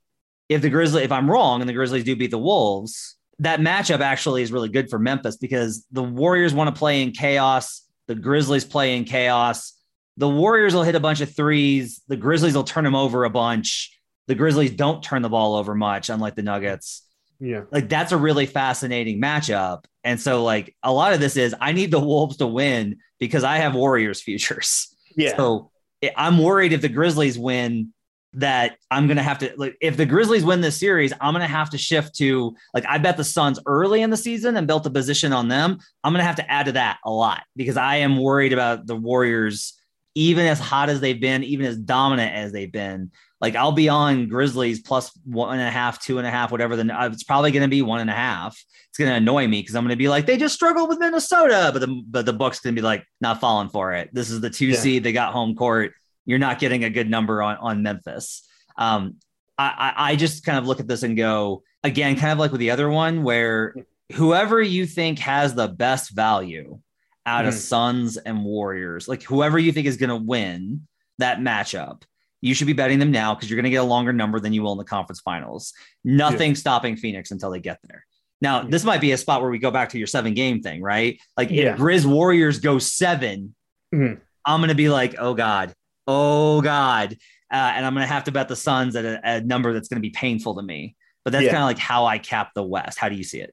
if 0.49 0.63
the 0.63 0.71
Grizzly, 0.71 1.03
if 1.03 1.11
I'm 1.11 1.31
wrong 1.31 1.61
and 1.61 1.69
the 1.69 1.75
Grizzlies 1.75 2.05
do 2.05 2.15
beat 2.15 2.31
the 2.31 2.39
Wolves, 2.39 3.17
that 3.41 3.61
matchup 3.61 4.01
actually 4.01 4.43
is 4.43 4.51
really 4.51 4.69
good 4.69 4.89
for 4.89 4.99
Memphis 4.99 5.37
because 5.37 5.87
the 5.93 6.03
Warriors 6.03 6.55
want 6.55 6.75
to 6.75 6.79
play 6.79 7.03
in 7.03 7.13
chaos. 7.13 7.83
The 8.07 8.15
Grizzlies 8.15 8.65
play 8.65 8.97
in 8.97 9.05
chaos. 9.05 9.75
The 10.17 10.29
Warriors 10.29 10.75
will 10.75 10.83
hit 10.83 10.95
a 10.95 11.01
bunch 11.01 11.21
of 11.21 11.35
threes. 11.35 12.01
The 12.09 12.17
Grizzlies 12.17 12.55
will 12.55 12.65
turn 12.65 12.85
them 12.85 12.95
over 12.95 13.25
a 13.25 13.31
bunch. 13.31 13.93
The 14.27 14.35
Grizzlies 14.35 14.71
don't 14.71 15.03
turn 15.03 15.23
the 15.23 15.29
ball 15.29 15.55
over 15.55 15.75
much, 15.75 16.09
unlike 16.09 16.35
the 16.35 16.43
Nuggets. 16.43 17.03
Yeah. 17.39 17.63
Like 17.71 17.89
that's 17.89 18.13
a 18.13 18.17
really 18.17 18.47
fascinating 18.47 19.21
matchup. 19.21 19.85
And 20.03 20.21
so, 20.21 20.43
like, 20.43 20.75
a 20.83 20.93
lot 20.93 21.13
of 21.13 21.21
this 21.21 21.37
is 21.37 21.55
I 21.61 21.73
need 21.73 21.91
the 21.91 22.01
Wolves 22.01 22.39
to 22.39 22.47
win 22.47 22.99
because 23.19 23.45
I 23.45 23.59
have 23.59 23.75
Warriors 23.75 24.23
futures. 24.23 24.95
Yeah. 25.17 25.37
So 25.37 25.71
I'm 26.17 26.39
worried 26.39 26.73
if 26.73 26.81
the 26.81 26.89
Grizzlies 26.89 27.39
win, 27.39 27.93
that 28.37 28.77
I'm 28.91 29.09
gonna 29.09 29.23
have 29.23 29.39
to 29.39 29.53
like 29.57 29.77
if 29.81 29.97
the 29.97 30.07
Grizzlies 30.07 30.45
win 30.45 30.61
this 30.61 30.79
series, 30.79 31.13
I'm 31.21 31.33
gonna 31.33 31.47
have 31.47 31.71
to 31.71 31.79
shift 31.79 32.15
to 32.17 32.55
like 32.75 32.85
I 32.87 32.99
bet 32.99 33.17
the 33.17 33.25
Suns 33.25 33.59
early 33.67 34.03
in 34.03 34.11
the 34.11 34.17
season 34.17 34.57
and 34.57 34.67
built 34.67 34.87
a 34.87 34.91
position 34.91 35.33
on 35.33 35.49
them. 35.49 35.79
I'm 36.05 36.13
gonna 36.13 36.25
have 36.25 36.37
to 36.37 36.51
add 36.51 36.67
to 36.67 36.73
that 36.73 36.99
a 37.05 37.11
lot 37.11 37.43
because 37.57 37.77
I 37.77 37.97
am 37.97 38.19
worried 38.19 38.53
about 38.53 38.87
the 38.87 38.95
Warriors, 38.95 39.75
even 40.15 40.47
as 40.47 40.61
hot 40.61 40.91
as 40.91 41.01
they've 41.01 41.21
been, 41.21 41.45
even 41.45 41.67
as 41.67 41.79
dominant 41.79 42.35
as 42.35 42.53
they've 42.53 42.71
been. 42.71 43.11
Like 43.41 43.57
I'll 43.57 43.73
be 43.73 43.89
on 43.89 44.29
Grizzlies 44.29 44.81
plus 44.81 45.11
one 45.25 45.59
and 45.59 45.67
a 45.67 45.71
half, 45.71 46.03
two 46.03 46.19
and 46.19 46.27
a 46.27 46.31
half, 46.31 46.53
whatever. 46.53 46.77
The 46.77 46.95
uh, 46.95 47.09
it's 47.09 47.25
probably 47.25 47.53
gonna 47.53 47.69
be 47.69 47.81
one 47.81 48.01
and 48.01 48.11
a 48.11 48.15
half. 48.15 48.63
It's 48.91 48.99
gonna 48.99 49.15
annoy 49.15 49.49
me 49.49 49.63
because 49.63 49.75
I'm 49.77 49.85
gonna 49.85 49.97
be 49.97 50.09
like 50.09 50.27
they 50.27 50.37
just 50.37 50.55
struggled 50.55 50.91
with 50.91 50.99
Minnesota, 50.99 51.71
but 51.73 51.79
the 51.79 52.03
but 52.07 52.27
the 52.27 52.35
book's 52.35 52.61
gonna 52.61 52.75
be 52.75 52.83
like 52.83 53.07
not 53.23 53.41
falling 53.41 53.71
for 53.71 53.95
it. 53.95 54.11
This 54.13 54.31
is 54.31 54.43
the 54.43 54.51
two 54.51 54.67
yeah. 54.67 54.77
seed. 54.79 55.05
They 55.05 55.13
got 55.13 55.33
home 55.33 55.55
court 55.55 55.95
you're 56.27 56.39
not 56.39 56.59
getting 56.59 56.85
a 56.85 56.91
good 56.91 57.09
number 57.09 57.43
on 57.43 57.57
on 57.57 57.83
Memphis. 57.83 58.47
Um, 58.77 59.17
I, 59.59 59.95
I 59.97 60.17
just 60.17 60.45
kind 60.45 60.59
of 60.59 60.67
look 60.67 60.81
at 60.81 60.89
this 60.89 61.03
and 61.03 61.17
go 61.17 61.63
again, 61.83 62.17
kind 62.17 62.33
of 62.33 62.39
like 62.39 62.53
with 62.53 62.61
the 62.61 62.71
other 62.71 62.91
one, 62.91 63.23
where 63.23 63.75
whoever 64.13 64.61
you 64.61 64.87
think 64.87 65.19
has 65.21 65.55
the 65.55 65.69
best 65.69 66.11
value 66.11 66.79
out 67.25 67.45
mm. 67.45 67.49
of 67.49 67.55
Suns 67.55 68.17
and 68.17 68.45
Warriors, 68.45 69.09
like 69.09 69.23
whoever 69.23 69.59
you 69.59 69.73
think 69.73 69.87
is 69.87 69.97
going 69.97 70.11
to 70.11 70.17
win 70.17 70.87
that 71.19 71.39
matchup, 71.39 72.03
you 72.43 72.55
should 72.55 72.67
be 72.67 72.75
betting 72.75 72.99
them 72.99 73.11
now 73.11 73.35
because 73.35 73.49
you're 73.49 73.57
going 73.57 73.65
to 73.65 73.71
get 73.71 73.83
a 73.83 73.85
longer 73.85 74.13
number 74.13 74.39
than 74.41 74.53
you 74.53 74.63
will 74.63 74.73
in 74.73 74.79
the 74.79 74.85
conference 74.85 75.21
finals. 75.21 75.73
Nothing 76.05 76.51
yeah. 76.51 76.57
stopping 76.57 76.97
Phoenix 76.97 77.31
until 77.31 77.51
they 77.51 77.61
get 77.61 77.79
there. 77.85 78.05
Now, 78.41 78.63
yeah. 78.63 78.69
this 78.69 78.85
might 78.85 79.01
be 79.01 79.13
a 79.13 79.17
spot 79.17 79.41
where 79.41 79.51
we 79.51 79.59
go 79.59 79.71
back 79.71 79.89
to 79.91 79.99
your 79.99 80.07
seven 80.07 80.35
game 80.35 80.61
thing, 80.63 80.83
right? 80.83 81.19
Like 81.37 81.51
yeah. 81.51 81.73
if 81.73 81.79
Grizz 81.79 82.05
Warriors 82.05 82.61
go 82.61 82.79
7 82.79 83.55
mm. 83.95 84.21
I'm 84.45 84.61
going 84.61 84.69
to 84.69 84.77
be 84.77 84.91
like, 84.91 85.17
oh 85.19 85.35
God, 85.35 85.75
oh 86.07 86.61
god, 86.63 87.17
uh, 87.51 87.73
and 87.75 87.87
I'm 87.87 87.95
gonna 87.95 88.07
have 88.07 88.25
to 88.25 88.33
bet 88.33 88.49
the 88.49 88.57
Suns 88.57 88.97
at 88.97 89.05
a, 89.05 89.21
a 89.25 89.41
number 89.41 89.73
that's 89.73 89.89
gonna 89.89 90.01
be 90.01 90.11
painful 90.11 90.55
to 90.57 90.63
me. 90.63 90.97
But 91.25 91.33
that's 91.33 91.45
yeah. 91.47 91.51
kind 91.51 91.63
of 91.63 91.67
like 91.67 91.79
how 91.79 92.07
I 92.07 92.19
cap 92.19 92.53
the 92.55 92.63
West. 92.63 92.99
How 92.99 93.09
do 93.09 93.17
you 93.17 93.25
see 93.25 93.41
it? 93.41 93.53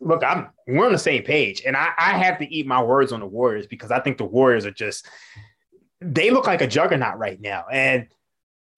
Look, 0.00 0.24
I'm 0.24 0.48
we're 0.66 0.86
on 0.86 0.92
the 0.92 0.98
same 0.98 1.22
page, 1.22 1.62
and 1.66 1.76
I, 1.76 1.90
I 1.98 2.18
have 2.18 2.38
to 2.38 2.54
eat 2.54 2.66
my 2.66 2.82
words 2.82 3.12
on 3.12 3.20
the 3.20 3.26
Warriors 3.26 3.66
because 3.66 3.90
I 3.90 4.00
think 4.00 4.18
the 4.18 4.24
Warriors 4.24 4.64
are 4.64 4.70
just 4.70 5.06
they 6.00 6.30
look 6.30 6.46
like 6.46 6.60
a 6.60 6.66
juggernaut 6.66 7.18
right 7.18 7.40
now. 7.40 7.64
And 7.70 8.06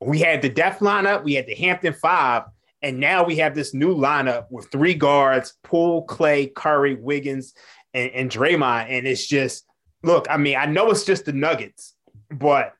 we 0.01 0.21
had 0.21 0.43
the 0.43 0.49
Death 0.49 0.79
lineup, 0.81 1.25
we 1.25 1.35
had 1.35 1.47
the 1.47 1.55
Hampton 1.55 1.93
Five, 1.93 2.45
and 2.83 3.01
now 3.01 3.25
we 3.25 3.37
have 3.37 3.55
this 3.55 3.75
new 3.75 3.95
lineup 3.95 4.47
with 4.51 4.71
three 4.71 4.95
guards: 4.95 5.55
Poole, 5.63 6.03
Clay, 6.03 6.47
Curry, 6.47 6.95
Wiggins, 6.95 7.55
and, 7.95 8.11
and 8.13 8.31
Draymond. 8.31 8.87
And 8.89 9.07
it's 9.07 9.27
just 9.27 9.65
look. 10.03 10.27
I 10.31 10.37
mean, 10.37 10.57
I 10.57 10.67
know 10.67 10.91
it's 10.91 11.05
just 11.05 11.25
the 11.25 11.33
Nuggets, 11.33 11.95
but 12.31 12.73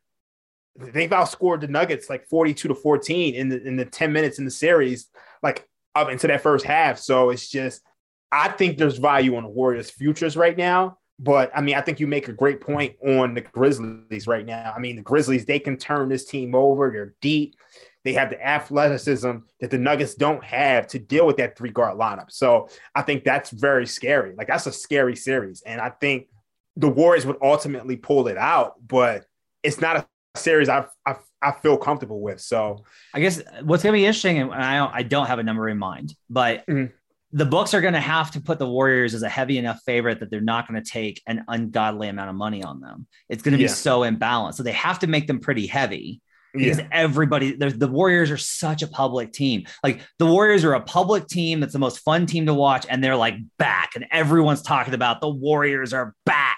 they've 0.79 1.11
outscored 1.11 1.61
the 1.61 1.69
Nuggets 1.69 2.09
like 2.09 2.27
42 2.29 2.69
to 2.69 2.75
14 2.75 3.35
in 3.35 3.49
the 3.49 3.63
in 3.63 3.77
the 3.77 3.85
10 3.85 4.13
minutes 4.13 4.39
in 4.39 4.45
the 4.45 4.51
series, 4.51 5.09
like 5.43 5.69
up 5.95 6.11
into 6.11 6.27
that 6.27 6.43
first 6.43 6.65
half. 6.65 6.99
So 6.99 7.31
it's 7.31 7.49
just 7.49 7.83
I 8.31 8.49
think 8.49 8.79
there's 8.79 8.99
value 8.99 9.37
on 9.37 9.43
the 9.43 9.49
Warriors 9.49 9.91
futures 9.91 10.37
right 10.37 10.57
now. 10.57 10.99
But 11.19 11.51
I 11.55 11.61
mean, 11.61 11.75
I 11.75 11.81
think 11.81 11.99
you 11.99 12.07
make 12.07 12.29
a 12.29 12.33
great 12.33 12.61
point 12.61 12.95
on 13.05 13.35
the 13.35 13.41
Grizzlies 13.41 14.27
right 14.27 14.47
now. 14.47 14.73
I 14.75 14.79
mean, 14.79 14.97
the 14.97 15.03
Grizzlies, 15.03 15.45
they 15.45 15.59
can 15.59 15.77
turn 15.77 16.09
this 16.09 16.27
team 16.27 16.55
over. 16.55 16.91
They're 16.91 17.15
deep. 17.21 17.57
They 18.05 18.13
have 18.13 18.31
the 18.31 18.47
athleticism 18.47 19.39
that 19.61 19.71
the 19.71 19.79
Nuggets 19.79 20.15
don't 20.15 20.43
have 20.45 20.87
to 20.89 20.99
deal 21.01 21.27
with 21.27 21.37
that 21.39 21.59
three 21.59 21.71
guard 21.71 21.99
lineup. 21.99 22.31
So 22.31 22.69
I 22.95 23.03
think 23.03 23.25
that's 23.25 23.51
very 23.51 23.87
scary. 23.87 24.35
Like, 24.37 24.47
that's 24.47 24.67
a 24.67 24.73
scary 24.73 25.17
series. 25.17 25.63
And 25.63 25.81
I 25.81 25.91
think 25.91 26.29
the 26.77 26.89
Warriors 26.89 27.27
would 27.27 27.39
ultimately 27.43 27.97
pull 27.97 28.29
it 28.29 28.39
out, 28.39 28.75
but 28.87 29.27
it's 29.65 29.81
not 29.81 29.97
a 29.97 30.07
series 30.39 30.69
I, 30.69 30.87
I, 31.07 31.17
I 31.43 31.53
feel 31.53 31.77
comfortable 31.77 32.21
with. 32.21 32.41
So 32.41 32.85
I 33.15 33.21
guess 33.21 33.43
what's 33.63 33.83
going 33.83 33.93
to 33.93 33.99
be 33.99 34.07
interesting, 34.07 34.39
and 34.39 34.53
I 34.53 34.77
don't, 34.77 34.95
I 34.95 35.03
don't 35.03 35.27
have 35.27 35.39
a 35.39 35.43
number 35.43 35.69
in 35.69 35.79
mind, 35.79 36.15
but 36.31 36.67
mm-hmm. 36.67 36.93
the 37.33 37.45
books 37.47 37.75
are 37.75 37.81
going 37.81 37.95
to 37.95 38.01
have 38.01 38.31
to 38.33 38.41
put 38.41 38.59
the 38.59 38.69
Warriors 38.69 39.15
as 39.15 39.23
a 39.23 39.29
heavy 39.29 39.59
enough 39.59 39.81
favorite 39.85 40.21
that 40.21 40.31
they're 40.31 40.41
not 40.41 40.69
going 40.69 40.83
to 40.83 40.91
take 40.91 41.23
an 41.27 41.45
ungodly 41.49 42.09
amount 42.09 42.31
of 42.31 42.37
money 42.37 42.63
on 42.63 42.81
them. 42.81 43.07
It's 43.29 43.43
going 43.43 43.53
to 43.53 43.59
be 43.59 43.65
yeah. 43.65 43.71
so 43.71 44.01
imbalanced. 44.01 44.55
So 44.55 44.63
they 44.63 44.73
have 44.73 44.99
to 45.01 45.07
make 45.07 45.27
them 45.27 45.41
pretty 45.41 45.67
heavy. 45.67 46.21
Because 46.55 46.79
yeah. 46.79 46.89
everybody, 46.91 47.55
the 47.57 47.87
Warriors 47.87 48.31
are 48.31 48.39
such 48.39 48.83
a 48.83 48.89
public 48.89 49.33
team. 49.35 49.67
Like 49.85 50.01
the 50.19 50.25
Warriors 50.25 50.65
are 50.65 50.73
a 50.73 50.81
public 50.81 51.27
team 51.27 51.61
that's 51.61 51.75
the 51.75 51.79
most 51.79 51.99
fun 51.99 52.25
team 52.25 52.47
to 52.47 52.55
watch, 52.55 52.87
and 52.89 53.05
they're 53.05 53.17
like 53.17 53.35
back, 53.59 53.91
and 53.95 54.07
everyone's 54.11 54.63
talking 54.63 54.95
about 54.95 55.21
the 55.21 55.29
Warriors 55.29 55.93
are 55.93 56.15
back. 56.25 56.57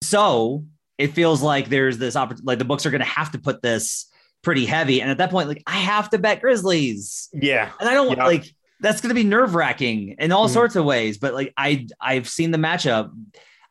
So 0.00 0.64
it 1.00 1.14
feels 1.14 1.40
like 1.40 1.70
there's 1.70 1.96
this 1.96 2.14
opportunity, 2.14 2.44
like 2.44 2.58
the 2.58 2.64
books 2.66 2.84
are 2.84 2.90
going 2.90 3.00
to 3.00 3.06
have 3.06 3.32
to 3.32 3.38
put 3.38 3.62
this 3.62 4.06
pretty 4.42 4.66
heavy. 4.66 5.00
And 5.00 5.10
at 5.10 5.16
that 5.18 5.30
point, 5.30 5.48
like 5.48 5.62
I 5.66 5.78
have 5.78 6.10
to 6.10 6.18
bet 6.18 6.42
Grizzlies. 6.42 7.30
Yeah. 7.32 7.70
And 7.80 7.88
I 7.88 7.94
don't 7.94 8.16
yeah. 8.16 8.26
like 8.26 8.44
that's 8.80 9.00
going 9.00 9.08
to 9.08 9.14
be 9.14 9.24
nerve 9.24 9.54
wracking 9.54 10.16
in 10.18 10.30
all 10.30 10.46
mm. 10.46 10.52
sorts 10.52 10.76
of 10.76 10.84
ways. 10.84 11.16
But 11.16 11.32
like 11.32 11.54
I, 11.56 11.86
I've 11.98 12.28
seen 12.28 12.50
the 12.50 12.58
matchup. 12.58 13.10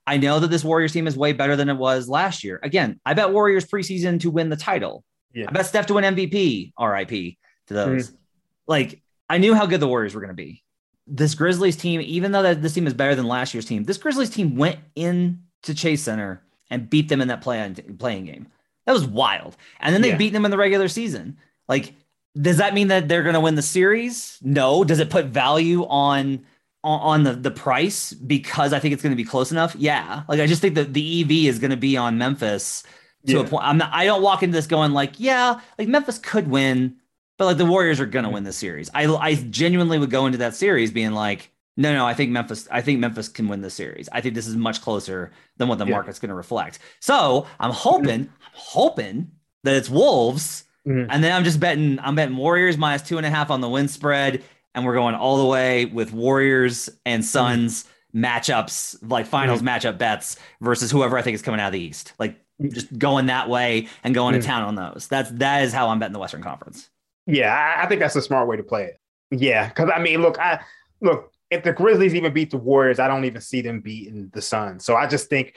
I 0.07 0.17
know 0.17 0.39
that 0.39 0.49
this 0.49 0.63
Warriors 0.63 0.91
team 0.91 1.05
is 1.05 1.15
way 1.15 1.33
better 1.33 1.55
than 1.55 1.69
it 1.69 1.77
was 1.77 2.09
last 2.09 2.43
year. 2.43 2.59
Again, 2.63 2.99
I 3.05 3.13
bet 3.13 3.31
Warriors 3.31 3.65
preseason 3.65 4.19
to 4.21 4.31
win 4.31 4.49
the 4.49 4.57
title. 4.57 5.03
Yeah. 5.31 5.45
I 5.47 5.51
bet 5.51 5.67
Steph 5.67 5.85
to 5.87 5.93
win 5.93 6.15
MVP. 6.15 6.73
RIP 6.79 7.35
to 7.67 7.73
those. 7.73 8.09
Mm. 8.09 8.17
Like 8.65 9.03
I 9.29 9.37
knew 9.37 9.53
how 9.53 9.67
good 9.67 9.81
the 9.81 9.87
Warriors 9.87 10.15
were 10.15 10.21
going 10.21 10.29
to 10.29 10.33
be. 10.33 10.63
This 11.05 11.35
Grizzlies 11.35 11.77
team, 11.77 12.01
even 12.01 12.31
though 12.31 12.41
that 12.41 12.63
this 12.63 12.73
team 12.73 12.87
is 12.87 12.93
better 12.95 13.13
than 13.13 13.27
last 13.27 13.53
year's 13.53 13.65
team, 13.65 13.83
this 13.83 13.97
Grizzlies 13.97 14.31
team 14.31 14.55
went 14.55 14.79
in 14.95 15.43
to 15.63 15.75
Chase 15.75 16.01
Center 16.01 16.43
and 16.69 16.89
beat 16.89 17.09
them 17.09 17.21
in 17.21 17.27
that 17.27 17.41
play 17.41 17.73
playing 17.97 18.25
game. 18.25 18.47
That 18.85 18.93
was 18.93 19.05
wild. 19.05 19.55
And 19.79 19.93
then 19.93 20.01
they 20.01 20.09
yeah. 20.09 20.17
beat 20.17 20.33
them 20.33 20.45
in 20.45 20.51
the 20.51 20.57
regular 20.57 20.87
season. 20.87 21.37
Like, 21.67 21.93
does 22.39 22.57
that 22.57 22.73
mean 22.73 22.87
that 22.87 23.07
they're 23.07 23.23
going 23.23 23.35
to 23.35 23.39
win 23.39 23.55
the 23.55 23.61
series? 23.61 24.39
No. 24.41 24.83
Does 24.83 24.99
it 24.99 25.09
put 25.09 25.25
value 25.25 25.85
on 25.85 26.45
on 26.81 27.23
the 27.23 27.33
the 27.33 27.51
price 27.51 28.13
because 28.13 28.71
I 28.71 28.79
think 28.79 28.93
it's 28.93 29.03
going 29.03 29.11
to 29.11 29.21
be 29.21 29.23
close 29.23 29.51
enough? 29.51 29.75
Yeah. 29.75 30.23
Like 30.27 30.39
I 30.39 30.47
just 30.47 30.61
think 30.61 30.75
that 30.75 30.93
the 30.93 31.21
EV 31.21 31.31
is 31.53 31.59
going 31.59 31.71
to 31.71 31.77
be 31.77 31.97
on 31.97 32.17
Memphis 32.17 32.83
to 33.27 33.33
yeah. 33.33 33.39
a 33.41 33.43
point. 33.43 33.65
I'm 33.65 33.77
not. 33.77 33.91
I 33.93 34.05
don't 34.05 34.21
walk 34.21 34.43
into 34.43 34.55
this 34.55 34.67
going 34.67 34.91
like, 34.91 35.19
yeah, 35.19 35.59
like 35.77 35.87
Memphis 35.87 36.17
could 36.17 36.47
win, 36.47 36.95
but 37.37 37.45
like 37.45 37.57
the 37.57 37.65
Warriors 37.65 37.99
are 37.99 38.05
going 38.05 38.25
to 38.25 38.31
win 38.31 38.43
the 38.43 38.53
series. 38.53 38.89
I 38.93 39.05
I 39.05 39.35
genuinely 39.35 39.99
would 39.99 40.09
go 40.09 40.25
into 40.25 40.37
that 40.39 40.55
series 40.55 40.91
being 40.91 41.11
like, 41.11 41.51
no, 41.79 41.93
no, 41.93 42.05
I 42.05 42.13
think 42.13 42.29
Memphis. 42.31 42.67
I 42.69 42.81
think 42.81 42.99
Memphis 42.99 43.29
can 43.29 43.47
win 43.47 43.61
the 43.61 43.69
series. 43.69 44.09
I 44.11 44.19
think 44.19 44.35
this 44.35 44.47
is 44.47 44.57
much 44.57 44.81
closer 44.81 45.31
than 45.55 45.69
what 45.69 45.77
the 45.77 45.85
yeah. 45.85 45.93
market's 45.93 46.19
going 46.19 46.27
to 46.27 46.35
reflect. 46.35 46.79
So 46.99 47.47
I'm 47.57 47.71
hoping, 47.71 48.23
I'm 48.23 48.29
hoping 48.51 49.31
that 49.63 49.75
it's 49.77 49.89
Wolves, 49.89 50.65
mm-hmm. 50.85 51.09
and 51.09 51.23
then 51.23 51.33
I'm 51.33 51.45
just 51.45 51.61
betting. 51.61 51.97
I'm 52.01 52.15
betting 52.15 52.35
Warriors 52.35 52.77
minus 52.77 53.01
two 53.01 53.15
and 53.15 53.25
a 53.25 53.29
half 53.29 53.49
on 53.49 53.61
the 53.61 53.69
win 53.69 53.87
spread, 53.87 54.43
and 54.75 54.85
we're 54.85 54.93
going 54.93 55.15
all 55.15 55.37
the 55.37 55.45
way 55.45 55.85
with 55.85 56.11
Warriors 56.11 56.89
and 57.05 57.23
Suns 57.23 57.85
mm-hmm. 58.13 58.25
matchups, 58.25 58.97
like 59.09 59.25
finals 59.25 59.61
mm-hmm. 59.61 59.69
matchup 59.69 59.97
bets 59.97 60.35
versus 60.59 60.91
whoever 60.91 61.17
I 61.17 61.21
think 61.21 61.35
is 61.35 61.41
coming 61.41 61.61
out 61.61 61.67
of 61.67 61.73
the 61.73 61.79
East. 61.79 62.11
Like 62.19 62.35
just 62.67 62.99
going 62.99 63.27
that 63.27 63.47
way 63.47 63.87
and 64.03 64.13
going 64.13 64.33
to 64.33 64.39
mm-hmm. 64.39 64.49
town 64.49 64.63
on 64.63 64.75
those. 64.75 65.07
That's 65.07 65.31
that 65.31 65.63
is 65.63 65.71
how 65.71 65.87
I'm 65.87 65.99
betting 65.99 66.11
the 66.11 66.19
Western 66.19 66.43
Conference. 66.43 66.89
Yeah, 67.25 67.75
I 67.77 67.87
think 67.87 68.01
that's 68.01 68.17
a 68.17 68.21
smart 68.21 68.49
way 68.49 68.57
to 68.57 68.63
play 68.63 68.83
it. 68.83 68.99
Yeah, 69.31 69.69
because 69.69 69.89
I 69.95 69.99
mean, 69.99 70.21
look, 70.21 70.37
I 70.39 70.59
look 70.99 71.31
if 71.49 71.63
the 71.63 71.73
Grizzlies 71.73 72.13
even 72.13 72.33
beat 72.33 72.51
the 72.51 72.57
Warriors, 72.57 72.99
I 72.99 73.07
don't 73.07 73.25
even 73.25 73.41
see 73.41 73.61
them 73.61 73.81
beating 73.81 74.29
the 74.33 74.41
Suns. 74.41 74.85
So 74.85 74.95
I 74.95 75.07
just 75.07 75.29
think, 75.29 75.55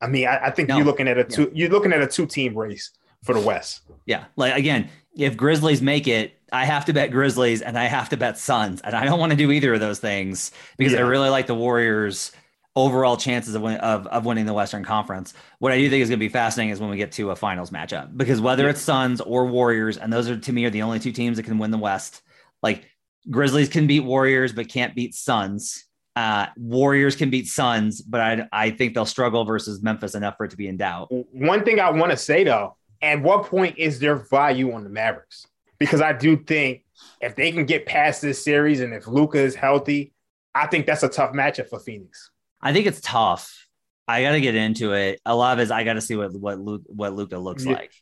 I 0.00 0.06
mean, 0.06 0.26
I, 0.26 0.46
I 0.46 0.50
think 0.50 0.68
no. 0.68 0.76
you're 0.76 0.86
looking 0.86 1.08
at 1.08 1.18
a 1.18 1.24
two, 1.24 1.42
yeah. 1.42 1.48
you're 1.52 1.70
looking 1.70 1.92
at 1.92 2.00
a 2.00 2.06
two 2.06 2.26
team 2.26 2.56
race 2.56 2.90
for 3.22 3.34
the 3.34 3.40
West. 3.40 3.82
Yeah, 4.06 4.24
like 4.36 4.56
again, 4.56 4.88
if 5.14 5.36
Grizzlies 5.36 5.82
make 5.82 6.08
it, 6.08 6.38
I 6.52 6.64
have 6.64 6.84
to 6.86 6.92
bet 6.92 7.10
Grizzlies 7.10 7.60
and 7.60 7.78
I 7.78 7.84
have 7.84 8.08
to 8.10 8.16
bet 8.16 8.38
Suns, 8.38 8.80
and 8.82 8.94
I 8.94 9.04
don't 9.04 9.18
want 9.18 9.30
to 9.30 9.36
do 9.36 9.50
either 9.50 9.74
of 9.74 9.80
those 9.80 9.98
things 9.98 10.52
because 10.78 10.92
yeah. 10.92 11.00
I 11.00 11.02
really 11.02 11.28
like 11.28 11.46
the 11.46 11.54
Warriors' 11.54 12.32
overall 12.76 13.16
chances 13.16 13.54
of, 13.54 13.62
win- 13.62 13.78
of 13.78 14.06
of 14.06 14.24
winning 14.24 14.46
the 14.46 14.54
Western 14.54 14.84
Conference. 14.84 15.34
What 15.58 15.72
I 15.72 15.78
do 15.78 15.90
think 15.90 16.02
is 16.02 16.08
going 16.08 16.18
to 16.18 16.24
be 16.24 16.28
fascinating 16.28 16.70
is 16.70 16.80
when 16.80 16.90
we 16.90 16.96
get 16.96 17.12
to 17.12 17.30
a 17.30 17.36
finals 17.36 17.70
matchup 17.70 18.16
because 18.16 18.40
whether 18.40 18.64
yeah. 18.64 18.70
it's 18.70 18.80
Suns 18.80 19.20
or 19.20 19.46
Warriors, 19.46 19.98
and 19.98 20.12
those 20.12 20.30
are 20.30 20.38
to 20.38 20.52
me 20.52 20.64
are 20.64 20.70
the 20.70 20.82
only 20.82 21.00
two 21.00 21.12
teams 21.12 21.36
that 21.36 21.42
can 21.42 21.58
win 21.58 21.70
the 21.70 21.78
West. 21.78 22.22
Like 22.62 22.84
Grizzlies 23.30 23.68
can 23.68 23.86
beat 23.86 24.00
Warriors, 24.00 24.52
but 24.52 24.68
can't 24.68 24.94
beat 24.94 25.14
Suns. 25.14 25.84
Uh, 26.14 26.46
Warriors 26.56 27.14
can 27.14 27.28
beat 27.28 27.46
Suns, 27.46 28.00
but 28.00 28.20
I, 28.20 28.48
I 28.52 28.70
think 28.70 28.94
they'll 28.94 29.04
struggle 29.04 29.44
versus 29.44 29.82
Memphis 29.82 30.14
enough 30.14 30.36
for 30.36 30.46
it 30.46 30.50
to 30.50 30.56
be 30.56 30.68
in 30.68 30.76
doubt. 30.76 31.08
One 31.10 31.64
thing 31.64 31.78
I 31.78 31.90
want 31.90 32.10
to 32.10 32.16
say 32.16 32.44
though, 32.44 32.76
at 33.02 33.20
what 33.20 33.44
point 33.44 33.76
is 33.76 33.98
their 33.98 34.16
value 34.16 34.72
on 34.72 34.84
the 34.84 34.90
Mavericks? 34.90 35.46
Because 35.78 36.00
I 36.00 36.14
do 36.14 36.38
think 36.38 36.84
if 37.20 37.36
they 37.36 37.52
can 37.52 37.66
get 37.66 37.84
past 37.84 38.22
this 38.22 38.42
series 38.42 38.80
and 38.80 38.94
if 38.94 39.06
Luka 39.06 39.38
is 39.38 39.54
healthy, 39.54 40.14
I 40.54 40.66
think 40.68 40.86
that's 40.86 41.02
a 41.02 41.08
tough 41.08 41.32
matchup 41.32 41.68
for 41.68 41.78
Phoenix. 41.78 42.30
I 42.62 42.72
think 42.72 42.86
it's 42.86 43.00
tough. 43.02 43.66
I 44.08 44.22
got 44.22 44.32
to 44.32 44.40
get 44.40 44.54
into 44.54 44.94
it. 44.94 45.20
A 45.26 45.36
lot 45.36 45.52
of 45.52 45.58
it 45.58 45.64
is 45.64 45.70
I 45.70 45.84
got 45.84 45.94
to 45.94 46.00
see 46.00 46.16
what 46.16 46.32
what 46.32 46.58
Luke, 46.58 46.82
what 46.86 47.12
Luka 47.14 47.36
looks 47.36 47.66
yeah. 47.66 47.72
like. 47.72 47.92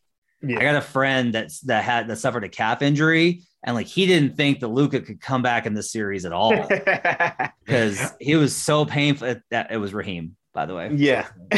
Yeah. 0.41 0.59
I 0.59 0.63
got 0.63 0.77
a 0.77 0.81
friend 0.83 1.33
that's 1.33 1.61
that 1.63 1.83
had 1.83 2.07
that 2.09 2.17
suffered 2.17 2.45
a 2.45 2.49
calf 2.49 2.83
injury 2.83 3.43
and 3.64 3.74
like 3.74 3.87
he 3.87 4.07
didn't 4.07 4.37
think 4.37 4.61
that 4.61 4.68
Luka 4.68 5.00
could 5.00 5.20
come 5.20 5.42
back 5.42 5.66
in 5.66 5.74
this 5.74 5.90
series 5.90 6.24
at 6.24 6.33
all 6.33 6.55
because 7.64 8.12
he 8.20 8.37
was 8.37 8.55
so 8.55 8.85
painful 8.85 9.35
that 9.50 9.72
it 9.72 9.79
was 9.79 9.92
Raheem. 9.94 10.37
by 10.53 10.66
the 10.66 10.74
way. 10.74 10.90
Yeah. 10.94 11.27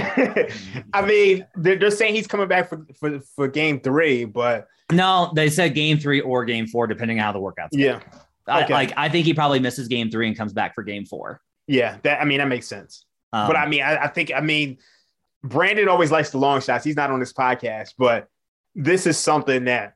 I 0.95 1.03
mean, 1.05 1.47
they're, 1.57 1.77
they're 1.77 1.91
saying 1.91 2.15
he's 2.15 2.29
coming 2.29 2.49
back 2.49 2.69
for, 2.69 2.87
for, 2.99 3.21
for 3.35 3.49
game 3.49 3.81
three, 3.81 4.25
but 4.25 4.69
no, 4.93 5.33
they 5.35 5.51
said 5.51 5.75
game 5.75 5.99
three 5.99 6.21
or 6.21 6.45
game 6.45 6.69
four, 6.69 6.87
depending 6.87 7.19
on 7.19 7.25
how 7.25 7.33
the 7.33 7.41
workouts. 7.41 7.71
Yeah. 7.73 8.01
I, 8.47 8.63
okay. 8.63 8.73
like 8.73 8.93
I 8.97 9.09
think 9.09 9.27
he 9.27 9.35
probably 9.35 9.59
misses 9.59 9.89
game 9.89 10.11
three 10.11 10.29
and 10.29 10.37
comes 10.37 10.53
back 10.53 10.75
for 10.75 10.85
game 10.85 11.05
four. 11.05 11.41
Yeah, 11.67 11.99
that 12.05 12.21
I 12.21 12.25
mean 12.25 12.39
that 12.39 12.47
makes 12.47 12.69
sense. 12.69 13.05
Um, 13.33 13.49
but 13.49 13.57
I 13.57 13.67
mean, 13.67 13.83
I, 13.83 14.05
I, 14.05 14.07
think 14.07 14.31
I 14.33 14.41
mean 14.41 14.79
Brandon 15.43 15.89
always 15.89 16.13
likes 16.13 16.31
the 16.31 16.39
long 16.39 16.61
shots. 16.61 16.85
He's 16.85 16.95
not 16.95 17.11
on 17.11 17.19
this 17.19 17.33
podcast, 17.33 17.95
but 17.99 18.29
this 18.77 19.07
is 19.07 19.19
something 19.19 19.65
that 19.65 19.95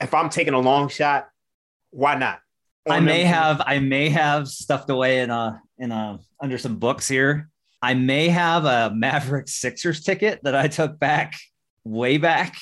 if 0.00 0.14
I'm 0.14 0.30
taking 0.30 0.54
a 0.54 0.60
long 0.60 0.88
shot, 0.88 1.28
why 1.90 2.14
not? 2.16 2.40
On 2.88 2.96
I 2.96 3.00
may 3.00 3.24
them- 3.24 3.34
have 3.34 3.62
I 3.66 3.78
may 3.78 4.08
have 4.08 4.48
stuffed 4.48 4.90
away 4.90 5.20
in 5.20 5.30
a 5.30 5.60
in 5.78 5.92
a 5.92 6.18
under 6.40 6.58
some 6.58 6.76
books 6.76 7.06
here. 7.08 7.48
I 7.82 7.94
may 7.94 8.28
have 8.28 8.64
a 8.64 8.90
Maverick 8.94 9.48
Sixers 9.48 10.02
ticket 10.02 10.40
that 10.44 10.54
I 10.54 10.68
took 10.68 10.98
back 10.98 11.34
way 11.84 12.18
back 12.18 12.56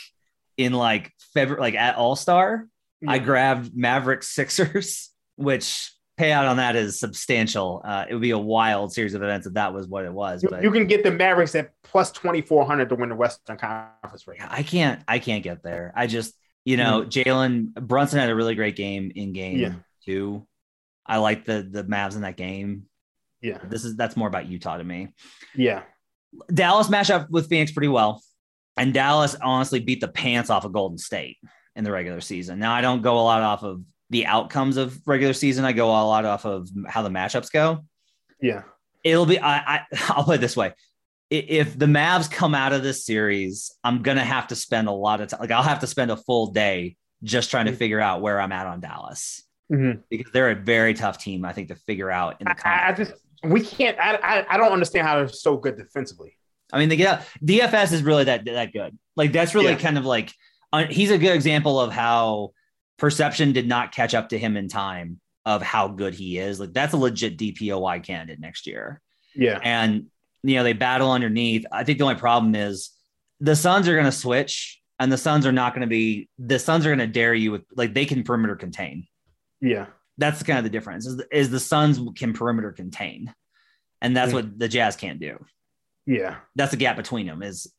in 0.57 0.73
like 0.73 1.12
February, 1.35 1.61
like 1.61 1.75
at 1.75 1.97
All 1.97 2.17
Star. 2.17 2.67
Yeah. 3.01 3.12
I 3.12 3.19
grabbed 3.19 3.77
Maverick 3.77 4.23
Sixers, 4.23 5.11
which 5.37 5.93
payout 6.19 6.49
on 6.49 6.57
that 6.57 6.75
is 6.75 6.99
substantial. 6.99 7.81
Uh, 7.85 8.05
it 8.09 8.12
would 8.12 8.23
be 8.23 8.33
a 8.33 8.38
wild 8.38 8.93
series 8.93 9.14
of 9.14 9.23
events 9.23 9.47
if 9.47 9.55
that 9.55 9.73
was 9.73 9.87
what 9.87 10.05
it 10.05 10.12
was. 10.12 10.45
But 10.49 10.64
you 10.64 10.73
can 10.73 10.87
get 10.88 11.05
the 11.05 11.12
Mavericks 11.12 11.55
at 11.55 11.71
plus 11.85 12.11
twenty 12.11 12.43
four 12.43 12.67
hundred 12.67 12.88
to 12.88 12.97
win 12.97 13.09
the 13.09 13.14
Western 13.14 13.57
Conference 13.57 14.27
right 14.27 14.38
I 14.49 14.62
can't. 14.64 15.01
I 15.07 15.21
can't 15.21 15.45
get 15.45 15.62
there. 15.62 15.93
I 15.97 16.07
just 16.09 16.35
you 16.69 16.77
know 16.77 17.01
mm 17.01 17.09
Jalen 17.09 17.73
Brunson 17.73 18.19
had 18.19 18.29
a 18.29 18.35
really 18.35 18.55
great 18.55 18.77
game 18.77 19.11
in 19.15 19.33
game 19.33 19.57
yeah. 19.57 19.73
two. 20.05 20.47
I 21.07 21.17
like 21.17 21.47
the 21.47 21.67
the 21.69 21.83
Mavs 21.83 22.15
in 22.15 22.21
that 22.21 22.37
game. 22.37 22.85
Yeah, 23.41 23.57
this 23.65 23.87
is 23.87 23.97
that's 23.97 24.19
more 24.19 24.29
about 24.29 24.49
Utah 24.49 24.77
to 24.77 24.85
me. 24.85 25.09
Yeah, 25.55 25.85
Dallas 26.53 26.91
match 26.91 27.11
up 27.11 27.31
with 27.31 27.49
Phoenix 27.49 27.73
pretty 27.73 27.89
well, 27.89 28.23
and 28.77 28.93
Dallas 28.93 29.35
honestly 29.43 29.81
beat 29.81 30.03
the 30.03 30.09
pants 30.09 30.51
off 30.51 30.67
of 30.67 30.73
Golden 30.75 30.99
State 30.99 31.39
in 31.75 31.85
the 31.85 31.91
regular 31.91 32.21
season. 32.21 32.59
Now 32.59 32.75
I 32.75 32.83
don't 32.83 33.01
go 33.01 33.19
a 33.19 33.23
lot 33.23 33.41
off 33.41 33.63
of 33.63 33.83
the 34.11 34.27
outcomes 34.27 34.77
of 34.77 35.01
regular 35.07 35.33
season. 35.33 35.65
I 35.65 35.73
go 35.73 35.87
a 35.87 36.05
lot 36.05 36.27
off 36.27 36.45
of 36.45 36.69
how 36.87 37.01
the 37.01 37.09
matchups 37.09 37.51
go. 37.51 37.85
Yeah. 38.43 38.65
It'll 39.05 39.27
be 39.27 39.39
I, 39.39 39.57
I 39.59 39.81
I'll 40.11 40.25
put 40.25 40.35
it 40.35 40.41
this 40.43 40.57
way. 40.57 40.75
If 41.31 41.79
the 41.79 41.87
Mavs 41.87 42.31
come 42.31 42.55
out 42.55 42.73
of 42.73 42.83
this 42.83 43.05
series, 43.05 43.75
I'm 43.85 44.03
gonna 44.03 44.25
have 44.25 44.49
to 44.49 44.57
spend 44.57 44.88
a 44.88 44.93
lot 44.93 45.21
of 45.21 45.29
time. 45.29 45.41
Like 45.41 45.51
I'll 45.51 45.62
have 45.62 45.81
to 45.81 45.87
spend 45.87 46.11
a 46.11 46.17
full 46.17 46.53
day 46.53 46.97
just 47.23 47.51
trying 47.51 47.67
to 47.67 47.73
mm-hmm. 47.73 47.79
figure 47.79 48.01
out 48.01 48.23
where 48.23 48.41
I'm 48.41 48.53
at 48.53 48.67
on 48.67 48.81
Dallas 48.81 49.43
mm-hmm. 49.71 50.01
because 50.09 50.33
they're 50.33 50.51
a 50.51 50.55
very 50.55 50.95
tough 50.95 51.19
team. 51.19 51.45
I 51.45 51.53
think 51.53 51.69
to 51.69 51.75
figure 51.75 52.11
out 52.11 52.41
in 52.41 52.47
the. 52.47 52.57
I, 52.64 52.88
I 52.88 52.93
just 52.93 53.12
we 53.45 53.61
can't. 53.61 53.99
I, 53.99 54.14
I 54.14 54.47
I 54.55 54.57
don't 54.57 54.73
understand 54.73 55.07
how 55.07 55.17
they're 55.17 55.29
so 55.29 55.57
good 55.57 55.77
defensively. 55.77 56.35
I 56.73 56.79
mean, 56.79 56.88
they 56.88 56.97
the 56.97 57.21
DFS 57.45 57.93
is 57.93 58.03
really 58.03 58.25
that 58.25 58.45
that 58.47 58.73
good. 58.73 58.99
Like 59.17 59.33
that's 59.33 59.55
really 59.55 59.73
yeah. 59.73 59.79
kind 59.79 59.99
of 59.99 60.05
like 60.05 60.33
uh, 60.73 60.87
he's 60.87 61.11
a 61.11 61.19
good 61.19 61.35
example 61.35 61.81
of 61.81 61.93
how 61.93 62.53
perception 62.99 63.53
did 63.53 63.67
not 63.67 63.93
catch 63.93 64.14
up 64.14 64.31
to 64.31 64.38
him 64.38 64.57
in 64.57 64.69
time 64.69 65.21
of 65.47 65.62
how 65.62 65.88
good 65.88 66.14
he 66.14 66.38
is. 66.38 66.61
Like 66.61 66.73
that's 66.73 66.93
a 66.93 66.97
legit 66.97 67.38
DPOY 67.38 68.03
candidate 68.03 68.41
next 68.41 68.67
year. 68.67 69.01
Yeah. 69.35 69.59
And 69.62 70.07
you 70.42 70.57
know, 70.57 70.62
they 70.62 70.72
battle 70.72 71.11
underneath. 71.11 71.64
I 71.72 71.85
think 71.85 71.98
the 71.98 72.05
only 72.05 72.16
problem 72.16 72.55
is 72.55 72.90
the 73.40 73.57
Suns 73.57 73.88
are 73.88 73.94
going 73.94 74.05
to 74.05 74.12
switch 74.12 74.81
and 74.98 75.12
the 75.12 75.18
Suns 75.18 75.46
are 75.46 75.53
not 75.53 75.74
going 75.74 75.83
to 75.83 75.88
be 75.88 76.29
the 76.38 76.59
Suns 76.59 76.87
are 76.87 76.90
going 76.90 76.98
to 76.98 77.07
dare 77.07 77.35
you 77.35 77.53
with 77.53 77.62
like 77.77 77.94
they 77.94 78.05
can 78.05 78.22
perimeter 78.22 78.57
contain. 78.57 79.07
Yeah. 79.61 79.87
That's 80.16 80.42
kind 80.42 80.59
of 80.59 80.64
the 80.64 80.70
difference 80.70 81.07
is, 81.07 81.22
is 81.31 81.51
the 81.51 81.61
Suns 81.61 82.01
can 82.16 82.33
perimeter 82.33 82.72
contain. 82.72 83.33
And 84.01 84.16
that's 84.16 84.31
yeah. 84.31 84.37
what 84.37 84.59
the 84.59 84.68
Jazz 84.68 84.96
can't 84.96 85.20
do. 85.20 85.44
Yeah. 86.07 86.37
That's 86.57 86.70
the 86.70 86.77
gap 86.77 86.96
between 86.96 87.27
them 87.27 87.42
is 87.42 87.72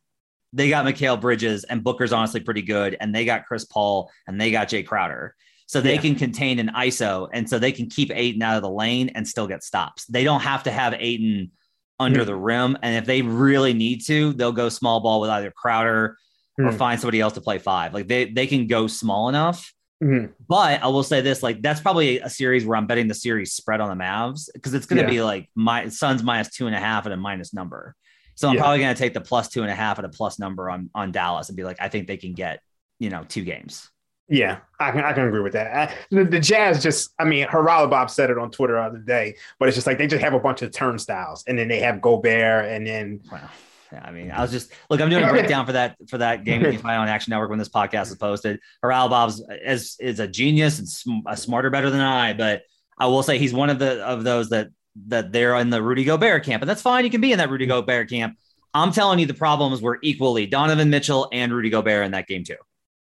they 0.53 0.69
got 0.69 0.85
Mikal 0.85 1.19
Bridges 1.19 1.63
and 1.63 1.83
Booker's 1.83 2.13
honestly 2.13 2.39
pretty 2.39 2.61
good, 2.61 2.97
and 2.99 3.13
they 3.13 3.25
got 3.25 3.45
Chris 3.45 3.65
Paul 3.65 4.11
and 4.27 4.39
they 4.39 4.51
got 4.51 4.69
Jae 4.69 4.85
Crowder. 4.85 5.35
So 5.67 5.81
they 5.81 5.95
yeah. 5.95 6.01
can 6.01 6.15
contain 6.15 6.57
an 6.57 6.71
ISO, 6.75 7.29
and 7.31 7.47
so 7.47 7.59
they 7.59 7.71
can 7.71 7.89
keep 7.89 8.11
Ayton 8.11 8.41
out 8.41 8.55
of 8.55 8.63
the 8.63 8.71
lane 8.71 9.09
and 9.09 9.27
still 9.27 9.45
get 9.45 9.63
stops. 9.63 10.05
They 10.07 10.23
don't 10.23 10.41
have 10.41 10.63
to 10.63 10.71
have 10.71 10.95
Ayton 10.97 11.51
under 11.99 12.21
mm-hmm. 12.21 12.27
the 12.27 12.35
rim, 12.35 12.77
and 12.81 12.95
if 12.95 13.05
they 13.05 13.21
really 13.21 13.73
need 13.73 14.05
to, 14.05 14.33
they'll 14.33 14.51
go 14.51 14.69
small 14.69 14.99
ball 14.99 15.21
with 15.21 15.29
either 15.29 15.51
Crowder 15.51 16.17
mm-hmm. 16.59 16.69
or 16.69 16.71
hmm. 16.71 16.77
find 16.77 16.99
somebody 16.99 17.19
else 17.21 17.33
to 17.33 17.41
play 17.41 17.59
five. 17.59 17.93
Like 17.93 18.07
they 18.07 18.25
they 18.25 18.47
can 18.47 18.67
go 18.67 18.88
small 18.88 19.29
enough. 19.29 19.73
Mm-hmm. 20.03 20.31
But 20.47 20.81
I 20.81 20.88
will 20.88 21.03
say 21.03 21.21
this: 21.21 21.43
like 21.43 21.62
that's 21.62 21.81
probably 21.81 22.19
a 22.19 22.29
series 22.29 22.65
where 22.65 22.77
I'm 22.77 22.88
betting 22.88 23.07
the 23.07 23.13
series 23.13 23.53
spread 23.53 23.81
on 23.81 23.95
the 23.95 24.01
Mavs 24.01 24.49
because 24.53 24.73
it's 24.73 24.85
going 24.85 24.97
to 24.97 25.03
yeah. 25.03 25.09
be 25.09 25.21
like 25.21 25.49
my 25.55 25.89
Suns 25.89 26.23
minus 26.23 26.49
two 26.49 26.67
and 26.67 26.75
a 26.75 26.79
half 26.79 27.05
at 27.05 27.12
a 27.12 27.17
minus 27.17 27.53
number. 27.53 27.95
So 28.35 28.47
I'm 28.47 28.55
yeah. 28.55 28.62
probably 28.62 28.79
going 28.79 28.95
to 28.95 28.99
take 28.99 29.13
the 29.13 29.21
plus 29.21 29.49
two 29.49 29.63
and 29.63 29.71
a 29.71 29.75
half 29.75 29.99
at 29.99 30.05
a 30.05 30.09
plus 30.09 30.39
number 30.39 30.69
on 30.69 30.89
on 30.95 31.12
Dallas 31.12 31.49
and 31.49 31.57
be 31.57 31.63
like, 31.63 31.77
I 31.81 31.89
think 31.89 32.07
they 32.07 32.17
can 32.17 32.33
get 32.33 32.62
you 32.97 33.09
know 33.09 33.25
two 33.27 33.43
games. 33.43 33.89
Yeah, 34.29 34.59
I 34.79 34.91
can 34.91 35.03
I 35.03 35.13
can 35.13 35.27
agree 35.27 35.41
with 35.41 35.53
that. 35.53 35.75
I, 35.75 35.95
the, 36.11 36.23
the, 36.23 36.39
Jazz 36.39 36.83
just, 36.83 37.13
I 37.17 37.23
mean, 37.23 37.47
Haralabob 37.47 38.11
said 38.11 38.29
it 38.29 38.37
on 38.37 38.51
Twitter 38.51 38.75
the 38.75 38.81
other 38.81 38.97
day, 38.99 39.35
but 39.57 39.67
it's 39.67 39.75
just 39.75 39.87
like 39.87 39.97
they 39.97 40.05
just 40.05 40.23
have 40.23 40.33
a 40.33 40.39
bunch 40.39 40.61
of 40.61 40.71
turnstiles, 40.71 41.43
and 41.47 41.57
then 41.57 41.67
they 41.67 41.79
have 41.79 42.01
Gobert, 42.01 42.65
and 42.65 42.85
then. 42.85 43.21
Wow. 43.31 43.49
Yeah, 43.91 44.03
I 44.05 44.11
mean, 44.11 44.29
I 44.29 44.41
was 44.41 44.51
just 44.51 44.71
look. 44.91 45.01
I'm 45.01 45.09
doing 45.09 45.23
a 45.23 45.29
breakdown 45.31 45.65
for 45.65 45.71
that 45.71 45.97
for 46.07 46.19
that 46.19 46.43
game 46.43 46.61
can 46.63 46.77
find 46.77 46.97
on 46.97 47.07
Action 47.07 47.31
Network 47.31 47.49
when 47.49 47.57
this 47.57 47.69
podcast 47.69 48.11
is 48.11 48.15
posted. 48.17 48.59
Haralabob's 48.85 49.43
is 49.65 49.97
is 49.99 50.19
a 50.19 50.27
genius 50.27 50.77
and 50.77 50.87
sm- 50.87 51.27
a 51.27 51.35
smarter, 51.35 51.71
better 51.71 51.89
than 51.89 52.01
I, 52.01 52.33
but 52.33 52.61
I 52.99 53.07
will 53.07 53.23
say 53.23 53.39
he's 53.39 53.51
one 53.51 53.71
of 53.71 53.79
the 53.79 54.05
of 54.05 54.23
those 54.23 54.49
that 54.49 54.67
that 55.07 55.31
they're 55.31 55.55
in 55.55 55.71
the 55.71 55.81
Rudy 55.81 56.03
Gobert 56.03 56.43
camp, 56.43 56.61
and 56.61 56.69
that's 56.69 56.83
fine. 56.83 57.03
You 57.03 57.09
can 57.09 57.21
be 57.21 57.31
in 57.31 57.39
that 57.39 57.49
Rudy 57.49 57.65
Gobert 57.65 58.09
camp. 58.09 58.37
I'm 58.75 58.91
telling 58.91 59.17
you, 59.17 59.25
the 59.25 59.33
problems 59.33 59.81
were 59.81 59.97
equally 60.03 60.45
Donovan 60.45 60.91
Mitchell 60.91 61.27
and 61.31 61.51
Rudy 61.51 61.71
Gobert 61.71 62.05
in 62.05 62.11
that 62.11 62.27
game 62.27 62.43
too. 62.43 62.57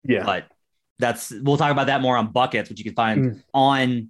Yeah, 0.05 0.25
but 0.25 0.47
that's 1.03 1.31
we'll 1.31 1.59
talk 1.59 1.73
about 1.73 1.89
that 1.89 2.01
more 2.01 2.17
on 2.17 2.29
buckets, 2.29 2.71
which 2.71 2.79
you 2.79 2.85
can 2.85 2.95
find 2.95 3.21
mm. 3.21 3.43
on 3.53 4.09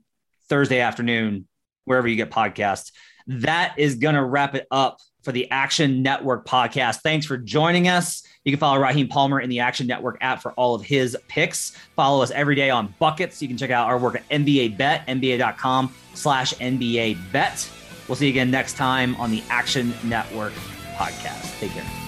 Thursday 0.49 0.81
afternoon 0.81 1.49
wherever 1.85 2.07
you 2.07 2.15
get 2.15 2.31
podcasts. 2.31 2.93
That 3.27 3.75
is 3.79 3.97
gonna 3.97 4.25
wrap 4.25 4.55
it 4.55 4.67
up 4.71 5.01
for 5.23 5.33
the 5.33 5.51
Action 5.51 6.03
Network 6.03 6.47
podcast. 6.47 7.01
Thanks 7.03 7.27
for 7.27 7.39
joining 7.39 7.89
us. 7.89 8.23
You 8.45 8.53
can 8.53 8.59
follow 8.59 8.81
Raheem 8.81 9.09
Palmer 9.09 9.41
in 9.41 9.49
the 9.49 9.61
Action 9.61 9.87
Network 9.87 10.19
app 10.21 10.43
for 10.43 10.53
all 10.53 10.75
of 10.75 10.83
his 10.83 11.17
picks. 11.29 11.71
Follow 11.97 12.23
us 12.23 12.31
every 12.33 12.57
day 12.57 12.71
on 12.71 12.95
Buckets. 12.99 13.41
You 13.41 13.49
can 13.49 13.57
check 13.57 13.71
out 13.71 13.87
our 13.87 13.99
work 13.99 14.17
at 14.17 14.29
NBA 14.29 14.77
Bet, 14.77 15.07
NBA.com 15.07 15.95
slash 16.15 16.55
NBA 16.55 17.19
Bet. 17.33 17.71
We'll 18.09 18.17
see 18.17 18.27
you 18.27 18.33
again 18.33 18.51
next 18.51 18.75
time 18.77 19.15
on 19.17 19.31
the 19.31 19.43
Action 19.49 19.95
Network 20.05 20.53
podcast. 20.97 21.59
Take 21.61 21.71
care. 21.71 22.02